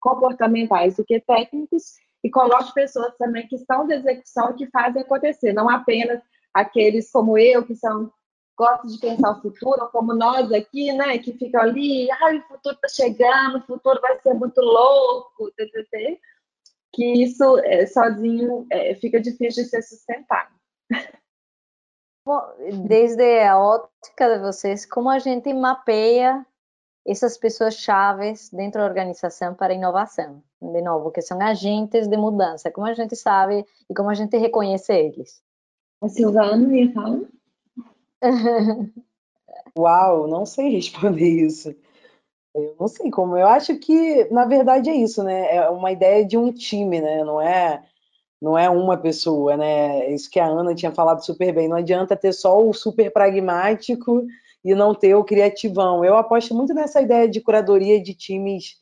[0.00, 5.02] comportamentais do que técnicos e coloque pessoas também que estão de execução e que fazem
[5.02, 6.20] acontecer, não apenas
[6.52, 8.10] aqueles como eu, que são
[8.56, 12.76] gostam de pensar o futuro, como nós aqui, né, que ficam ali, ah, o futuro
[12.76, 15.50] está chegando, o futuro vai ser muito louco,
[16.92, 20.54] que isso é, sozinho é, fica difícil de ser sustentado.
[22.86, 26.44] desde a ótica de vocês, como a gente mapeia
[27.06, 30.42] essas pessoas chaves dentro da organização para a inovação?
[30.60, 32.70] De novo, que são agentes de mudança.
[32.70, 35.42] Como a gente sabe e como a gente reconhece eles?
[36.00, 37.20] A Silvana ia falar?
[39.76, 41.74] Uau, não sei responder isso.
[42.54, 43.36] Eu não sei como.
[43.36, 45.56] Eu acho que, na verdade, é isso, né?
[45.56, 47.24] É uma ideia de um time, né?
[47.24, 47.84] Não é,
[48.44, 50.12] não é uma pessoa, né?
[50.12, 51.66] Isso que a Ana tinha falado super bem.
[51.66, 54.26] Não adianta ter só o super pragmático
[54.62, 56.04] e não ter o criativão.
[56.04, 58.76] Eu aposto muito nessa ideia de curadoria de times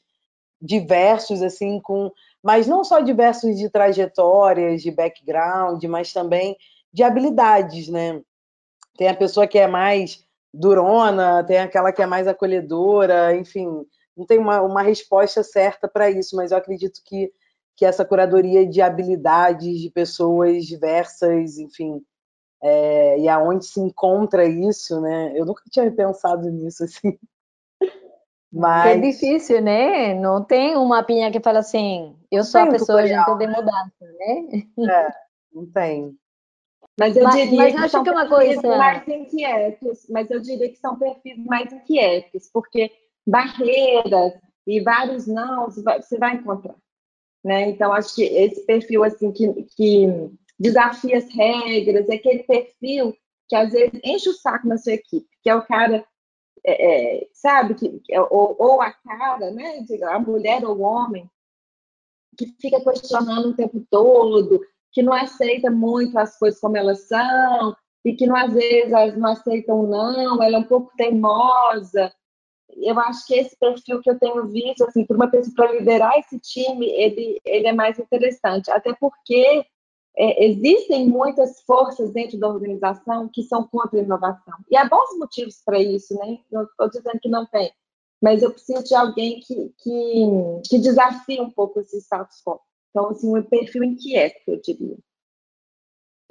[0.61, 2.11] diversos, assim, com,
[2.43, 6.57] mas não só diversos de trajetórias, de background, mas também
[6.93, 8.21] de habilidades, né?
[8.99, 13.69] Tem a pessoa que é mais durona, tem aquela que é mais acolhedora, enfim,
[14.17, 17.33] não tem uma, uma resposta certa para isso, mas eu acredito que,
[17.77, 22.03] que essa curadoria de habilidades de pessoas diversas, enfim,
[22.62, 25.32] é, e aonde se encontra isso, né?
[25.35, 27.19] Eu nunca tinha pensado nisso assim.
[28.53, 28.97] Mas...
[28.97, 30.15] É difícil, né?
[30.15, 34.65] Não tem um mapinha que fala assim, eu sou a pessoa gente de mudança, né?
[34.78, 35.09] É,
[35.53, 36.16] não tem.
[36.99, 40.31] Mas eu mas, diria mas que acho são que é uma coisa mais inquietos, mas
[40.31, 42.93] eu diria que são perfis mais inquietos, porque
[43.27, 44.35] barreiras
[44.66, 46.74] e vários não você vai encontrar,
[47.44, 47.70] né?
[47.70, 50.06] Então acho que esse perfil assim que, que
[50.59, 53.16] desafia as regras, é aquele perfil
[53.48, 56.05] que às vezes enche o saco na sua equipe, que é o cara
[56.64, 61.28] é, é, sabe, que, é, ou, ou, a cara, né, a mulher ou o homem,
[62.36, 64.60] que fica questionando o tempo todo,
[64.93, 69.16] que não aceita muito as coisas como elas são, e que não, às vezes elas
[69.16, 72.12] não aceitam não, ela é um pouco teimosa.
[72.77, 76.19] Eu acho que esse perfil que eu tenho visto, assim, para uma pessoa para liderar
[76.19, 79.65] esse time, ele, ele é mais interessante, até porque
[80.16, 84.55] é, existem muitas forças dentro da organização que são contra a inovação.
[84.70, 86.39] E há bons motivos para isso, né?
[86.51, 87.73] Não estou dizendo que não tem,
[88.20, 90.27] mas eu preciso de alguém que, que,
[90.69, 92.61] que desafie um pouco esse status quo.
[92.90, 94.97] Então, assim, um perfil inquieto, eu diria.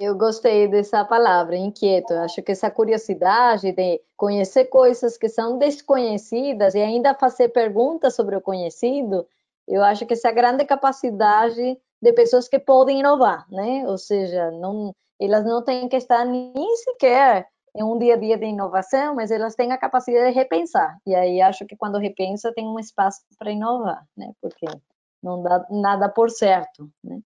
[0.04, 2.12] Eu gostei dessa palavra, inquieto.
[2.14, 8.34] Acho que essa curiosidade de conhecer coisas que são desconhecidas e ainda fazer perguntas sobre
[8.34, 9.24] o conhecido,
[9.68, 13.84] eu acho que essa grande capacidade de pessoas que podem inovar, né?
[13.86, 17.46] Ou seja, não, elas não têm que estar nem sequer
[17.76, 20.98] em um dia a dia de inovação, mas elas têm a capacidade de repensar.
[21.06, 24.32] E aí acho que quando repensa tem um espaço para inovar, né?
[24.40, 24.66] Porque
[25.22, 27.20] não dá nada por certo, né?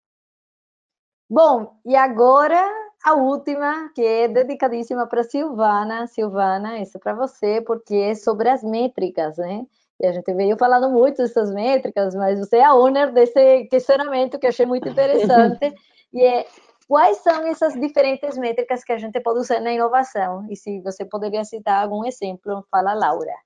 [1.28, 2.64] Bom, e agora
[3.04, 6.06] a última, que é dedicadíssima para Silvana.
[6.06, 9.64] Silvana, isso é para você, porque é sobre as métricas, né?
[10.00, 14.38] E a gente veio falando muito dessas métricas, mas você é a owner desse questionamento
[14.38, 15.74] que eu achei muito interessante.
[16.12, 16.46] e é
[16.88, 20.46] quais são essas diferentes métricas que a gente pode usar na inovação?
[20.50, 23.45] E se você poderia citar algum exemplo, fala, Laura.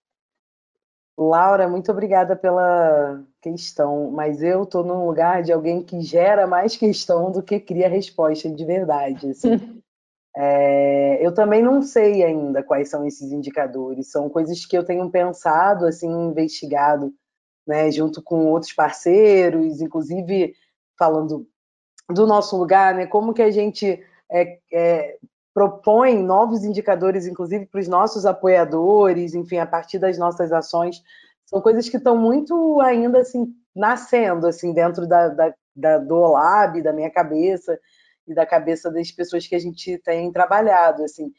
[1.22, 6.78] Laura, muito obrigada pela questão, mas eu estou num lugar de alguém que gera mais
[6.78, 9.30] questão do que cria resposta de verdade.
[9.30, 9.50] Assim.
[10.36, 15.10] É, eu também não sei ainda quais são esses indicadores, são coisas que eu tenho
[15.10, 17.12] pensado, assim, investigado,
[17.66, 20.54] né, junto com outros parceiros, inclusive
[20.96, 21.48] falando
[22.08, 25.18] do nosso lugar, né, como que a gente é, é,
[25.52, 31.02] propõe novos indicadores, inclusive para os nossos apoiadores, enfim, a partir das nossas ações,
[31.44, 36.80] são coisas que estão muito ainda assim nascendo assim dentro da, da, da do Olab,
[36.82, 37.78] da minha cabeça
[38.26, 41.32] e da cabeça das pessoas que a gente tem trabalhado, assim.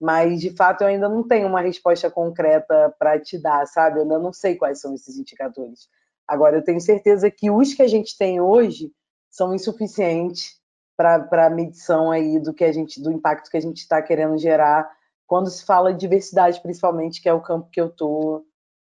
[0.00, 3.98] Mas, de fato, eu ainda não tenho uma resposta concreta para te dar, sabe?
[3.98, 5.88] Eu ainda não sei quais são esses indicadores.
[6.26, 8.92] Agora, eu tenho certeza que os que a gente tem hoje
[9.30, 10.57] são insuficientes
[10.98, 14.36] para a medição aí do que a gente, do impacto que a gente está querendo
[14.36, 14.90] gerar
[15.28, 18.44] quando se fala de diversidade, principalmente, que é o campo que eu estou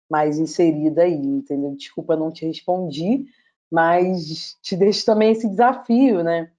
[0.09, 1.75] mais inserida aí, entendeu?
[1.75, 3.25] Desculpa, não te respondi,
[3.71, 6.51] mas te deixo também esse desafio, né?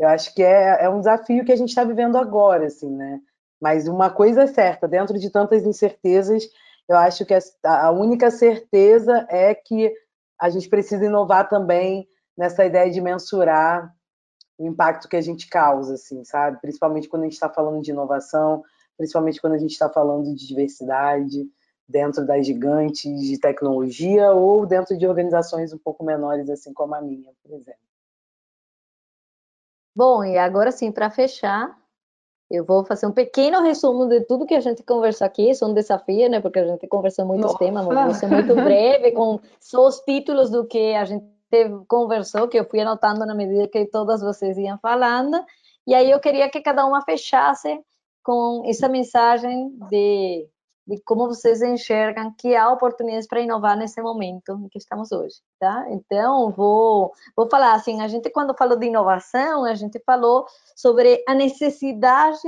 [0.00, 3.20] Eu acho que é, é um desafio que a gente está vivendo agora, assim, né?
[3.60, 6.48] Mas uma coisa é certa, dentro de tantas incertezas,
[6.88, 9.92] eu acho que a única certeza é que
[10.40, 13.94] a gente precisa inovar também nessa ideia de mensurar
[14.58, 16.60] o impacto que a gente causa, assim, sabe?
[16.60, 18.64] Principalmente quando a gente está falando de inovação,
[18.96, 21.48] principalmente quando a gente está falando de diversidade
[21.88, 27.00] dentro das gigantes de tecnologia ou dentro de organizações um pouco menores, assim como a
[27.00, 27.80] minha, por exemplo.
[29.96, 31.76] Bom, e agora sim, para fechar,
[32.50, 35.50] eu vou fazer um pequeno resumo de tudo que a gente conversou aqui.
[35.50, 36.40] Isso é um desafio, né?
[36.40, 37.58] Porque a gente conversou muitos Nossa.
[37.58, 41.26] temas, mas vou ser muito breve, com só os títulos do que a gente
[41.86, 45.42] conversou, que eu fui anotando na medida que todas vocês iam falando.
[45.86, 47.80] E aí eu queria que cada uma fechasse
[48.22, 50.48] com essa mensagem de
[50.88, 55.36] de como vocês enxergam que há oportunidades para inovar nesse momento em que estamos hoje,
[55.60, 55.84] tá?
[55.90, 61.22] Então, vou, vou falar assim, a gente quando falou de inovação, a gente falou sobre
[61.28, 62.40] a necessidade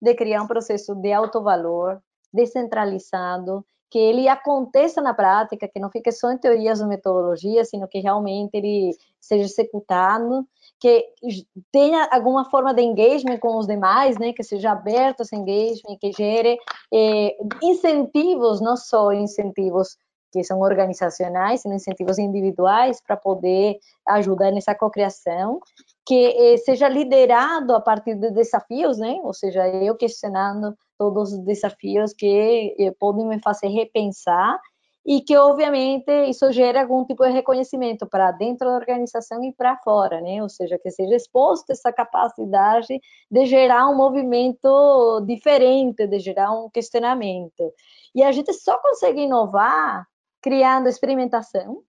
[0.00, 5.90] de criar um processo de alto valor, descentralizado, que ele aconteça na prática, que não
[5.90, 10.46] fique só em teorias ou metodologias, sino que realmente ele seja executado,
[10.78, 11.06] que
[11.72, 16.12] tenha alguma forma de engagement com os demais, né, que seja aberto esse engagement, que
[16.12, 16.58] gere
[16.92, 19.96] eh, incentivos, não só incentivos
[20.32, 25.60] que são organizacionais, são incentivos individuais para poder ajudar nessa cocriação,
[26.06, 29.18] que eh, seja liderado a partir de desafios, né?
[29.24, 34.58] Ou seja, eu questionando todos os desafios que eh, podem me fazer repensar
[35.04, 39.76] e que, obviamente, isso gera algum tipo de reconhecimento para dentro da organização e para
[39.78, 40.42] fora, né?
[40.42, 43.00] Ou seja, que seja exposto essa capacidade
[43.30, 47.72] de gerar um movimento diferente, de gerar um questionamento.
[48.14, 50.06] E a gente só consegue inovar
[50.40, 51.82] criando experimentação,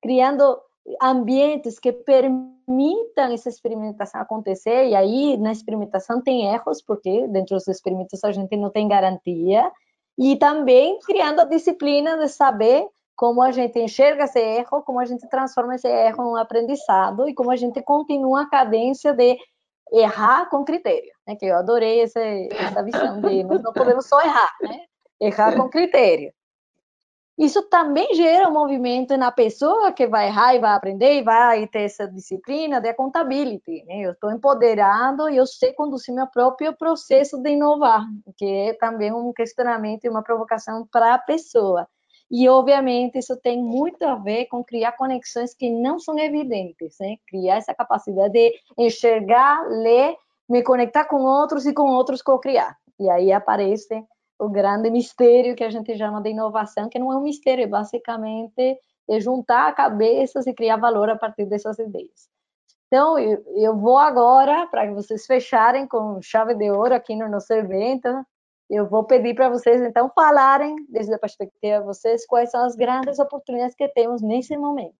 [0.00, 0.60] criando
[1.00, 7.68] ambientes que permitam essa experimentação acontecer, e aí na experimentação tem erros, porque dentro dos
[7.68, 9.70] experimentos a gente não tem garantia,
[10.18, 12.86] e também criando a disciplina de saber
[13.16, 17.28] como a gente enxerga esse erro, como a gente transforma esse erro em um aprendizado
[17.28, 19.38] e como a gente continua a cadência de
[19.92, 21.36] errar com critério, né?
[21.36, 24.80] Que eu adorei essa, essa visão de nós não podemos só errar, né?
[25.20, 26.32] Errar com critério
[27.42, 31.66] isso também gera um movimento na pessoa que vai errar e vai aprender e vai
[31.66, 33.84] ter essa disciplina de accountability.
[33.84, 34.02] Né?
[34.02, 38.06] Eu estou empoderado e eu sei conduzir meu próprio processo de inovar,
[38.36, 41.88] que é também um questionamento e uma provocação para a pessoa.
[42.30, 47.16] E, obviamente, isso tem muito a ver com criar conexões que não são evidentes, né?
[47.26, 50.14] criar essa capacidade de enxergar, ler,
[50.48, 52.78] me conectar com outros e com outros co-criar.
[53.00, 54.00] E aí aparece
[54.42, 57.66] o grande mistério que a gente chama de inovação, que não é um mistério, é
[57.66, 62.28] basicamente é juntar cabeças e criar valor a partir dessas ideias.
[62.86, 67.52] Então, eu, eu vou agora, para vocês fecharem com chave de ouro aqui no nosso
[67.52, 68.08] evento,
[68.68, 72.74] eu vou pedir para vocês, então, falarem, desde a perspectiva de vocês, quais são as
[72.74, 74.94] grandes oportunidades que temos nesse momento.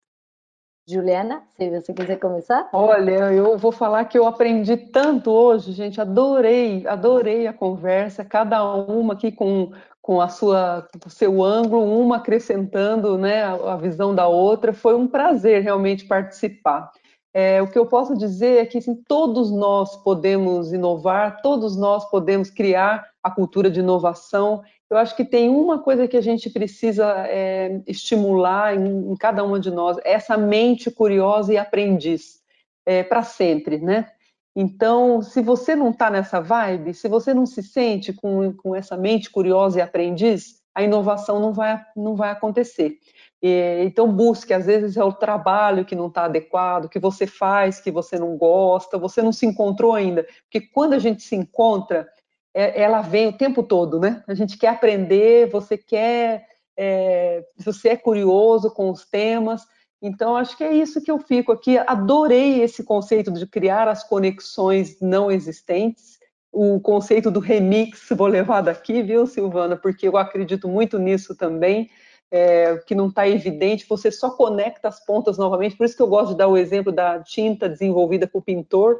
[0.86, 2.68] Juliana, se você quiser começar.
[2.72, 8.64] Olha, eu vou falar que eu aprendi tanto hoje, gente, adorei, adorei a conversa, cada
[8.64, 14.12] uma aqui com, com a sua, o seu ângulo, uma acrescentando né, a, a visão
[14.12, 16.90] da outra, foi um prazer realmente participar.
[17.34, 22.04] É, o que eu posso dizer é que assim, todos nós podemos inovar, todos nós
[22.10, 24.62] podemos criar a cultura de inovação
[24.92, 29.42] eu acho que tem uma coisa que a gente precisa é, estimular em, em, cada
[29.42, 32.42] uma de nós, essa mente curiosa e aprendiz,
[32.84, 34.10] é, para sempre, né?
[34.54, 38.94] Então, se você não está nessa vibe, se você não se sente com, com essa
[38.94, 42.98] mente curiosa e aprendiz, a inovação não vai, não vai acontecer.
[43.42, 47.80] E, então, busque, às vezes é o trabalho que não está adequado, que você faz,
[47.80, 50.26] que você não gosta, você não se encontrou ainda.
[50.42, 52.12] Porque quando a gente se encontra, é,
[52.54, 54.22] ela vem o tempo todo, né?
[54.26, 56.46] A gente quer aprender, você quer,
[56.76, 59.62] é, você é curioso com os temas.
[60.00, 61.78] Então, acho que é isso que eu fico aqui.
[61.78, 66.18] Adorei esse conceito de criar as conexões não existentes.
[66.50, 69.76] O conceito do remix, vou levar daqui, viu, Silvana?
[69.76, 71.88] Porque eu acredito muito nisso também.
[72.34, 75.76] É, que não está evidente, você só conecta as pontas novamente.
[75.76, 78.98] Por isso que eu gosto de dar o exemplo da tinta desenvolvida por pintor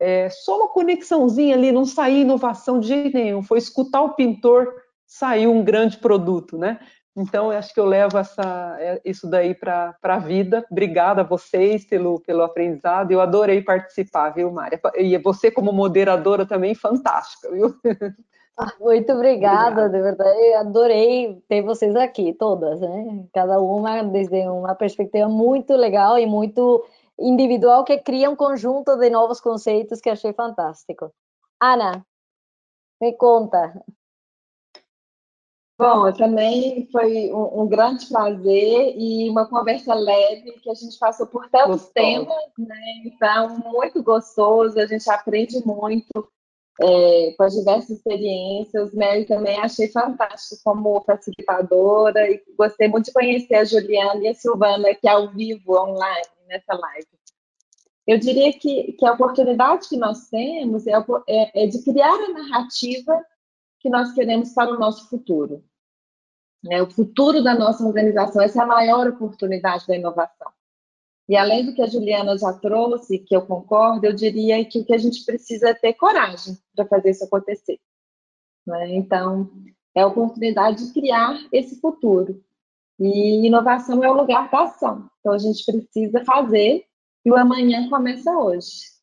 [0.00, 4.72] é, só uma conexãozinha ali, não saiu inovação de jeito nenhum, foi escutar o pintor,
[5.06, 6.78] saiu um grande produto, né?
[7.16, 10.66] Então, eu acho que eu levo essa, é, isso daí para a vida.
[10.68, 13.12] Obrigada a vocês pelo, pelo aprendizado.
[13.12, 14.80] Eu adorei participar, viu, Mária?
[14.96, 17.72] E você, como moderadora, também fantástica, viu?
[18.56, 20.38] Ah, muito obrigada, obrigada, de verdade.
[20.38, 23.24] Eu adorei ter vocês aqui, todas, né?
[23.32, 26.84] Cada uma desde uma perspectiva muito legal e muito
[27.18, 31.12] individual que cria um conjunto de novos conceitos que achei fantástico.
[31.60, 32.04] Ana,
[33.00, 33.82] me conta.
[35.76, 41.26] Bom, também foi um, um, grande prazer e uma conversa leve que a gente passou
[41.26, 41.92] por tantos gostoso.
[41.92, 43.02] temas, né?
[43.04, 46.28] Então, muito gostoso, a gente aprende muito
[46.80, 48.94] é, com as diversas experiências.
[48.94, 54.34] Mary também achei fantástico como facilitadora e gostei muito de conhecer a Juliana e a
[54.34, 57.08] Silvana aqui ao vivo, online nessa live.
[58.06, 60.92] Eu diria que, que a oportunidade que nós temos é,
[61.28, 63.24] é, é de criar a narrativa
[63.80, 65.64] que nós queremos para o nosso futuro.
[66.62, 66.82] Né?
[66.82, 70.52] O futuro da nossa organização, essa é a maior oportunidade da inovação.
[71.28, 74.84] E além do que a Juliana já trouxe, que eu concordo, eu diria que o
[74.84, 77.80] que a gente precisa é ter coragem para fazer isso acontecer.
[78.66, 78.94] Né?
[78.96, 79.50] Então,
[79.94, 82.42] é a oportunidade de criar esse futuro.
[82.98, 85.08] E inovação é o lugar da ação.
[85.20, 86.84] Então a gente precisa fazer
[87.24, 88.94] e o amanhã começa hoje.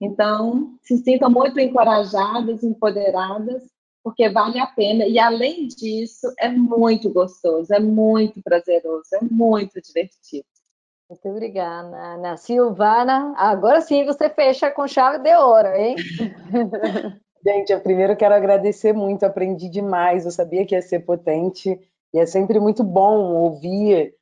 [0.00, 3.62] Então, se sintam muito encorajadas, empoderadas,
[4.02, 5.06] porque vale a pena.
[5.06, 10.44] E, além disso, é muito gostoso, é muito prazeroso, é muito divertido.
[11.08, 12.36] Muito obrigada, Ana.
[12.36, 15.94] Silvana, agora sim você fecha com chave de ouro, hein?
[17.44, 21.78] Gente, eu primeiro quero agradecer muito, aprendi demais, eu sabia que ia ser potente,
[22.12, 24.14] e é sempre muito bom ouvir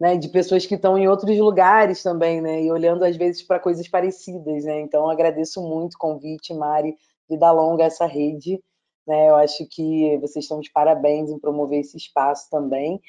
[0.00, 3.58] né, de pessoas que estão em outros lugares também, né, e olhando às vezes para
[3.58, 6.96] coisas parecidas, né, então agradeço muito o convite, Mari,
[7.28, 8.62] vida longa essa rede,
[9.06, 13.00] né, eu acho que vocês estão de parabéns em promover esse espaço também,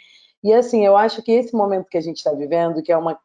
[0.44, 3.20] e assim, eu acho que esse momento que a gente está vivendo, que é uma,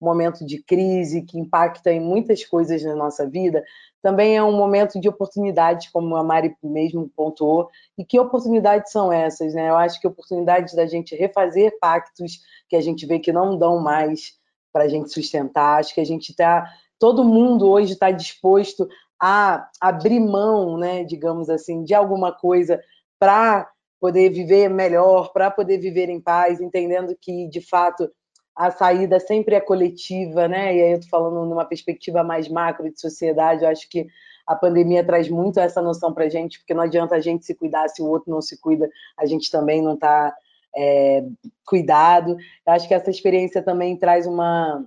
[0.00, 3.64] um momento de crise, que impacta em muitas coisas na nossa vida,
[4.02, 7.68] também é um momento de oportunidades, como a Mari mesmo pontuou.
[7.96, 9.54] E que oportunidades são essas?
[9.54, 9.68] Né?
[9.68, 13.80] Eu acho que oportunidades da gente refazer pactos que a gente vê que não dão
[13.80, 14.38] mais
[14.72, 15.80] para a gente sustentar.
[15.80, 16.64] Acho que a gente está.
[16.98, 18.88] Todo mundo hoje está disposto
[19.20, 22.80] a abrir mão, né, digamos assim, de alguma coisa
[23.18, 23.68] para
[24.00, 28.08] poder viver melhor, para poder viver em paz, entendendo que, de fato,
[28.58, 30.74] a saída sempre é coletiva, né?
[30.74, 34.08] E aí eu estou falando numa perspectiva mais macro de sociedade, eu acho que
[34.44, 37.54] a pandemia traz muito essa noção para a gente, porque não adianta a gente se
[37.54, 40.34] cuidar se o outro não se cuida, a gente também não está
[40.76, 41.24] é,
[41.64, 42.36] cuidado.
[42.66, 44.84] Eu acho que essa experiência também traz uma,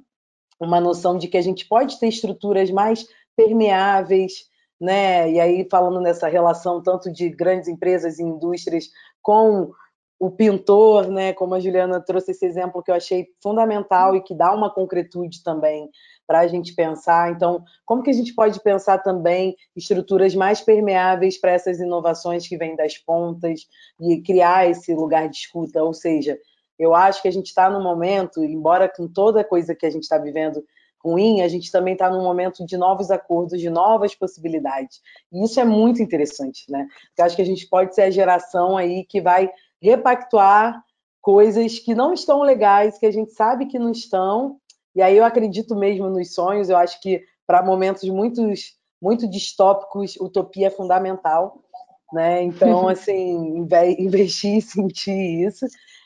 [0.60, 3.08] uma noção de que a gente pode ter estruturas mais
[3.38, 4.50] permeáveis,
[4.82, 5.32] né?
[5.32, 8.90] E aí falando nessa relação tanto de grandes empresas e indústrias
[9.22, 9.72] com
[10.22, 14.36] o pintor, né, como a Juliana trouxe esse exemplo que eu achei fundamental e que
[14.36, 15.90] dá uma concretude também
[16.28, 17.32] para a gente pensar.
[17.32, 22.56] Então, como que a gente pode pensar também estruturas mais permeáveis para essas inovações que
[22.56, 23.62] vêm das pontas
[24.00, 25.84] e criar esse lugar de escuta?
[25.84, 26.38] Ou seja,
[26.78, 30.04] eu acho que a gente está no momento, embora com toda coisa que a gente
[30.04, 30.64] está vivendo
[31.04, 35.02] ruim, a gente também está num momento de novos acordos, de novas possibilidades.
[35.34, 36.86] E isso é muito interessante, né?
[37.08, 39.50] Porque acho que a gente pode ser a geração aí que vai
[39.82, 40.84] repactuar
[41.22, 44.58] coisas que não estão legais, que a gente sabe que não estão.
[44.96, 48.42] E aí eu acredito mesmo nos sonhos, eu acho que para momentos muito,
[49.02, 51.62] muito distópicos, utopia é fundamental.
[52.12, 52.44] Né?
[52.44, 53.66] Então, assim,
[54.00, 55.66] investir e sentir isso.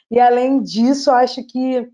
[0.09, 1.87] E além disso, acho que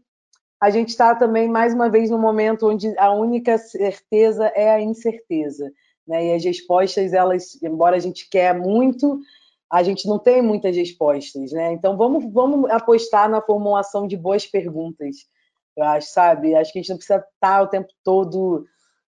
[0.61, 4.81] a gente está também, mais uma vez, num momento onde a única certeza é a
[4.81, 5.71] incerteza.
[6.07, 6.27] Né?
[6.27, 9.19] E as respostas, elas, embora a gente quer muito,
[9.71, 11.71] a gente não tem muitas respostas, né?
[11.71, 15.15] Então vamos, vamos apostar na formulação de boas perguntas.
[15.77, 16.53] Eu acho, sabe?
[16.53, 18.65] Acho que a gente não precisa estar o tempo todo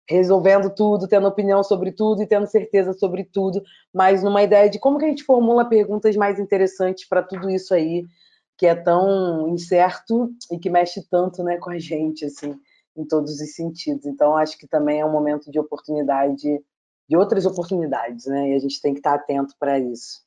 [0.08, 3.62] resolvendo tudo, tendo opinião sobre tudo e tendo certeza sobre tudo,
[3.94, 7.72] mas numa ideia de como que a gente formula perguntas mais interessantes para tudo isso
[7.72, 8.04] aí
[8.58, 12.54] que é tão incerto e que mexe tanto, né, com a gente, assim,
[12.94, 14.04] em todos os sentidos.
[14.04, 16.62] Então acho que também é um momento de oportunidade,
[17.08, 18.50] de outras oportunidades, né?
[18.50, 20.20] E a gente tem que estar atento para isso.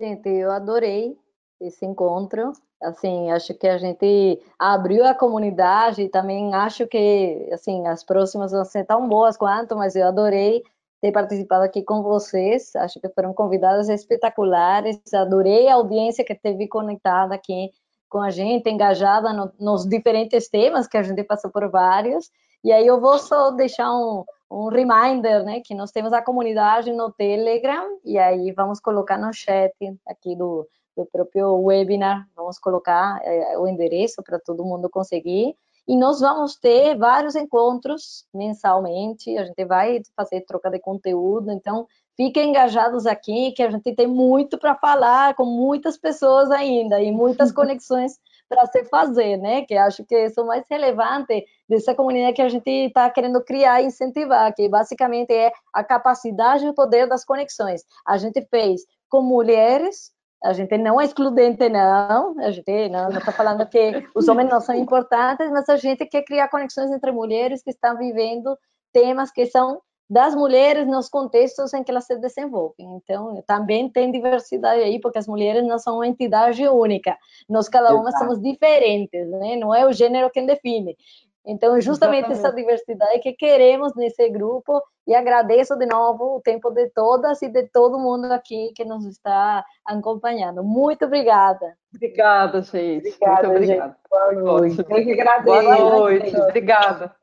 [0.00, 1.16] Gente, eu adorei
[1.60, 2.52] esse encontro.
[2.80, 8.52] Assim, acho que a gente abriu a comunidade e também acho que, assim, as próximas
[8.52, 10.62] vão ser tão boas quanto, mas eu adorei
[11.00, 12.74] ter participado aqui com vocês.
[12.76, 15.00] Acho que foram convidadas espetaculares.
[15.12, 17.70] Adorei a audiência que teve conectada aqui
[18.08, 22.30] com a gente, engajada no, nos diferentes temas que a gente passou por vários.
[22.62, 26.92] E aí eu vou só deixar um, um reminder, né, que nós temos a comunidade
[26.92, 29.74] no Telegram, e aí vamos colocar no chat
[30.06, 30.66] aqui do,
[30.96, 35.54] do próprio webinar, vamos colocar é, o endereço para todo mundo conseguir,
[35.86, 41.86] e nós vamos ter vários encontros mensalmente, a gente vai fazer troca de conteúdo, então
[42.16, 47.12] fiquem engajados aqui, que a gente tem muito para falar com muitas pessoas ainda, e
[47.12, 48.18] muitas conexões
[48.48, 49.62] para se fazer, né?
[49.62, 53.42] Que acho que isso é o mais relevante dessa comunidade que a gente está querendo
[53.44, 57.82] criar e incentivar, que basicamente é a capacidade e o poder das conexões.
[58.06, 60.12] A gente fez com mulheres,
[60.42, 62.38] a gente não é excludente, não.
[62.38, 66.22] A gente não está falando que os homens não são importantes, mas a gente quer
[66.22, 68.56] criar conexões entre mulheres que estão vivendo
[68.92, 72.86] temas que são das mulheres nos contextos em que elas se desenvolvem.
[72.96, 77.16] Então, também tem diversidade aí, porque as mulheres não são uma entidade única.
[77.48, 78.24] Nós, cada uma, Exato.
[78.24, 79.56] somos diferentes, né?
[79.56, 80.96] Não é o gênero quem define.
[81.44, 82.46] Então, justamente Exatamente.
[82.46, 87.48] essa diversidade que queremos nesse grupo, e agradeço de novo o tempo de todas e
[87.48, 90.62] de todo mundo aqui que nos está acompanhando.
[90.62, 91.74] Muito obrigada.
[91.94, 93.08] Obrigada, gente.
[93.08, 93.88] Obrigada, Muito obrigada.
[93.88, 94.08] Gente.
[94.10, 94.78] Boa noite.
[94.80, 95.44] Eu que agradeço.
[95.44, 96.36] Boa noite.
[96.36, 97.16] Obrigada.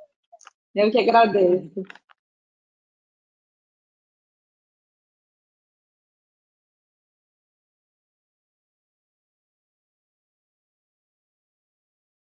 [0.74, 1.84] Eu que agradeço.